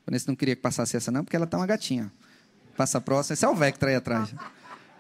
Vanessa 0.05 0.27
não 0.29 0.37
queria 0.37 0.55
que 0.55 0.61
passasse 0.61 0.99
essa 0.99 1.11
não, 1.11 1.25
porque 1.25 1.35
ela 1.35 1.47
está 1.47 1.57
uma 1.57 1.67
gatinha. 1.67 2.13
Passa 2.77 2.99
a 2.99 3.01
próxima. 3.01 3.35
Esse 3.35 3.45
é 3.45 3.49
o 3.49 3.55
Vectra 3.55 3.91
aí 3.91 3.97
atrás. 3.97 4.35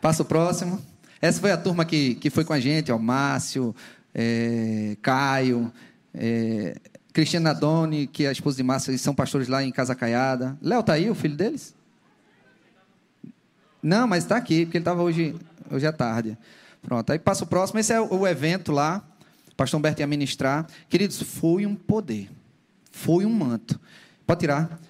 Passa 0.01 0.22
o 0.22 0.25
próximo. 0.25 0.81
Essa 1.20 1.41
foi 1.41 1.51
a 1.51 1.57
turma 1.57 1.85
que, 1.85 2.16
que 2.16 2.31
foi 2.31 2.45
com 2.45 2.53
a 2.53 2.61
gente, 2.61 2.93
ó, 2.93 2.99
Márcio, 2.99 3.75
é, 4.14 4.97
Caio, 5.01 5.72
é, 6.12 6.77
Cristiana 7.12 7.55
Doni, 7.55 8.07
que 8.07 8.25
é 8.25 8.29
a 8.29 8.33
esposa 8.33 8.57
de 8.57 8.62
Márcio, 8.62 8.91
eles 8.91 9.01
são 9.01 9.14
pastores 9.14 9.49
lá 9.49 9.62
em 9.62 9.70
Casa 9.70 9.95
Caiada. 9.95 10.59
Léo 10.61 10.83
tá 10.83 10.93
aí, 10.93 11.09
o 11.09 11.14
filho 11.14 11.37
deles? 11.37 11.75
Não, 13.83 14.07
mas 14.07 14.25
está 14.25 14.37
aqui, 14.37 14.64
porque 14.64 14.79
ele 14.79 14.83
estava 14.83 15.03
hoje, 15.03 15.35
hoje 15.70 15.87
à 15.87 15.93
tarde. 15.93 16.37
Pronto, 16.83 17.11
aí 17.11 17.18
passa 17.18 17.45
o 17.45 17.47
próximo. 17.47 17.79
Esse 17.79 17.93
é 17.93 18.01
o, 18.01 18.27
evento 18.27 18.72
lá. 18.72 19.03
O 19.53 19.55
pastor 19.55 19.79
Humberto 19.79 20.01
ia 20.01 20.07
ministrar. 20.07 20.66
Queridos, 20.89 21.22
foi 21.22 21.64
um 21.64 21.75
poder. 21.75 22.31
Foi 22.91 23.25
um 23.25 23.33
manto. 23.33 23.81
Pode 24.27 24.41
tirar. 24.41 24.81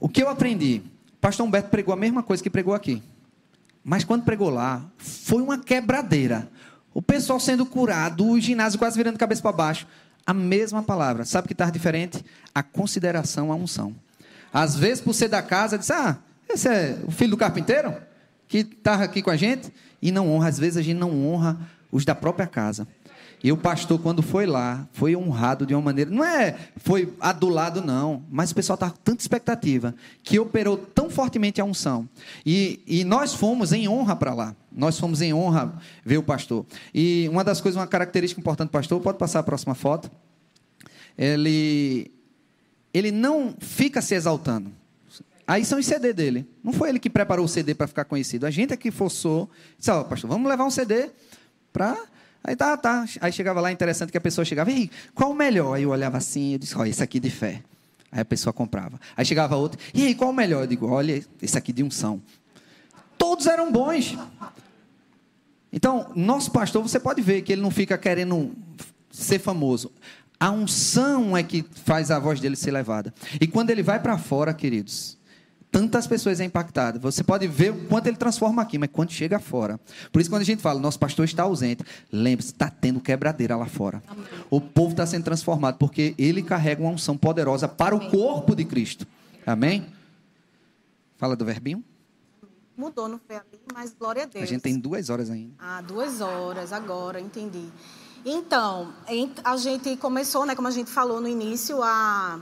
O 0.00 0.08
que 0.08 0.22
eu 0.22 0.28
aprendi? 0.28 0.82
Pastor 1.26 1.44
Humberto 1.44 1.70
pregou 1.70 1.92
a 1.92 1.96
mesma 1.96 2.22
coisa 2.22 2.40
que 2.40 2.48
pregou 2.48 2.72
aqui. 2.72 3.02
Mas 3.82 4.04
quando 4.04 4.22
pregou 4.22 4.48
lá, 4.48 4.84
foi 4.96 5.42
uma 5.42 5.58
quebradeira. 5.58 6.48
O 6.94 7.02
pessoal 7.02 7.40
sendo 7.40 7.66
curado, 7.66 8.24
o 8.24 8.38
ginásio 8.38 8.78
quase 8.78 8.96
virando 8.96 9.18
cabeça 9.18 9.42
para 9.42 9.50
baixo. 9.50 9.88
A 10.24 10.32
mesma 10.32 10.84
palavra. 10.84 11.24
Sabe 11.24 11.46
o 11.46 11.48
que 11.48 11.52
está 11.52 11.68
diferente? 11.68 12.24
A 12.54 12.62
consideração, 12.62 13.50
a 13.50 13.56
unção. 13.56 13.92
Às 14.52 14.76
vezes, 14.76 15.00
por 15.00 15.14
ser 15.14 15.26
da 15.26 15.42
casa, 15.42 15.76
diz: 15.76 15.90
Ah, 15.90 16.16
esse 16.48 16.68
é 16.68 16.96
o 17.04 17.10
filho 17.10 17.30
do 17.30 17.36
carpinteiro? 17.36 17.92
Que 18.46 18.58
está 18.58 18.94
aqui 18.94 19.20
com 19.20 19.30
a 19.30 19.36
gente? 19.36 19.72
E 20.00 20.12
não 20.12 20.30
honra. 20.30 20.46
Às 20.46 20.60
vezes 20.60 20.76
a 20.76 20.82
gente 20.82 20.98
não 20.98 21.26
honra 21.26 21.58
os 21.90 22.04
da 22.04 22.14
própria 22.14 22.46
casa. 22.46 22.86
E 23.42 23.52
o 23.52 23.56
pastor, 23.56 24.00
quando 24.00 24.22
foi 24.22 24.46
lá, 24.46 24.88
foi 24.92 25.14
honrado 25.14 25.66
de 25.66 25.74
uma 25.74 25.82
maneira. 25.82 26.10
Não 26.10 26.24
é 26.24 26.56
foi 26.78 27.12
adulado, 27.20 27.82
não. 27.82 28.22
Mas 28.30 28.50
o 28.50 28.54
pessoal 28.54 28.74
estava 28.74 28.92
com 28.92 28.98
tanta 28.98 29.22
expectativa 29.22 29.94
que 30.22 30.38
operou 30.38 30.76
tão 30.76 31.10
fortemente 31.10 31.60
a 31.60 31.64
unção. 31.64 32.08
E, 32.44 32.80
e 32.86 33.04
nós 33.04 33.34
fomos 33.34 33.72
em 33.72 33.88
honra 33.88 34.16
para 34.16 34.34
lá. 34.34 34.56
Nós 34.72 34.98
fomos 34.98 35.20
em 35.20 35.32
honra 35.32 35.74
ver 36.04 36.18
o 36.18 36.22
pastor. 36.22 36.64
E 36.94 37.28
uma 37.30 37.44
das 37.44 37.60
coisas, 37.60 37.80
uma 37.80 37.86
característica 37.86 38.40
importante 38.40 38.68
do 38.68 38.72
pastor, 38.72 39.00
pode 39.00 39.18
passar 39.18 39.40
a 39.40 39.42
próxima 39.42 39.74
foto. 39.74 40.10
Ele, 41.16 42.10
ele 42.92 43.10
não 43.10 43.54
fica 43.58 44.00
se 44.00 44.14
exaltando. 44.14 44.72
Aí 45.46 45.64
são 45.64 45.78
os 45.78 45.86
CD 45.86 46.12
dele. 46.12 46.48
Não 46.64 46.72
foi 46.72 46.88
ele 46.88 46.98
que 46.98 47.08
preparou 47.08 47.44
o 47.44 47.48
CD 47.48 47.74
para 47.74 47.86
ficar 47.86 48.04
conhecido. 48.04 48.46
A 48.46 48.50
gente 48.50 48.72
é 48.72 48.76
que 48.76 48.90
forçou. 48.90 49.48
Disse, 49.78 49.90
ó, 49.90 50.00
oh, 50.00 50.04
pastor, 50.04 50.28
vamos 50.28 50.48
levar 50.48 50.64
um 50.64 50.70
CD 50.70 51.10
para 51.72 51.96
Aí 52.46 52.54
tá, 52.54 52.76
tá. 52.76 53.04
Aí 53.20 53.32
chegava 53.32 53.60
lá, 53.60 53.72
interessante 53.72 54.12
que 54.12 54.16
a 54.16 54.20
pessoa 54.20 54.44
chegava, 54.44 54.70
ei, 54.70 54.88
qual 55.12 55.32
o 55.32 55.34
melhor? 55.34 55.74
Aí 55.74 55.82
eu 55.82 55.90
olhava 55.90 56.16
assim, 56.16 56.52
eu 56.52 56.58
disse, 56.60 56.78
olha, 56.78 56.88
esse 56.88 57.02
aqui 57.02 57.18
de 57.18 57.28
fé. 57.28 57.60
Aí 58.12 58.20
a 58.20 58.24
pessoa 58.24 58.52
comprava. 58.52 59.00
Aí 59.16 59.26
chegava 59.26 59.56
outro, 59.56 59.80
e 59.92 60.06
aí, 60.06 60.14
qual 60.14 60.30
o 60.30 60.32
melhor? 60.32 60.62
Eu 60.62 60.66
digo, 60.68 60.86
olha, 60.86 61.24
esse 61.42 61.58
aqui 61.58 61.72
de 61.72 61.82
unção. 61.82 62.22
Todos 63.18 63.46
eram 63.46 63.72
bons. 63.72 64.16
Então, 65.72 66.12
nosso 66.14 66.52
pastor, 66.52 66.82
você 66.82 67.00
pode 67.00 67.20
ver 67.20 67.42
que 67.42 67.52
ele 67.52 67.62
não 67.62 67.70
fica 67.72 67.98
querendo 67.98 68.52
ser 69.10 69.40
famoso. 69.40 69.90
A 70.38 70.52
unção 70.52 71.36
é 71.36 71.42
que 71.42 71.64
faz 71.84 72.12
a 72.12 72.18
voz 72.20 72.38
dele 72.38 72.54
ser 72.54 72.70
levada. 72.70 73.12
E 73.40 73.48
quando 73.48 73.70
ele 73.70 73.82
vai 73.82 73.98
para 73.98 74.16
fora, 74.16 74.54
queridos, 74.54 75.15
tantas 75.76 76.06
pessoas 76.06 76.40
é 76.40 76.44
impactada. 76.44 76.98
Você 76.98 77.22
pode 77.22 77.46
ver 77.46 77.70
o 77.70 77.84
quanto 77.86 78.06
ele 78.06 78.16
transforma 78.16 78.62
aqui, 78.62 78.78
mas 78.78 78.88
quando 78.90 79.10
chega 79.10 79.38
fora. 79.38 79.78
Por 80.10 80.22
isso, 80.22 80.30
quando 80.30 80.40
a 80.40 80.44
gente 80.44 80.62
fala, 80.62 80.80
nosso 80.80 80.98
pastor 80.98 81.26
está 81.26 81.42
ausente, 81.42 81.84
lembre-se, 82.10 82.52
está 82.52 82.70
tendo 82.70 82.98
quebradeira 82.98 83.54
lá 83.54 83.66
fora. 83.66 84.02
Amém. 84.08 84.24
O 84.48 84.58
povo 84.58 84.92
está 84.92 85.04
sendo 85.04 85.24
transformado, 85.24 85.76
porque 85.76 86.14
ele 86.16 86.42
carrega 86.42 86.80
uma 86.82 86.90
unção 86.90 87.14
poderosa 87.14 87.68
para 87.68 87.94
Amém. 87.94 88.08
o 88.08 88.10
corpo 88.10 88.56
de 88.56 88.64
Cristo. 88.64 89.06
Amém? 89.46 89.86
Fala 91.18 91.36
do 91.36 91.44
verbinho. 91.44 91.84
Mudou, 92.74 93.06
não 93.06 93.20
foi 93.26 93.36
ali, 93.36 93.60
mas 93.74 93.94
glória 93.98 94.22
a 94.22 94.26
Deus. 94.26 94.44
A 94.44 94.46
gente 94.46 94.62
tem 94.62 94.78
duas 94.78 95.10
horas 95.10 95.28
ainda. 95.28 95.52
Ah, 95.58 95.82
duas 95.82 96.22
horas, 96.22 96.72
agora, 96.72 97.20
entendi. 97.20 97.68
Então, 98.24 98.94
a 99.44 99.56
gente 99.58 99.94
começou, 99.98 100.46
né, 100.46 100.54
como 100.54 100.68
a 100.68 100.70
gente 100.70 100.90
falou 100.90 101.20
no 101.20 101.28
início, 101.28 101.82
a 101.82 102.40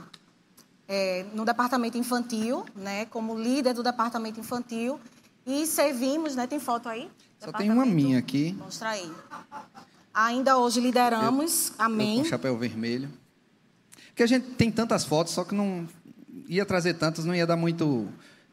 é, 0.87 1.25
no 1.33 1.45
departamento 1.45 1.97
infantil, 1.97 2.65
né, 2.75 3.05
como 3.05 3.37
líder 3.37 3.73
do 3.73 3.83
departamento 3.83 4.39
infantil, 4.39 4.99
e 5.45 5.65
servimos, 5.65 6.35
né, 6.35 6.47
tem 6.47 6.59
foto 6.59 6.89
aí? 6.89 7.09
Só 7.39 7.51
tem 7.51 7.69
uma 7.69 7.85
minha 7.85 8.17
aqui. 8.17 8.53
Mostra 8.53 8.89
aí. 8.89 9.11
Ainda 10.13 10.57
hoje 10.57 10.79
lideramos, 10.79 11.69
eu, 11.69 11.85
amém. 11.85 12.17
Eu 12.17 12.23
com 12.23 12.29
chapéu 12.29 12.57
vermelho. 12.57 13.09
Porque 14.07 14.23
a 14.23 14.27
gente 14.27 14.47
tem 14.51 14.71
tantas 14.71 15.03
fotos, 15.03 15.33
só 15.33 15.43
que 15.43 15.53
não 15.53 15.87
ia 16.47 16.65
trazer 16.65 16.93
tantas, 16.93 17.25
não 17.25 17.35
ia 17.35 17.45
dar 17.45 17.57
muito, 17.57 18.07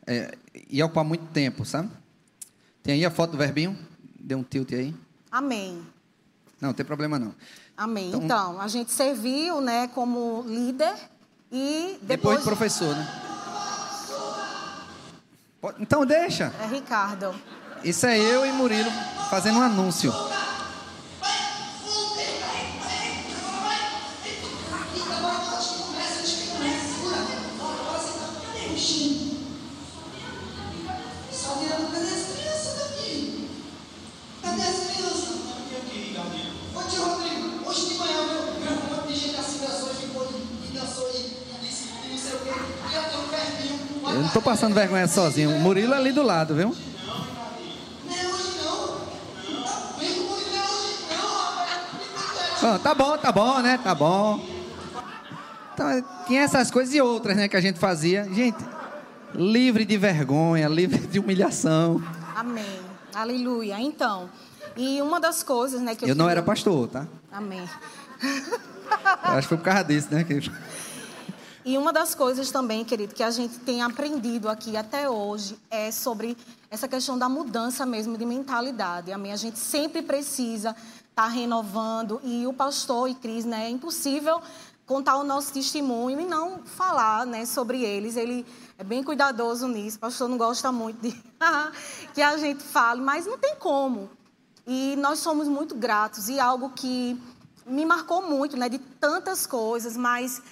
é, 0.06 0.36
ia 0.68 0.84
ocupar 0.84 1.04
muito 1.04 1.24
tempo, 1.26 1.64
sabe? 1.64 1.88
Tem 2.82 2.94
aí 2.94 3.04
a 3.04 3.10
foto 3.10 3.32
do 3.32 3.38
verbinho? 3.38 3.78
Deu 4.18 4.38
um 4.38 4.42
tilt 4.42 4.72
aí. 4.72 4.94
Amém. 5.30 5.82
Não, 6.60 6.70
não 6.70 6.74
tem 6.74 6.84
problema 6.84 7.18
não. 7.18 7.34
Amém. 7.76 8.08
Então, 8.08 8.22
então, 8.22 8.60
a 8.60 8.68
gente 8.68 8.90
serviu, 8.90 9.60
né, 9.60 9.86
como 9.88 10.44
líder 10.46 10.94
E 11.52 11.98
Depois 12.00 12.08
depois. 12.08 12.38
de 12.38 12.44
professor, 12.44 12.96
né? 12.96 13.08
Então 15.78 16.04
deixa. 16.06 16.52
É 16.60 16.66
Ricardo. 16.66 17.34
Isso 17.84 18.06
é 18.06 18.18
eu 18.18 18.46
e 18.46 18.52
Murilo 18.52 18.90
fazendo 19.30 19.58
um 19.58 19.62
anúncio. 19.62 20.12
Passando 44.62 44.74
vergonha 44.74 45.08
sozinho. 45.08 45.50
O 45.56 45.58
Murilo 45.60 45.92
ali 45.92 46.12
do 46.12 46.22
lado, 46.22 46.54
viu? 46.54 46.68
Não 48.06 48.14
não. 48.62 49.00
Não 49.98 50.22
não. 52.62 52.74
Ó, 52.74 52.78
tá 52.78 52.94
bom, 52.94 53.18
tá 53.18 53.32
bom, 53.32 53.58
né? 53.58 53.80
Tá 53.82 53.92
bom. 53.92 54.40
Então, 55.74 56.04
tinha 56.28 56.42
essas 56.42 56.70
coisas 56.70 56.94
e 56.94 57.00
outras, 57.00 57.36
né, 57.36 57.48
que 57.48 57.56
a 57.56 57.60
gente 57.60 57.80
fazia. 57.80 58.22
Gente, 58.32 58.64
livre 59.34 59.84
de 59.84 59.96
vergonha, 59.98 60.68
livre 60.68 61.08
de 61.08 61.18
humilhação. 61.18 62.00
Amém. 62.36 62.78
Aleluia. 63.12 63.80
Então, 63.80 64.30
e 64.76 65.02
uma 65.02 65.18
das 65.18 65.42
coisas, 65.42 65.80
né, 65.80 65.96
que 65.96 66.04
eu. 66.04 66.10
Eu 66.10 66.14
não 66.14 66.26
queria- 66.26 66.38
era 66.38 66.42
pastor, 66.46 66.86
tá? 66.86 67.04
Amém. 67.32 67.68
Eu 68.22 69.32
acho 69.32 69.42
que 69.42 69.48
foi 69.48 69.58
por 69.58 69.64
causa 69.64 69.82
disso, 69.82 70.06
né? 70.12 70.22
que- 70.22 70.38
E 71.64 71.78
uma 71.78 71.92
das 71.92 72.12
coisas 72.12 72.50
também, 72.50 72.84
querido, 72.84 73.14
que 73.14 73.22
a 73.22 73.30
gente 73.30 73.60
tem 73.60 73.82
aprendido 73.82 74.48
aqui 74.48 74.76
até 74.76 75.08
hoje 75.08 75.56
é 75.70 75.92
sobre 75.92 76.36
essa 76.68 76.88
questão 76.88 77.16
da 77.16 77.28
mudança 77.28 77.86
mesmo 77.86 78.18
de 78.18 78.26
mentalidade. 78.26 79.12
Amém? 79.12 79.32
A 79.32 79.36
gente 79.36 79.60
sempre 79.60 80.02
precisa 80.02 80.74
estar 81.08 81.28
renovando 81.28 82.20
e 82.24 82.46
o 82.48 82.52
pastor 82.52 83.08
e 83.08 83.14
Cris, 83.14 83.44
né, 83.44 83.66
é 83.66 83.70
impossível 83.70 84.42
contar 84.86 85.16
o 85.16 85.22
nosso 85.22 85.52
testemunho 85.52 86.20
e 86.20 86.26
não 86.26 86.64
falar, 86.64 87.24
né, 87.24 87.46
sobre 87.46 87.84
eles. 87.84 88.16
Ele 88.16 88.44
é 88.76 88.82
bem 88.82 89.04
cuidadoso 89.04 89.68
nisso. 89.68 89.98
O 89.98 90.00
pastor 90.00 90.28
não 90.28 90.36
gosta 90.36 90.72
muito 90.72 91.00
de 91.00 91.12
que 92.12 92.20
a 92.20 92.36
gente 92.38 92.64
fale, 92.64 93.00
mas 93.00 93.24
não 93.24 93.38
tem 93.38 93.54
como. 93.54 94.10
E 94.66 94.96
nós 94.96 95.20
somos 95.20 95.46
muito 95.46 95.76
gratos 95.76 96.28
e 96.28 96.40
algo 96.40 96.70
que 96.70 97.20
me 97.64 97.84
marcou 97.84 98.28
muito, 98.28 98.56
né, 98.56 98.68
de 98.68 98.78
tantas 98.78 99.46
coisas, 99.46 99.96
mas 99.96 100.42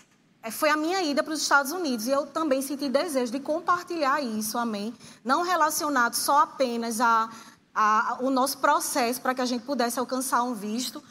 foi 0.50 0.70
a 0.70 0.76
minha 0.76 1.02
ida 1.02 1.22
para 1.22 1.34
os 1.34 1.42
Estados 1.42 1.72
Unidos 1.72 2.06
e 2.06 2.10
eu 2.10 2.26
também 2.26 2.62
senti 2.62 2.88
desejo 2.88 3.30
de 3.32 3.40
compartilhar 3.40 4.22
isso, 4.22 4.56
amém? 4.56 4.94
Não 5.24 5.42
relacionado 5.42 6.14
só 6.14 6.38
apenas 6.40 7.00
a, 7.00 7.28
a- 7.74 8.18
o 8.20 8.30
nosso 8.30 8.58
processo 8.58 9.20
para 9.20 9.34
que 9.34 9.40
a 9.42 9.46
gente 9.46 9.64
pudesse 9.64 9.98
alcançar 9.98 10.42
um 10.42 10.54
visto, 10.54 11.02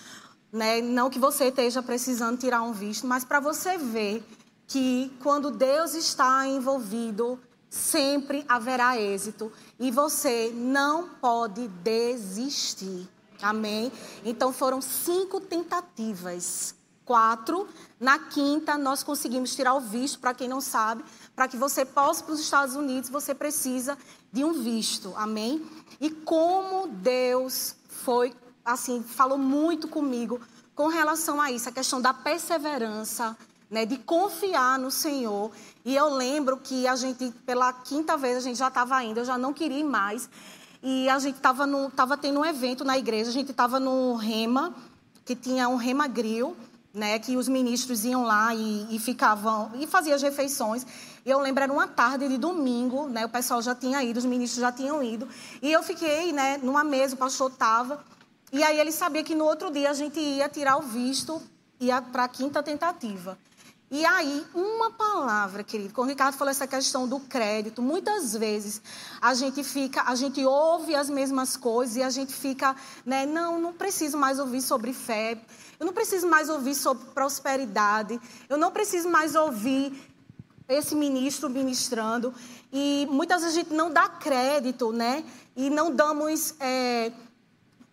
né? 0.52 0.82
Não 0.82 1.10
que 1.10 1.20
você 1.20 1.46
esteja 1.50 1.84
precisando 1.84 2.40
tirar 2.40 2.64
um 2.64 2.74
visto, 2.74 3.06
mas 3.06 3.24
para 3.24 3.40
você 3.40 3.78
ver 3.78 4.24
que 4.68 5.16
quando 5.22 5.52
Deus 5.52 5.94
está 5.94 6.48
envolvido, 6.48 7.40
sempre 7.70 8.44
haverá 8.50 9.00
êxito 9.00 9.52
e 9.80 9.92
você 9.92 10.52
não 10.56 11.08
pode 11.08 11.68
desistir. 11.68 13.08
Amém? 13.42 13.92
Então 14.26 14.52
foram 14.52 14.82
cinco 14.82 15.40
tentativas. 15.40 16.74
Quatro. 17.10 17.68
Na 18.00 18.20
quinta, 18.20 18.78
nós 18.78 19.02
conseguimos 19.02 19.56
tirar 19.56 19.74
o 19.74 19.80
visto, 19.80 20.20
para 20.20 20.32
quem 20.32 20.48
não 20.48 20.62
sabe. 20.62 21.04
Para 21.36 21.48
que 21.48 21.58
você 21.58 21.84
possa 21.84 22.24
para 22.24 22.36
os 22.36 22.40
Estados 22.40 22.76
Unidos, 22.76 23.10
você 23.10 23.34
precisa 23.34 23.98
de 24.32 24.46
um 24.46 24.54
visto. 24.54 25.12
Amém? 25.18 25.66
E 26.00 26.12
como 26.12 26.86
Deus 26.86 27.76
foi, 27.88 28.32
assim, 28.64 29.02
falou 29.02 29.40
muito 29.40 29.88
comigo 29.88 30.40
com 30.76 30.86
relação 30.86 31.42
a 31.42 31.52
isso, 31.52 31.68
a 31.68 31.72
questão 31.72 32.00
da 32.00 32.14
perseverança, 32.14 33.36
né, 33.72 33.88
de 33.88 33.98
confiar 33.98 34.78
no 34.78 34.92
Senhor. 34.92 35.52
E 35.84 35.96
eu 35.96 36.14
lembro 36.14 36.58
que 36.58 36.86
a 36.86 36.96
gente, 36.96 37.32
pela 37.44 37.74
quinta 37.74 38.18
vez, 38.18 38.38
a 38.38 38.42
gente 38.42 38.60
já 38.60 38.68
estava 38.68 39.04
indo, 39.04 39.22
eu 39.22 39.26
já 39.26 39.36
não 39.36 39.52
queria 39.52 39.80
ir 39.80 39.84
mais. 39.84 40.30
E 40.84 41.10
a 41.10 41.18
gente 41.18 41.38
estava 41.38 41.68
tava 41.96 42.16
tendo 42.16 42.42
um 42.42 42.46
evento 42.46 42.86
na 42.86 43.00
igreja, 43.00 43.32
a 43.32 43.34
gente 43.34 43.50
estava 43.50 43.80
no 43.80 44.14
Rema, 44.14 44.76
que 45.26 45.36
tinha 45.36 45.68
um 45.68 45.76
Rema 45.76 46.08
Grill, 46.08 46.56
né, 46.94 47.20
que 47.20 47.38
os 47.38 47.48
ministros 47.48 48.04
iam 48.04 48.24
lá 48.24 48.54
e, 48.54 48.96
e 48.96 49.00
ficavam, 49.00 49.72
e 49.76 49.86
faziam 49.86 50.16
as 50.16 50.22
refeições. 50.22 50.86
E 51.26 51.30
eu 51.30 51.40
lembro, 51.40 51.64
era 51.64 51.72
uma 51.72 51.88
tarde 51.88 52.28
de 52.28 52.38
domingo, 52.38 53.08
né, 53.08 53.26
o 53.26 53.30
pessoal 53.30 53.62
já 53.62 53.76
tinha 53.76 54.04
ido, 54.04 54.18
os 54.18 54.26
ministros 54.26 54.62
já 54.62 54.72
tinham 54.72 55.02
ido. 55.04 55.28
E 55.62 55.72
eu 55.72 55.84
fiquei 55.84 56.32
né, 56.32 56.58
numa 56.62 56.84
mesa, 56.84 57.16
o 57.16 57.18
pastor 57.18 57.52
estava. 57.52 58.04
E 58.52 58.64
aí 58.64 58.80
ele 58.80 58.92
sabia 58.92 59.24
que 59.24 59.36
no 59.36 59.46
outro 59.46 59.72
dia 59.72 59.92
a 59.92 59.94
gente 59.94 60.20
ia 60.20 60.50
tirar 60.50 60.78
o 60.78 60.82
visto, 60.82 61.42
ia 61.80 62.02
para 62.02 62.24
a 62.24 62.28
quinta 62.28 62.64
tentativa. 62.64 63.38
E 63.92 64.06
aí, 64.06 64.46
uma 64.54 64.92
palavra, 64.92 65.64
querido, 65.64 65.92
quando 65.96 66.10
o 66.10 66.12
Ricardo 66.12 66.36
falou 66.36 66.52
essa 66.52 66.68
questão 66.68 67.08
do 67.08 67.20
crédito, 67.22 67.82
muitas 67.82 68.34
vezes 68.34 68.80
a 69.20 69.34
gente 69.34 69.64
fica, 69.64 70.04
a 70.04 70.14
gente 70.14 70.46
ouve 70.46 70.94
as 70.94 71.10
mesmas 71.10 71.58
coisas 71.58 71.96
e 71.96 72.04
a 72.04 72.10
gente 72.12 72.32
fica, 72.32 72.76
né, 73.04 73.26
não, 73.26 73.60
não 73.60 73.74
preciso 73.74 74.16
mais 74.16 74.38
ouvir 74.38 74.62
sobre 74.62 74.94
fé, 74.94 75.42
eu 75.80 75.88
não 75.88 75.94
preciso 75.94 76.28
mais 76.28 76.50
ouvir 76.50 76.76
sobre 76.76 77.04
prosperidade, 77.16 78.22
eu 78.48 78.60
não 78.60 78.70
preciso 78.70 79.10
mais 79.10 79.34
ouvir 79.34 80.00
esse 80.68 80.94
ministro 80.94 81.50
ministrando. 81.50 82.32
E 82.72 83.08
muitas 83.10 83.42
vezes 83.42 83.58
a 83.58 83.60
gente 83.62 83.74
não 83.74 83.92
dá 83.92 84.08
crédito, 84.08 84.92
né? 84.92 85.24
E 85.56 85.68
não 85.72 85.90
damos 85.90 86.54
é, 86.60 87.12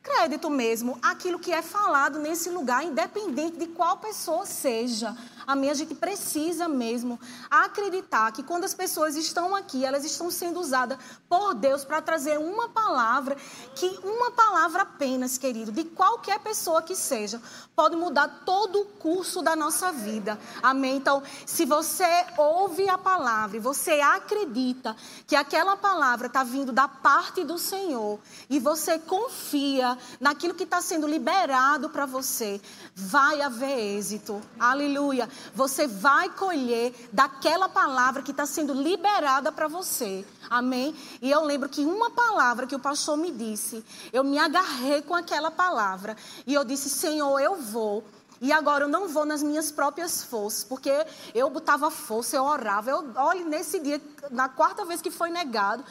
crédito 0.06 0.48
mesmo 0.48 0.96
àquilo 1.02 1.36
que 1.36 1.52
é 1.52 1.60
falado 1.60 2.20
nesse 2.20 2.48
lugar, 2.48 2.84
independente 2.84 3.56
de 3.56 3.66
qual 3.66 3.96
pessoa 3.96 4.46
seja. 4.46 5.16
A 5.44 5.74
gente 5.74 5.94
precisa 5.94 6.68
mesmo 6.68 7.20
acreditar 7.50 8.32
que 8.32 8.42
quando 8.42 8.64
as 8.64 8.74
pessoas 8.74 9.16
estão 9.16 9.54
aqui, 9.54 9.84
elas 9.84 10.04
estão 10.04 10.28
sendo 10.28 10.60
usadas 10.60 10.98
por 11.28 11.54
Deus 11.54 11.84
para 11.84 12.02
trazer 12.02 12.38
uma 12.38 12.68
palavra, 12.68 13.36
que 13.74 13.86
uma 14.02 14.30
palavra 14.32 14.82
apenas, 14.82 15.38
querido, 15.38 15.70
de 15.70 15.84
qualquer 15.84 16.40
pessoa 16.40 16.82
que 16.82 16.96
seja, 16.96 17.40
pode 17.76 17.94
mudar 17.94 18.42
todo 18.44 18.80
o 18.80 18.84
curso 18.86 19.40
da 19.40 19.54
nossa 19.54 19.92
vida. 19.92 20.38
Amém? 20.62 20.96
Então, 20.96 21.22
se 21.44 21.64
você 21.64 22.26
ouve 22.36 22.88
a 22.88 22.98
palavra 22.98 23.56
e 23.56 23.60
você 23.60 24.00
acredita 24.00 24.96
que 25.26 25.36
aquela 25.36 25.76
palavra 25.76 26.26
está 26.26 26.42
vindo 26.42 26.72
da 26.72 26.88
parte 26.88 27.44
do 27.44 27.58
Senhor 27.58 28.18
e 28.50 28.58
você 28.58 28.98
confia 28.98 29.95
naquilo 30.20 30.54
que 30.54 30.64
está 30.64 30.80
sendo 30.80 31.06
liberado 31.06 31.90
para 31.90 32.06
você, 32.06 32.60
vai 32.94 33.40
haver 33.40 33.96
êxito. 33.96 34.40
Aleluia. 34.58 35.28
Você 35.54 35.86
vai 35.86 36.30
colher 36.30 36.94
daquela 37.12 37.68
palavra 37.68 38.22
que 38.22 38.30
está 38.30 38.46
sendo 38.46 38.72
liberada 38.72 39.50
para 39.52 39.68
você. 39.68 40.24
Amém? 40.48 40.94
E 41.20 41.30
eu 41.30 41.42
lembro 41.44 41.68
que 41.68 41.84
uma 41.84 42.10
palavra 42.10 42.66
que 42.66 42.74
o 42.74 42.80
pastor 42.80 43.16
me 43.16 43.30
disse, 43.30 43.84
eu 44.12 44.22
me 44.22 44.38
agarrei 44.38 45.02
com 45.02 45.14
aquela 45.14 45.50
palavra 45.50 46.16
e 46.46 46.54
eu 46.54 46.64
disse: 46.64 46.88
Senhor, 46.88 47.38
eu 47.40 47.56
vou. 47.56 48.04
E 48.40 48.52
agora 48.52 48.84
eu 48.84 48.88
não 48.88 49.08
vou 49.08 49.24
nas 49.24 49.42
minhas 49.42 49.70
próprias 49.70 50.22
forças, 50.22 50.62
porque 50.62 50.90
eu 51.34 51.48
botava 51.48 51.90
força, 51.90 52.36
eu 52.36 52.44
orava. 52.44 52.90
Eu, 52.90 53.12
olha, 53.16 53.44
nesse 53.44 53.78
dia, 53.80 54.00
na 54.30 54.48
quarta 54.48 54.84
vez 54.84 55.00
que 55.00 55.10
foi 55.10 55.30
negado, 55.30 55.82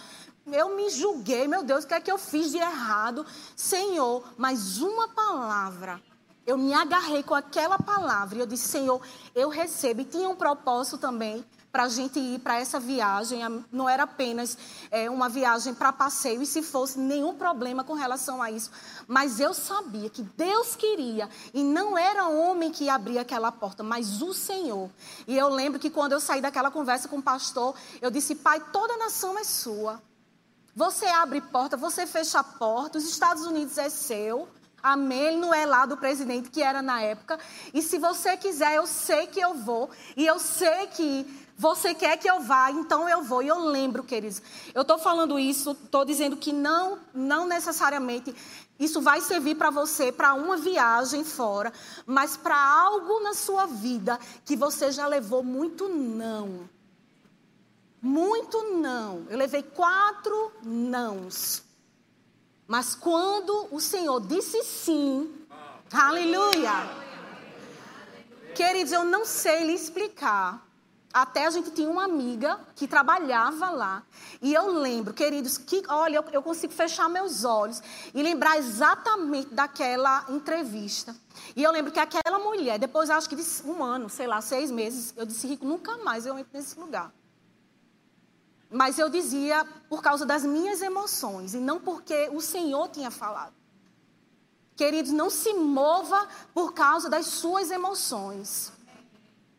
eu 0.51 0.75
me 0.75 0.89
julguei, 0.89 1.47
meu 1.47 1.63
Deus, 1.63 1.83
o 1.83 1.87
que 1.87 1.93
é 1.93 1.99
que 1.99 2.11
eu 2.11 2.17
fiz 2.17 2.51
de 2.51 2.57
errado? 2.57 3.25
Senhor, 3.55 4.23
mas 4.37 4.81
uma 4.81 5.07
palavra. 5.09 6.01
Eu 6.45 6.57
me 6.57 6.73
agarrei 6.73 7.23
com 7.23 7.33
aquela 7.33 7.79
palavra 7.79 8.37
e 8.37 8.39
eu 8.41 8.45
disse, 8.45 8.67
Senhor, 8.67 9.01
eu 9.33 9.49
recebo. 9.49 10.01
E 10.01 10.05
tinha 10.05 10.29
um 10.29 10.35
propósito 10.35 10.97
também 10.99 11.43
para 11.71 11.83
a 11.83 11.89
gente 11.89 12.19
ir 12.19 12.39
para 12.39 12.57
essa 12.57 12.79
viagem. 12.79 13.41
Não 13.71 13.89
era 13.89 14.03
apenas 14.03 14.57
é, 14.91 15.09
uma 15.09 15.27
viagem 15.27 15.73
para 15.73 15.91
passeio, 15.91 16.41
e 16.41 16.45
se 16.45 16.61
fosse 16.61 16.97
nenhum 16.97 17.35
problema 17.35 17.83
com 17.83 17.93
relação 17.93 18.41
a 18.41 18.49
isso. 18.49 18.71
Mas 19.07 19.41
eu 19.41 19.53
sabia 19.53 20.09
que 20.09 20.21
Deus 20.21 20.75
queria, 20.75 21.27
e 21.53 21.63
não 21.63 21.97
era 21.97 22.27
homem 22.27 22.71
que 22.71 22.87
abria 22.87 23.21
aquela 23.21 23.51
porta, 23.51 23.83
mas 23.83 24.21
o 24.21 24.33
Senhor. 24.33 24.89
E 25.27 25.35
eu 25.35 25.49
lembro 25.49 25.77
que 25.79 25.89
quando 25.89 26.13
eu 26.13 26.21
saí 26.21 26.39
daquela 26.39 26.71
conversa 26.71 27.09
com 27.09 27.17
o 27.17 27.23
pastor, 27.23 27.75
eu 27.99 28.09
disse, 28.09 28.35
Pai, 28.35 28.61
toda 28.71 28.95
nação 28.95 29.37
é 29.37 29.43
sua. 29.43 30.01
Você 30.75 31.05
abre 31.05 31.39
porta, 31.39 31.77
você 31.77 32.05
fecha 32.05 32.43
porta, 32.43 32.97
os 32.97 33.05
Estados 33.05 33.45
Unidos 33.45 33.77
é 33.77 33.89
seu. 33.89 34.47
Amém. 34.83 35.19
Ele 35.19 35.37
não 35.37 35.53
é 35.53 35.65
lá 35.65 35.85
do 35.85 35.95
presidente 35.97 36.49
que 36.49 36.61
era 36.61 36.81
na 36.81 37.01
época. 37.01 37.39
E 37.73 37.81
se 37.81 37.97
você 37.97 38.35
quiser, 38.37 38.75
eu 38.75 38.85
sei 38.85 39.25
que 39.25 39.39
eu 39.39 39.53
vou. 39.53 39.89
E 40.17 40.25
eu 40.25 40.37
sei 40.37 40.87
que 40.87 41.45
Você 41.57 41.93
quer 41.93 42.17
que 42.17 42.29
eu 42.29 42.41
vá, 42.41 42.69
então 42.69 43.07
eu 43.07 43.23
vou. 43.23 43.41
E 43.41 43.47
eu 43.47 43.57
lembro, 43.59 44.03
queridos. 44.03 44.41
Eu 44.73 44.81
estou 44.81 44.97
falando 44.97 45.39
isso, 45.39 45.71
estou 45.71 46.03
dizendo 46.03 46.35
que 46.35 46.51
não, 46.51 46.99
não 47.13 47.47
necessariamente 47.47 48.35
isso 48.77 49.01
vai 49.01 49.21
servir 49.21 49.55
para 49.55 49.69
você 49.69 50.11
para 50.11 50.33
uma 50.33 50.57
viagem 50.57 51.23
fora, 51.23 51.71
mas 52.05 52.35
para 52.35 52.57
algo 52.57 53.21
na 53.21 53.33
sua 53.33 53.65
vida 53.65 54.19
que 54.43 54.57
você 54.57 54.91
já 54.91 55.07
levou 55.07 55.41
muito 55.41 55.87
não. 55.87 56.69
Muito 58.05 58.61
não. 58.75 59.25
Eu 59.31 59.35
levei 59.35 59.63
quatro 59.63 60.51
nãos. 60.61 61.63
Mas 62.67 62.93
quando 62.93 63.67
o 63.71 63.79
Senhor 63.79 64.21
disse 64.21 64.63
sim, 64.63 65.33
aleluia. 65.91 66.87
Queridos, 68.53 68.93
eu 68.93 69.03
não 69.03 69.25
sei 69.25 69.63
lhe 69.63 69.73
explicar 69.73 70.63
até 71.11 71.47
a 71.47 71.49
gente 71.49 71.71
tinha 71.71 71.89
uma 71.89 72.03
amiga 72.03 72.59
que 72.75 72.87
trabalhava 72.87 73.71
lá. 73.71 74.03
E 74.39 74.53
eu 74.53 74.67
lembro, 74.67 75.11
queridos, 75.11 75.57
que 75.57 75.81
olha, 75.87 76.17
eu, 76.17 76.25
eu 76.31 76.43
consigo 76.43 76.73
fechar 76.73 77.09
meus 77.09 77.43
olhos 77.43 77.81
e 78.13 78.21
lembrar 78.21 78.57
exatamente 78.59 79.51
daquela 79.51 80.25
entrevista. 80.29 81.15
E 81.55 81.63
eu 81.63 81.71
lembro 81.71 81.91
que 81.91 81.99
aquela 81.99 82.37
mulher, 82.37 82.77
depois 82.77 83.09
acho 83.09 83.27
que 83.27 83.35
de 83.35 83.43
um 83.65 83.83
ano, 83.83 84.09
sei 84.09 84.27
lá, 84.27 84.41
seis 84.41 84.69
meses, 84.69 85.11
eu 85.17 85.25
disse, 85.25 85.47
Rico, 85.47 85.65
nunca 85.65 85.97
mais 85.97 86.25
eu 86.27 86.37
entro 86.37 86.51
nesse 86.53 86.77
lugar. 86.77 87.11
Mas 88.69 88.97
eu 88.99 89.09
dizia 89.09 89.65
por 89.87 90.01
causa 90.01 90.25
das 90.25 90.43
minhas 90.43 90.81
emoções 90.81 91.53
e 91.53 91.57
não 91.57 91.79
porque 91.79 92.29
o 92.33 92.41
Senhor 92.41 92.89
tinha 92.89 93.11
falado. 93.11 93.53
Queridos, 94.75 95.11
não 95.11 95.29
se 95.29 95.53
mova 95.53 96.27
por 96.53 96.73
causa 96.73 97.09
das 97.09 97.27
suas 97.27 97.71
emoções. 97.71 98.73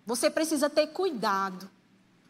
Você 0.05 0.29
precisa 0.31 0.69
ter 0.69 0.89
cuidado. 0.89 1.71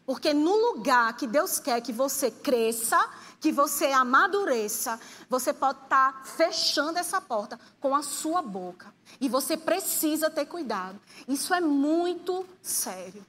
Porque 0.05 0.33
no 0.33 0.55
lugar 0.55 1.17
que 1.17 1.27
Deus 1.27 1.59
quer 1.59 1.81
que 1.81 1.91
você 1.91 2.31
cresça, 2.31 2.97
que 3.41 3.51
você 3.51 3.87
amadureça, 3.87 4.97
você 5.29 5.51
pode 5.51 5.83
estar 5.83 6.13
tá 6.13 6.23
fechando 6.23 6.97
essa 6.97 7.19
porta 7.19 7.59
com 7.81 7.93
a 7.93 8.01
sua 8.01 8.41
boca. 8.41 8.93
E 9.19 9.27
você 9.27 9.57
precisa 9.57 10.29
ter 10.29 10.45
cuidado. 10.45 10.97
Isso 11.27 11.53
é 11.53 11.59
muito 11.59 12.45
sério. 12.61 13.25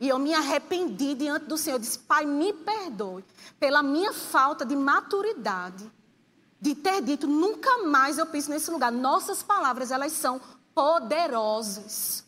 E 0.00 0.08
eu 0.08 0.18
me 0.18 0.34
arrependi 0.34 1.14
diante 1.14 1.46
do 1.46 1.56
Senhor. 1.56 1.76
Eu 1.76 1.80
disse, 1.80 1.98
Pai, 1.98 2.26
me 2.26 2.52
perdoe 2.52 3.24
pela 3.58 3.82
minha 3.82 4.12
falta 4.12 4.64
de 4.64 4.74
maturidade. 4.74 5.90
De 6.60 6.74
ter 6.74 7.02
dito, 7.02 7.26
nunca 7.26 7.84
mais 7.84 8.18
eu 8.18 8.26
piso 8.26 8.50
nesse 8.50 8.70
lugar. 8.70 8.90
Nossas 8.90 9.42
palavras, 9.42 9.90
elas 9.90 10.12
são 10.12 10.40
poderosas. 10.74 12.24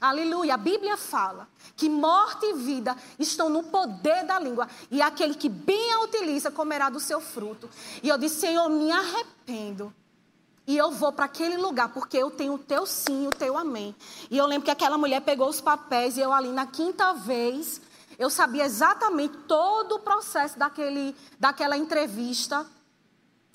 Aleluia. 0.00 0.54
A 0.54 0.56
Bíblia 0.56 0.96
fala 0.96 1.46
que 1.76 1.88
morte 1.88 2.46
e 2.46 2.54
vida 2.54 2.96
estão 3.18 3.50
no 3.50 3.64
poder 3.64 4.24
da 4.24 4.38
língua. 4.38 4.66
E 4.90 5.02
aquele 5.02 5.34
que 5.34 5.48
bem 5.48 5.92
a 5.92 6.00
utiliza 6.00 6.50
comerá 6.50 6.88
do 6.88 6.98
seu 6.98 7.20
fruto. 7.20 7.68
E 8.02 8.08
eu 8.08 8.16
disse, 8.16 8.40
Senhor, 8.40 8.68
me 8.70 8.90
arrependo. 8.90 9.92
E 10.70 10.76
eu 10.76 10.92
vou 10.92 11.10
para 11.10 11.24
aquele 11.24 11.56
lugar, 11.56 11.88
porque 11.88 12.16
eu 12.16 12.30
tenho 12.30 12.54
o 12.54 12.58
teu 12.58 12.86
sim, 12.86 13.26
o 13.26 13.30
teu 13.30 13.58
amém. 13.58 13.92
E 14.30 14.38
eu 14.38 14.46
lembro 14.46 14.66
que 14.66 14.70
aquela 14.70 14.96
mulher 14.96 15.20
pegou 15.20 15.48
os 15.48 15.60
papéis 15.60 16.16
e 16.16 16.20
eu 16.20 16.32
ali 16.32 16.52
na 16.52 16.64
quinta 16.64 17.12
vez, 17.12 17.80
eu 18.16 18.30
sabia 18.30 18.66
exatamente 18.66 19.36
todo 19.48 19.96
o 19.96 19.98
processo 19.98 20.56
daquele, 20.56 21.12
daquela 21.40 21.76
entrevista. 21.76 22.64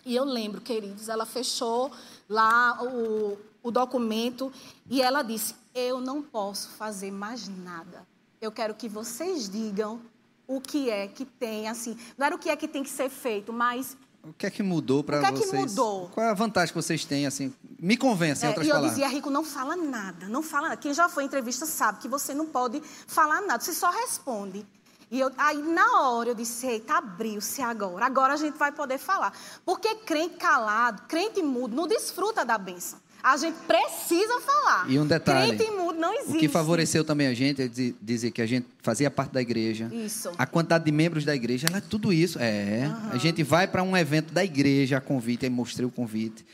E 0.05 0.13
eu 0.13 0.25
lembro, 0.25 0.59
queridos, 0.59 1.07
ela 1.07 1.25
fechou 1.25 1.89
lá 2.27 2.83
o, 2.83 3.37
o 3.63 3.71
documento 3.71 4.51
e 4.89 5.01
ela 5.01 5.21
disse: 5.21 5.55
Eu 5.73 6.01
não 6.01 6.21
posso 6.21 6.67
fazer 6.71 7.11
mais 7.11 7.47
nada. 7.47 8.05
Eu 8.41 8.51
quero 8.51 8.73
que 8.73 8.89
vocês 8.89 9.47
digam 9.47 10.01
o 10.45 10.59
que 10.59 10.89
é 10.89 11.07
que 11.07 11.23
tem, 11.23 11.69
assim, 11.69 11.97
não 12.17 12.25
era 12.25 12.35
o 12.35 12.39
que 12.39 12.49
é 12.49 12.57
que 12.57 12.67
tem 12.67 12.83
que 12.83 12.89
ser 12.89 13.09
feito, 13.09 13.53
mas 13.53 13.95
o 14.27 14.33
que 14.33 14.45
é 14.45 14.49
que 14.49 14.63
mudou 14.63 15.03
para 15.03 15.19
vocês? 15.19 15.31
O 15.31 15.33
que 15.35 15.43
é 15.43 15.51
que 15.51 15.57
mudou? 15.57 16.09
Qual 16.09 16.25
é 16.25 16.29
a 16.29 16.33
vantagem 16.33 16.73
que 16.73 16.81
vocês 16.81 17.05
têm, 17.05 17.27
assim? 17.27 17.53
Me 17.79 17.95
convence, 17.95 18.43
em 18.43 18.47
é, 18.47 18.49
outras 18.49 18.65
e 18.65 18.69
palavras. 18.69 18.91
eu 18.91 18.95
dizia, 18.97 19.15
Rico, 19.15 19.29
não 19.29 19.43
fala 19.43 19.75
nada, 19.75 20.27
não 20.27 20.41
fala 20.41 20.69
nada. 20.69 20.77
Quem 20.77 20.93
já 20.93 21.07
foi 21.07 21.23
em 21.23 21.27
entrevista 21.27 21.65
sabe 21.65 21.99
que 21.99 22.07
você 22.07 22.33
não 22.33 22.47
pode 22.47 22.81
falar 23.07 23.41
nada, 23.41 23.63
você 23.63 23.73
só 23.73 23.91
responde. 23.91 24.65
E 25.11 25.19
eu, 25.19 25.31
aí, 25.37 25.61
na 25.61 26.01
hora, 26.01 26.29
eu 26.29 26.35
disse, 26.35 26.65
eita, 26.65 26.95
abriu-se 26.95 27.61
agora. 27.61 28.05
Agora 28.05 28.33
a 28.33 28.37
gente 28.37 28.57
vai 28.57 28.71
poder 28.71 28.97
falar. 28.97 29.31
Porque 29.63 29.95
crente 29.97 30.37
calado, 30.37 31.03
crente 31.07 31.43
mudo, 31.43 31.75
não 31.75 31.87
desfruta 31.87 32.43
da 32.43 32.57
bênção. 32.57 32.99
A 33.25 33.37
gente 33.37 33.57
precisa 33.65 34.39
falar. 34.39 34.85
E 34.87 34.99
um 34.99 35.07
detalhe. 35.07 35.57
Crente 35.57 35.71
mudo 35.71 35.99
não 35.99 36.13
existe. 36.13 36.37
O 36.37 36.39
que 36.39 36.47
favoreceu 36.47 37.03
também 37.03 37.25
a 37.25 37.33
gente 37.33 37.59
é 37.59 37.67
dizer 37.99 38.29
que 38.29 38.39
a 38.39 38.45
gente 38.45 38.67
fazia 38.83 39.09
parte 39.09 39.31
da 39.31 39.41
igreja. 39.41 39.89
Isso. 39.91 40.29
A 40.37 40.45
quantidade 40.45 40.85
de 40.85 40.91
membros 40.91 41.25
da 41.25 41.35
igreja, 41.35 41.65
ela 41.67 41.79
é 41.79 41.81
tudo 41.81 42.13
isso. 42.13 42.37
É. 42.39 42.83
Uhum. 42.87 43.09
A 43.13 43.17
gente 43.17 43.41
vai 43.41 43.65
para 43.65 43.81
um 43.81 43.97
evento 43.97 44.31
da 44.31 44.45
igreja, 44.45 44.97
a 44.97 45.01
convite, 45.01 45.43
aí 45.43 45.49
mostrei 45.49 45.87
o 45.87 45.89
convite. 45.89 46.45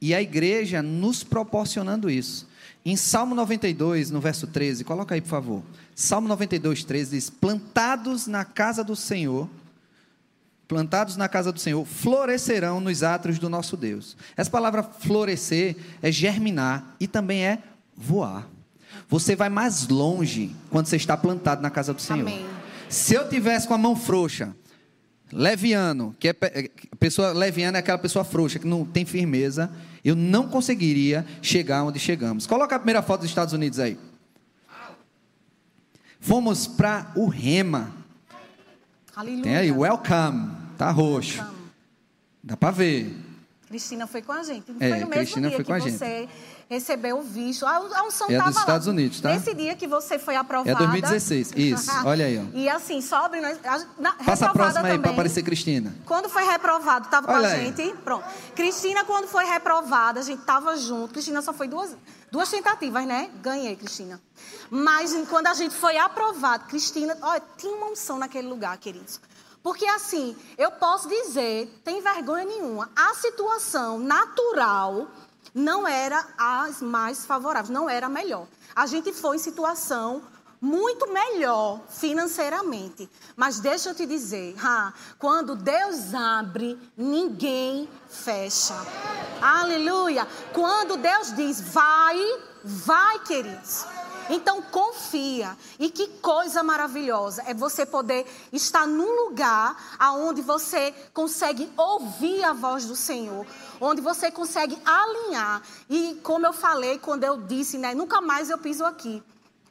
E 0.00 0.14
a 0.14 0.22
igreja 0.22 0.80
nos 0.80 1.24
proporcionando 1.24 2.08
isso. 2.08 2.48
Em 2.86 2.94
Salmo 2.94 3.34
92, 3.34 4.12
no 4.12 4.20
verso 4.20 4.46
13, 4.46 4.84
coloca 4.84 5.16
aí, 5.16 5.20
por 5.20 5.30
favor. 5.30 5.64
Salmo 5.96 6.28
92, 6.28 6.84
13 6.84 7.10
diz: 7.10 7.28
Plantados 7.28 8.28
na 8.28 8.44
casa 8.44 8.84
do 8.84 8.94
Senhor 8.94 9.48
plantados 10.70 11.16
na 11.16 11.28
casa 11.28 11.50
do 11.50 11.58
Senhor, 11.58 11.84
florescerão 11.84 12.80
nos 12.80 13.02
átrios 13.02 13.40
do 13.40 13.48
nosso 13.48 13.76
Deus. 13.76 14.16
Essa 14.36 14.48
palavra 14.48 14.84
florescer 14.84 15.74
é 16.00 16.12
germinar 16.12 16.94
e 17.00 17.08
também 17.08 17.44
é 17.44 17.58
voar. 17.96 18.48
Você 19.08 19.34
vai 19.34 19.48
mais 19.48 19.88
longe 19.88 20.54
quando 20.70 20.86
você 20.86 20.94
está 20.94 21.16
plantado 21.16 21.60
na 21.60 21.70
casa 21.70 21.92
do 21.92 22.00
Senhor. 22.00 22.20
Amém. 22.20 22.46
Se 22.88 23.14
eu 23.14 23.28
tivesse 23.28 23.66
com 23.66 23.74
a 23.74 23.78
mão 23.78 23.96
frouxa, 23.96 24.54
leviano, 25.32 26.14
que 26.20 26.28
é 26.28 26.32
pessoa 27.00 27.32
leviana 27.32 27.78
é 27.78 27.80
aquela 27.80 27.98
pessoa 27.98 28.24
frouxa 28.24 28.60
que 28.60 28.66
não 28.68 28.84
tem 28.84 29.04
firmeza, 29.04 29.72
eu 30.04 30.14
não 30.14 30.46
conseguiria 30.46 31.26
chegar 31.42 31.82
onde 31.82 31.98
chegamos. 31.98 32.46
Coloca 32.46 32.76
a 32.76 32.78
primeira 32.78 33.02
foto 33.02 33.22
dos 33.22 33.30
Estados 33.30 33.52
Unidos 33.52 33.80
aí. 33.80 33.98
Fomos 36.20 36.68
para 36.68 37.10
o 37.16 37.26
Rema. 37.26 37.92
Aleluia. 39.16 39.42
Tem 39.42 39.56
aí, 39.56 39.72
welcome. 39.72 40.59
Tá 40.80 40.90
roxo. 40.90 41.44
Dá 42.42 42.56
para 42.56 42.70
ver. 42.70 43.14
Cristina 43.68 44.06
foi 44.06 44.22
com 44.22 44.32
a 44.32 44.42
gente. 44.42 44.72
É, 44.80 44.88
foi 44.88 45.00
no 45.00 45.06
mesmo 45.08 45.10
Cristina 45.10 45.48
dia 45.48 45.58
foi 45.58 45.64
com 45.66 45.72
que 45.74 45.76
a 45.76 45.78
gente. 45.78 45.98
você 45.98 46.28
recebeu 46.70 47.18
o 47.18 47.22
visto. 47.22 47.66
A 47.66 48.02
unção 48.06 48.30
é 48.30 48.40
dos 48.40 48.56
Estados 48.56 48.86
lá. 48.86 48.92
Unidos, 48.94 49.20
tá? 49.20 49.28
Nesse 49.28 49.52
dia 49.52 49.74
que 49.74 49.86
você 49.86 50.18
foi 50.18 50.36
aprovada. 50.36 50.70
É 50.70 50.74
2016, 50.74 51.52
isso. 51.54 51.90
Olha 52.06 52.24
aí, 52.24 52.38
ó. 52.38 52.56
e 52.56 52.66
assim, 52.66 53.02
sobre 53.02 53.42
nós. 53.42 53.58
Passa 54.24 54.46
a 54.46 54.52
próxima 54.54 54.88
aí 54.88 54.98
para 54.98 55.10
aparecer 55.10 55.42
Cristina. 55.42 55.94
Quando 56.06 56.30
foi 56.30 56.44
reprovado, 56.44 57.04
estava 57.04 57.26
com 57.26 57.34
a 57.34 57.46
aí. 57.46 57.66
gente. 57.66 57.94
Pronto. 57.98 58.24
Cristina, 58.56 59.04
quando 59.04 59.28
foi 59.28 59.44
reprovada, 59.44 60.20
a 60.20 60.22
gente 60.22 60.40
estava 60.40 60.78
junto. 60.78 61.12
Cristina 61.12 61.42
só 61.42 61.52
foi 61.52 61.68
duas, 61.68 61.94
duas 62.32 62.48
tentativas, 62.48 63.06
né? 63.06 63.28
Ganhei, 63.42 63.76
Cristina. 63.76 64.18
Mas 64.70 65.14
quando 65.28 65.48
a 65.48 65.54
gente 65.54 65.74
foi 65.74 65.98
aprovado, 65.98 66.64
Cristina, 66.64 67.18
olha, 67.20 67.42
tinha 67.58 67.76
uma 67.76 67.88
unção 67.88 68.18
naquele 68.18 68.48
lugar, 68.48 68.78
queridos. 68.78 69.20
Porque 69.62 69.86
assim, 69.86 70.36
eu 70.56 70.70
posso 70.72 71.08
dizer, 71.08 71.80
tem 71.84 72.00
vergonha 72.00 72.44
nenhuma, 72.44 72.90
a 72.96 73.14
situação 73.14 73.98
natural 73.98 75.08
não 75.54 75.86
era 75.86 76.26
as 76.38 76.80
mais 76.80 77.26
favoráveis, 77.26 77.70
não 77.70 77.88
era 77.88 78.06
a 78.06 78.10
melhor. 78.10 78.46
A 78.74 78.86
gente 78.86 79.12
foi 79.12 79.36
em 79.36 79.40
situação 79.40 80.22
muito 80.60 81.10
melhor 81.10 81.80
financeiramente. 81.88 83.08
Mas 83.34 83.60
deixa 83.60 83.90
eu 83.90 83.94
te 83.94 84.04
dizer, 84.04 84.54
ah, 84.62 84.92
quando 85.18 85.56
Deus 85.56 86.14
abre, 86.14 86.78
ninguém 86.96 87.88
fecha. 88.08 88.74
Aleluia! 89.40 90.26
Quando 90.52 90.96
Deus 90.96 91.34
diz, 91.34 91.60
vai, 91.60 92.16
vai, 92.62 93.18
queridos. 93.20 93.86
Então 94.30 94.62
confia. 94.62 95.56
E 95.78 95.90
que 95.90 96.06
coisa 96.22 96.62
maravilhosa 96.62 97.42
é 97.46 97.52
você 97.52 97.84
poder 97.84 98.24
estar 98.52 98.86
num 98.86 99.26
lugar 99.26 99.96
aonde 99.98 100.40
você 100.40 100.94
consegue 101.12 101.68
ouvir 101.76 102.44
a 102.44 102.52
voz 102.52 102.86
do 102.86 102.94
Senhor, 102.94 103.44
onde 103.80 104.00
você 104.00 104.30
consegue 104.30 104.78
alinhar. 104.84 105.62
E 105.88 106.20
como 106.22 106.46
eu 106.46 106.52
falei 106.52 106.98
quando 106.98 107.24
eu 107.24 107.36
disse, 107.42 107.76
né, 107.76 107.92
nunca 107.92 108.20
mais 108.20 108.48
eu 108.48 108.58
piso 108.58 108.84
aqui. 108.84 109.20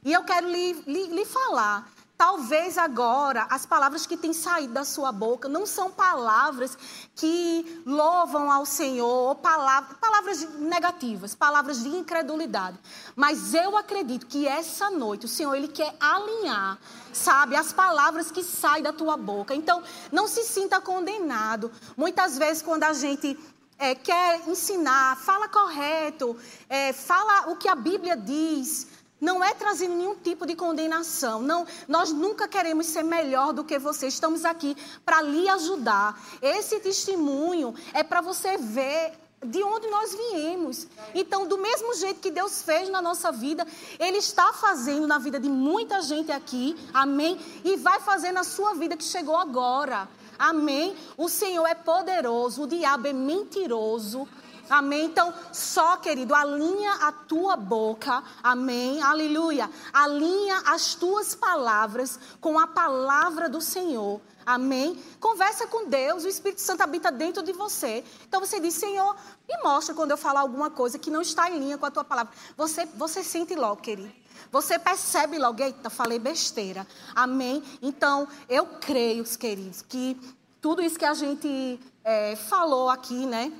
E 0.04 0.12
eu 0.12 0.22
quero 0.24 0.48
lhe, 0.48 0.72
lhe, 0.86 1.06
lhe 1.06 1.24
falar 1.24 1.90
Talvez 2.20 2.76
agora 2.76 3.46
as 3.48 3.64
palavras 3.64 4.04
que 4.04 4.14
têm 4.14 4.34
saído 4.34 4.74
da 4.74 4.84
sua 4.84 5.10
boca 5.10 5.48
não 5.48 5.64
são 5.64 5.90
palavras 5.90 6.76
que 7.16 7.82
louvam 7.86 8.52
ao 8.52 8.66
Senhor, 8.66 9.28
ou 9.28 9.34
palavras, 9.34 9.96
palavras 9.98 10.42
negativas, 10.58 11.34
palavras 11.34 11.82
de 11.82 11.88
incredulidade. 11.88 12.78
Mas 13.16 13.54
eu 13.54 13.74
acredito 13.74 14.26
que 14.26 14.46
essa 14.46 14.90
noite 14.90 15.24
o 15.24 15.28
Senhor 15.30 15.54
ele 15.54 15.68
quer 15.68 15.96
alinhar, 15.98 16.78
sabe, 17.10 17.56
as 17.56 17.72
palavras 17.72 18.30
que 18.30 18.44
saem 18.44 18.82
da 18.82 18.92
tua 18.92 19.16
boca. 19.16 19.54
Então, 19.54 19.82
não 20.12 20.28
se 20.28 20.44
sinta 20.44 20.78
condenado. 20.78 21.72
Muitas 21.96 22.36
vezes 22.36 22.62
quando 22.62 22.84
a 22.84 22.92
gente 22.92 23.34
é, 23.78 23.94
quer 23.94 24.46
ensinar, 24.46 25.16
fala 25.16 25.48
correto, 25.48 26.36
é, 26.68 26.92
fala 26.92 27.50
o 27.50 27.56
que 27.56 27.66
a 27.66 27.74
Bíblia 27.74 28.14
diz 28.14 28.99
Não 29.20 29.44
é 29.44 29.52
trazendo 29.52 29.94
nenhum 29.94 30.14
tipo 30.14 30.46
de 30.46 30.56
condenação. 30.56 31.42
Não, 31.42 31.66
nós 31.86 32.10
nunca 32.10 32.48
queremos 32.48 32.86
ser 32.86 33.02
melhor 33.02 33.52
do 33.52 33.64
que 33.64 33.78
você. 33.78 34.06
Estamos 34.06 34.44
aqui 34.44 34.76
para 35.04 35.20
lhe 35.20 35.48
ajudar. 35.48 36.18
Esse 36.40 36.80
testemunho 36.80 37.74
é 37.92 38.02
para 38.02 38.20
você 38.20 38.56
ver 38.56 39.12
de 39.44 39.62
onde 39.62 39.88
nós 39.88 40.14
viemos. 40.14 40.86
Então, 41.14 41.46
do 41.46 41.56
mesmo 41.56 41.94
jeito 41.94 42.20
que 42.20 42.30
Deus 42.30 42.62
fez 42.62 42.88
na 42.88 43.00
nossa 43.00 43.32
vida, 43.32 43.66
Ele 43.98 44.18
está 44.18 44.52
fazendo 44.52 45.06
na 45.06 45.18
vida 45.18 45.40
de 45.40 45.48
muita 45.48 46.02
gente 46.02 46.30
aqui, 46.30 46.76
amém? 46.92 47.38
E 47.64 47.76
vai 47.76 48.00
fazer 48.00 48.32
na 48.32 48.44
sua 48.44 48.74
vida 48.74 48.96
que 48.96 49.04
chegou 49.04 49.36
agora, 49.36 50.08
amém? 50.38 50.94
O 51.16 51.28
Senhor 51.28 51.66
é 51.66 51.74
poderoso, 51.74 52.62
o 52.64 52.66
diabo 52.66 53.06
é 53.06 53.12
mentiroso, 53.12 54.28
Amém? 54.70 55.06
Então, 55.06 55.34
só, 55.52 55.96
querido, 55.96 56.32
alinha 56.32 56.92
a 57.02 57.10
tua 57.10 57.56
boca, 57.56 58.22
amém? 58.40 59.02
Aleluia. 59.02 59.68
Alinha 59.92 60.62
as 60.66 60.94
tuas 60.94 61.34
palavras 61.34 62.20
com 62.40 62.56
a 62.56 62.68
palavra 62.68 63.48
do 63.48 63.60
Senhor. 63.60 64.20
Amém? 64.46 65.02
Conversa 65.18 65.66
com 65.66 65.88
Deus, 65.88 66.24
o 66.24 66.28
Espírito 66.28 66.60
Santo 66.60 66.82
habita 66.82 67.10
dentro 67.10 67.42
de 67.42 67.52
você. 67.52 68.04
Então 68.26 68.40
você 68.40 68.60
diz, 68.60 68.74
Senhor, 68.74 69.16
me 69.48 69.62
mostra 69.62 69.94
quando 69.94 70.12
eu 70.12 70.16
falar 70.16 70.40
alguma 70.40 70.70
coisa 70.70 70.98
que 70.98 71.10
não 71.10 71.20
está 71.20 71.50
em 71.50 71.58
linha 71.58 71.76
com 71.76 71.86
a 71.86 71.90
tua 71.90 72.04
palavra. 72.04 72.32
Você, 72.56 72.86
você 72.94 73.24
sente 73.24 73.54
logo, 73.54 73.82
querido. 73.82 74.12
Você 74.52 74.78
percebe 74.78 75.38
logo, 75.38 75.62
eita, 75.62 75.90
falei 75.90 76.18
besteira. 76.18 76.86
Amém? 77.14 77.62
Então, 77.82 78.26
eu 78.48 78.66
creio, 78.80 79.24
queridos, 79.36 79.82
que 79.82 80.18
tudo 80.60 80.80
isso 80.82 80.98
que 80.98 81.04
a 81.04 81.14
gente 81.14 81.78
é, 82.02 82.36
falou 82.36 82.88
aqui, 82.88 83.26
né? 83.26 83.52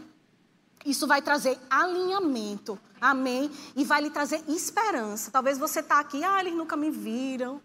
Isso 0.85 1.07
vai 1.07 1.21
trazer 1.21 1.59
alinhamento, 1.69 2.79
amém? 3.01 3.51
E 3.77 3.85
vai 3.85 4.01
lhe 4.01 4.11
trazer 4.11 4.43
esperança. 4.49 5.31
Talvez 5.31 5.59
você 5.59 5.81
está 5.81 6.01
aqui, 6.01 6.25
ah, 6.25 6.41
eles 6.41 6.55
nunca 6.55 6.77
me 6.77 6.91
viram. 6.91 7.61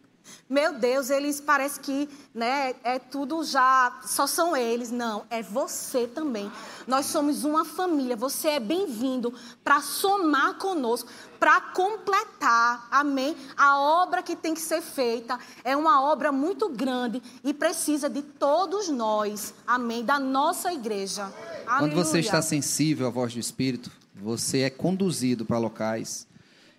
Meu 0.50 0.78
Deus, 0.78 1.10
eles 1.10 1.40
parece 1.40 1.80
que 1.80 2.10
né, 2.34 2.76
é 2.84 3.00
tudo 3.00 3.44
já, 3.44 4.00
só 4.06 4.28
são 4.28 4.56
eles. 4.56 4.92
Não, 4.92 5.26
é 5.30 5.42
você 5.42 6.08
também. 6.08 6.52
Nós 6.88 7.08
somos 7.08 7.44
uma 7.44 7.66
família. 7.66 8.16
Você 8.16 8.50
é 8.50 8.60
bem-vindo 8.60 9.34
para 9.64 9.82
somar 9.82 10.56
conosco, 10.56 11.10
para 11.40 11.60
completar, 11.62 12.88
amém? 12.92 13.36
A 13.58 13.80
obra 13.80 14.22
que 14.22 14.36
tem 14.36 14.54
que 14.54 14.62
ser 14.62 14.82
feita 14.82 15.40
é 15.64 15.76
uma 15.76 16.02
obra 16.02 16.32
muito 16.32 16.70
grande 16.70 17.22
e 17.44 17.54
precisa 17.54 18.10
de 18.10 18.22
todos 18.22 18.90
nós, 18.90 19.54
amém? 19.66 20.04
Da 20.04 20.20
nossa 20.20 20.72
igreja. 20.74 21.32
Quando 21.80 21.96
você 21.96 22.20
está 22.20 22.42
sensível 22.42 23.08
à 23.08 23.10
voz 23.10 23.34
do 23.34 23.40
Espírito, 23.40 23.92
você 24.16 24.62
é 24.62 24.70
conduzido 24.70 25.46
para 25.46 25.58
locais 25.58 26.28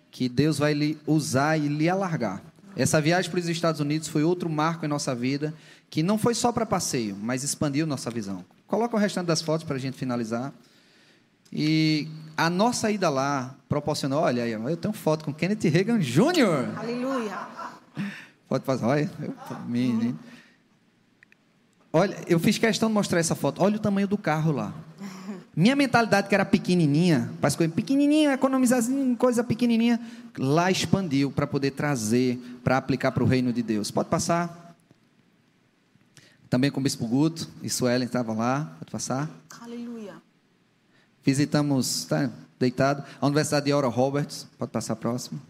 que 0.09 0.27
Deus 0.27 0.57
vai 0.57 0.73
lhe 0.73 0.97
usar 1.05 1.57
e 1.57 1.67
lhe 1.67 1.87
alargar. 1.87 2.41
Essa 2.77 3.01
viagem 3.01 3.31
para 3.31 3.39
os 3.39 3.49
Estados 3.49 3.81
Unidos 3.81 4.07
foi 4.07 4.23
outro 4.23 4.47
marco 4.47 4.85
em 4.85 4.87
nossa 4.87 5.15
vida, 5.15 5.51
que 5.89 6.03
não 6.03 6.15
foi 6.15 6.35
só 6.35 6.51
para 6.51 6.63
passeio, 6.63 7.17
mas 7.19 7.43
expandiu 7.43 7.87
nossa 7.87 8.11
visão. 8.11 8.45
Coloca 8.67 8.95
o 8.95 8.99
restante 8.99 9.25
das 9.25 9.41
fotos 9.41 9.65
para 9.65 9.77
a 9.77 9.79
gente 9.79 9.97
finalizar. 9.97 10.53
E 11.51 12.07
a 12.35 12.51
nossa 12.51 12.91
ida 12.91 13.09
lá 13.09 13.55
proporcionou, 13.67 14.21
olha 14.21 14.43
aí, 14.43 14.51
eu 14.51 14.77
tenho 14.77 14.93
foto 14.93 15.25
com 15.25 15.33
Kenneth 15.33 15.67
Reagan 15.69 15.97
Jr. 15.97 16.77
Aleluia. 16.77 17.39
Pode 18.47 18.63
fazer, 18.63 18.85
olha, 18.85 19.11
eu, 19.23 19.33
menino. 19.65 20.19
Olha, 21.91 22.15
eu 22.27 22.39
fiz 22.39 22.59
questão 22.59 22.89
de 22.89 22.93
mostrar 22.93 23.19
essa 23.19 23.33
foto. 23.33 23.63
Olha 23.63 23.77
o 23.77 23.79
tamanho 23.79 24.07
do 24.07 24.19
carro 24.19 24.51
lá. 24.51 24.71
Minha 25.57 25.75
mentalidade, 25.75 26.29
que 26.29 26.35
era 26.35 26.45
pequenininha, 26.45 27.31
faz 27.41 27.55
coisa 27.55 27.73
pequenininha, 27.73 28.33
economizar 28.33 28.79
coisa 29.17 29.43
pequenininha, 29.43 29.99
lá 30.37 30.69
expandiu 30.69 31.31
para 31.31 31.47
poder 31.47 31.71
trazer, 31.71 32.37
para 32.63 32.77
aplicar 32.77 33.11
para 33.11 33.23
o 33.23 33.25
reino 33.25 33.51
de 33.51 33.63
Deus. 33.63 33.89
Pode 33.89 34.07
passar? 34.07 34.75
Também 36.47 36.69
com 36.69 36.79
o 36.79 36.83
Bispo 36.83 37.07
Guto 37.07 37.49
e 37.63 37.71
Suelen 37.71 38.05
estavam 38.05 38.37
lá. 38.37 38.71
Pode 38.77 38.91
passar? 38.91 39.31
Aleluia. 39.59 40.21
Visitamos, 41.23 42.01
está 42.01 42.29
deitado, 42.59 43.03
a 43.19 43.25
Universidade 43.25 43.65
de 43.65 43.73
Oral 43.73 43.89
Roberts. 43.89 44.45
Pode 44.59 44.71
passar 44.71 44.95
próximo. 44.95 45.41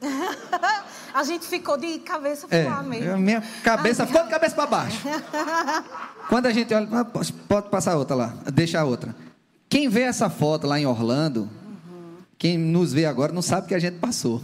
A 1.14 1.24
gente 1.24 1.46
ficou 1.46 1.76
de 1.76 1.98
cabeça 1.98 2.48
para 2.48 2.58
é, 2.58 2.68
lá 2.68 2.82
mesmo. 2.82 3.18
Minha 3.18 3.42
cabeça 3.62 4.06
ficou 4.06 4.22
de 4.24 4.30
cabeça 4.30 4.54
para 4.54 4.66
baixo. 4.66 4.98
Quando 6.28 6.46
a 6.46 6.52
gente 6.52 6.72
olha, 6.72 6.88
ah, 6.92 7.04
pode 7.04 7.68
passar 7.68 7.96
outra 7.96 8.16
lá, 8.16 8.34
deixa 8.52 8.80
a 8.80 8.84
outra. 8.84 9.14
Quem 9.68 9.88
vê 9.88 10.02
essa 10.02 10.30
foto 10.30 10.66
lá 10.66 10.78
em 10.78 10.86
Orlando, 10.86 11.42
uhum. 11.42 12.16
quem 12.38 12.58
nos 12.58 12.92
vê 12.92 13.06
agora 13.06 13.32
não 13.32 13.42
sabe 13.42 13.68
que 13.68 13.74
a 13.74 13.78
gente 13.78 13.98
passou. 13.98 14.42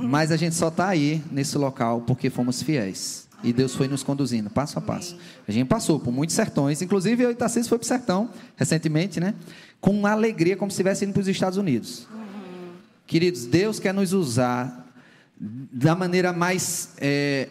Mas 0.00 0.32
a 0.32 0.36
gente 0.36 0.54
só 0.54 0.68
está 0.68 0.88
aí 0.88 1.22
nesse 1.30 1.56
local 1.56 2.02
porque 2.06 2.30
fomos 2.30 2.62
fiéis. 2.62 3.28
E 3.42 3.52
Deus 3.52 3.74
foi 3.74 3.86
nos 3.86 4.02
conduzindo 4.02 4.50
passo 4.50 4.78
a 4.78 4.82
passo. 4.82 5.16
A 5.46 5.52
gente 5.52 5.68
passou 5.68 6.00
por 6.00 6.12
muitos 6.12 6.34
sertões, 6.34 6.82
inclusive 6.82 7.22
eu 7.22 7.30
e 7.30 7.34
Tarcísio 7.34 7.68
foi 7.68 7.78
para 7.78 7.84
o 7.84 7.88
sertão 7.88 8.30
recentemente, 8.56 9.20
né? 9.20 9.34
Com 9.80 10.04
alegria, 10.06 10.56
como 10.56 10.70
se 10.70 10.74
estivesse 10.74 11.04
indo 11.04 11.12
para 11.12 11.20
os 11.20 11.28
Estados 11.28 11.56
Unidos. 11.56 12.08
Uhum. 12.12 12.72
Queridos, 13.06 13.46
Deus 13.46 13.78
quer 13.78 13.94
nos 13.94 14.12
usar 14.12 14.87
da 15.40 15.94
maneira 15.94 16.32
mais 16.32 16.90
é, 16.98 17.48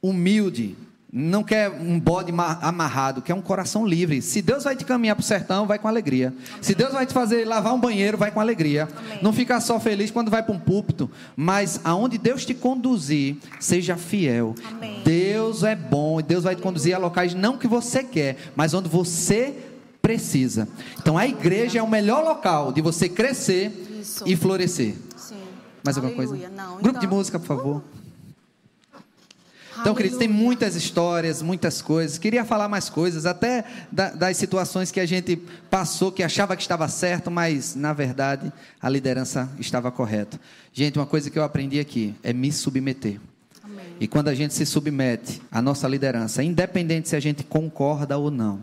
humilde. 0.00 0.76
Não 1.14 1.44
quer 1.44 1.68
um 1.68 2.00
bode 2.00 2.32
amarrado, 2.62 3.20
quer 3.20 3.34
um 3.34 3.42
coração 3.42 3.86
livre. 3.86 4.22
Se 4.22 4.40
Deus 4.40 4.64
vai 4.64 4.74
te 4.74 4.82
caminhar 4.82 5.14
para 5.14 5.20
o 5.20 5.26
sertão, 5.26 5.66
vai 5.66 5.78
com 5.78 5.86
alegria. 5.86 6.28
Amém. 6.28 6.62
Se 6.62 6.74
Deus 6.74 6.94
vai 6.94 7.04
te 7.04 7.12
fazer 7.12 7.46
lavar 7.46 7.74
um 7.74 7.78
banheiro, 7.78 8.16
vai 8.16 8.30
com 8.30 8.40
alegria. 8.40 8.88
Amém. 8.96 9.18
Não 9.20 9.30
fica 9.30 9.60
só 9.60 9.78
feliz 9.78 10.10
quando 10.10 10.30
vai 10.30 10.42
para 10.42 10.54
um 10.54 10.58
púlpito, 10.58 11.10
mas 11.36 11.78
aonde 11.84 12.16
Deus 12.16 12.46
te 12.46 12.54
conduzir, 12.54 13.36
seja 13.60 13.94
fiel. 13.94 14.54
Amém. 14.66 15.02
Deus 15.04 15.62
é 15.64 15.76
bom 15.76 16.18
e 16.18 16.22
Deus 16.22 16.44
vai 16.44 16.56
te 16.56 16.62
conduzir 16.62 16.94
a 16.94 16.98
locais 16.98 17.34
não 17.34 17.58
que 17.58 17.68
você 17.68 18.02
quer, 18.02 18.38
mas 18.56 18.72
onde 18.72 18.88
você 18.88 19.54
precisa. 20.00 20.66
Então 20.98 21.18
a 21.18 21.26
igreja 21.26 21.78
é 21.78 21.82
o 21.82 21.88
melhor 21.88 22.24
local 22.24 22.72
de 22.72 22.80
você 22.80 23.06
crescer 23.06 23.70
Isso. 24.00 24.24
e 24.26 24.34
florescer. 24.34 24.94
Mais 25.84 25.96
alguma 25.96 26.14
coisa? 26.14 26.36
Não. 26.50 26.74
Grupo 26.76 26.88
então... 26.90 27.00
de 27.00 27.06
música, 27.06 27.38
por 27.38 27.46
favor. 27.46 27.82
Então, 29.80 29.94
queridos, 29.94 30.18
tem 30.18 30.28
muitas 30.28 30.76
histórias, 30.76 31.42
muitas 31.42 31.82
coisas. 31.82 32.16
Queria 32.16 32.44
falar 32.44 32.68
mais 32.68 32.88
coisas, 32.88 33.26
até 33.26 33.64
das 33.90 34.36
situações 34.36 34.92
que 34.92 35.00
a 35.00 35.06
gente 35.06 35.36
passou, 35.68 36.12
que 36.12 36.22
achava 36.22 36.54
que 36.54 36.62
estava 36.62 36.86
certo, 36.88 37.30
mas 37.30 37.74
na 37.74 37.92
verdade 37.92 38.52
a 38.80 38.88
liderança 38.88 39.50
estava 39.58 39.90
correta. 39.90 40.38
Gente, 40.72 40.98
uma 40.98 41.06
coisa 41.06 41.30
que 41.30 41.38
eu 41.38 41.42
aprendi 41.42 41.80
aqui 41.80 42.14
é 42.22 42.32
me 42.32 42.52
submeter. 42.52 43.18
Amém. 43.64 43.84
E 43.98 44.06
quando 44.06 44.28
a 44.28 44.34
gente 44.34 44.54
se 44.54 44.64
submete 44.64 45.42
à 45.50 45.60
nossa 45.60 45.88
liderança, 45.88 46.44
independente 46.44 47.08
se 47.08 47.16
a 47.16 47.20
gente 47.20 47.42
concorda 47.42 48.16
ou 48.16 48.30
não, 48.30 48.60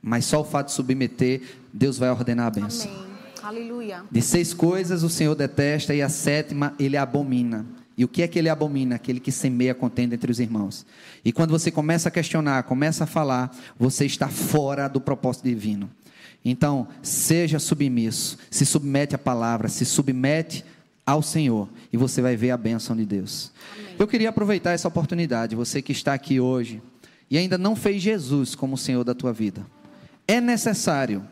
mas 0.00 0.26
só 0.26 0.42
o 0.42 0.44
fato 0.44 0.66
de 0.66 0.74
submeter, 0.74 1.42
Deus 1.72 1.98
vai 1.98 2.10
ordenar 2.10 2.46
a 2.46 2.50
bênção. 2.50 2.88
Amém. 2.88 3.15
Aleluia. 3.46 4.02
De 4.10 4.20
seis 4.20 4.52
coisas 4.52 5.04
o 5.04 5.08
Senhor 5.08 5.36
detesta 5.36 5.94
e 5.94 6.02
a 6.02 6.08
sétima 6.08 6.74
ele 6.80 6.96
abomina. 6.96 7.64
E 7.96 8.04
o 8.04 8.08
que 8.08 8.20
é 8.22 8.26
que 8.26 8.40
ele 8.40 8.48
abomina? 8.48 8.96
Aquele 8.96 9.20
que 9.20 9.30
semeia 9.30 9.72
contenda 9.72 10.16
entre 10.16 10.32
os 10.32 10.40
irmãos. 10.40 10.84
E 11.24 11.30
quando 11.30 11.52
você 11.52 11.70
começa 11.70 12.08
a 12.08 12.10
questionar, 12.10 12.64
começa 12.64 13.04
a 13.04 13.06
falar, 13.06 13.56
você 13.78 14.04
está 14.04 14.26
fora 14.26 14.88
do 14.88 15.00
propósito 15.00 15.44
divino. 15.44 15.88
Então, 16.44 16.88
seja 17.04 17.60
submisso, 17.60 18.36
se 18.50 18.66
submete 18.66 19.14
à 19.14 19.18
palavra, 19.18 19.68
se 19.68 19.84
submete 19.84 20.64
ao 21.06 21.22
Senhor 21.22 21.68
e 21.92 21.96
você 21.96 22.20
vai 22.20 22.34
ver 22.34 22.50
a 22.50 22.56
bênção 22.56 22.96
de 22.96 23.06
Deus. 23.06 23.52
Amém. 23.78 23.94
Eu 23.96 24.08
queria 24.08 24.30
aproveitar 24.30 24.72
essa 24.72 24.88
oportunidade, 24.88 25.54
você 25.54 25.80
que 25.80 25.92
está 25.92 26.14
aqui 26.14 26.40
hoje 26.40 26.82
e 27.30 27.38
ainda 27.38 27.56
não 27.56 27.76
fez 27.76 28.02
Jesus 28.02 28.56
como 28.56 28.74
o 28.74 28.78
Senhor 28.78 29.04
da 29.04 29.14
tua 29.14 29.32
vida. 29.32 29.64
É 30.26 30.40
necessário 30.40 31.22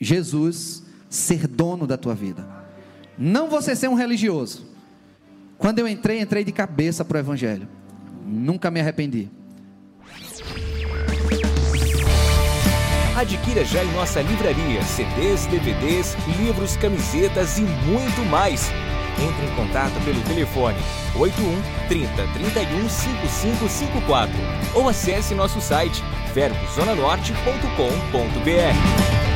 Jesus 0.00 0.88
ser 1.10 1.48
dono 1.48 1.86
da 1.86 1.98
tua 1.98 2.14
vida. 2.14 2.46
Não 3.18 3.50
você 3.50 3.76
ser 3.76 3.88
um 3.88 3.94
religioso. 3.94 4.64
Quando 5.58 5.80
eu 5.80 5.88
entrei, 5.88 6.20
entrei 6.20 6.44
de 6.44 6.52
cabeça 6.52 7.04
para 7.04 7.16
o 7.16 7.20
Evangelho. 7.20 7.68
Nunca 8.24 8.70
me 8.70 8.80
arrependi. 8.80 9.28
Adquira 13.14 13.62
já 13.64 13.84
em 13.84 13.92
nossa 13.92 14.22
livraria 14.22 14.82
CDs, 14.82 15.44
DVDs, 15.46 16.16
livros, 16.38 16.76
camisetas 16.76 17.58
e 17.58 17.62
muito 17.62 18.24
mais. 18.30 18.70
Entre 19.18 19.44
em 19.44 19.54
contato 19.54 20.02
pelo 20.04 20.20
telefone 20.22 20.78
81 21.18 21.60
30 21.88 22.26
31 22.32 22.88
5554 22.88 24.32
ou 24.74 24.88
acesse 24.88 25.34
nosso 25.34 25.60
site 25.60 26.02
verbozonanorte.com.br. 26.32 29.29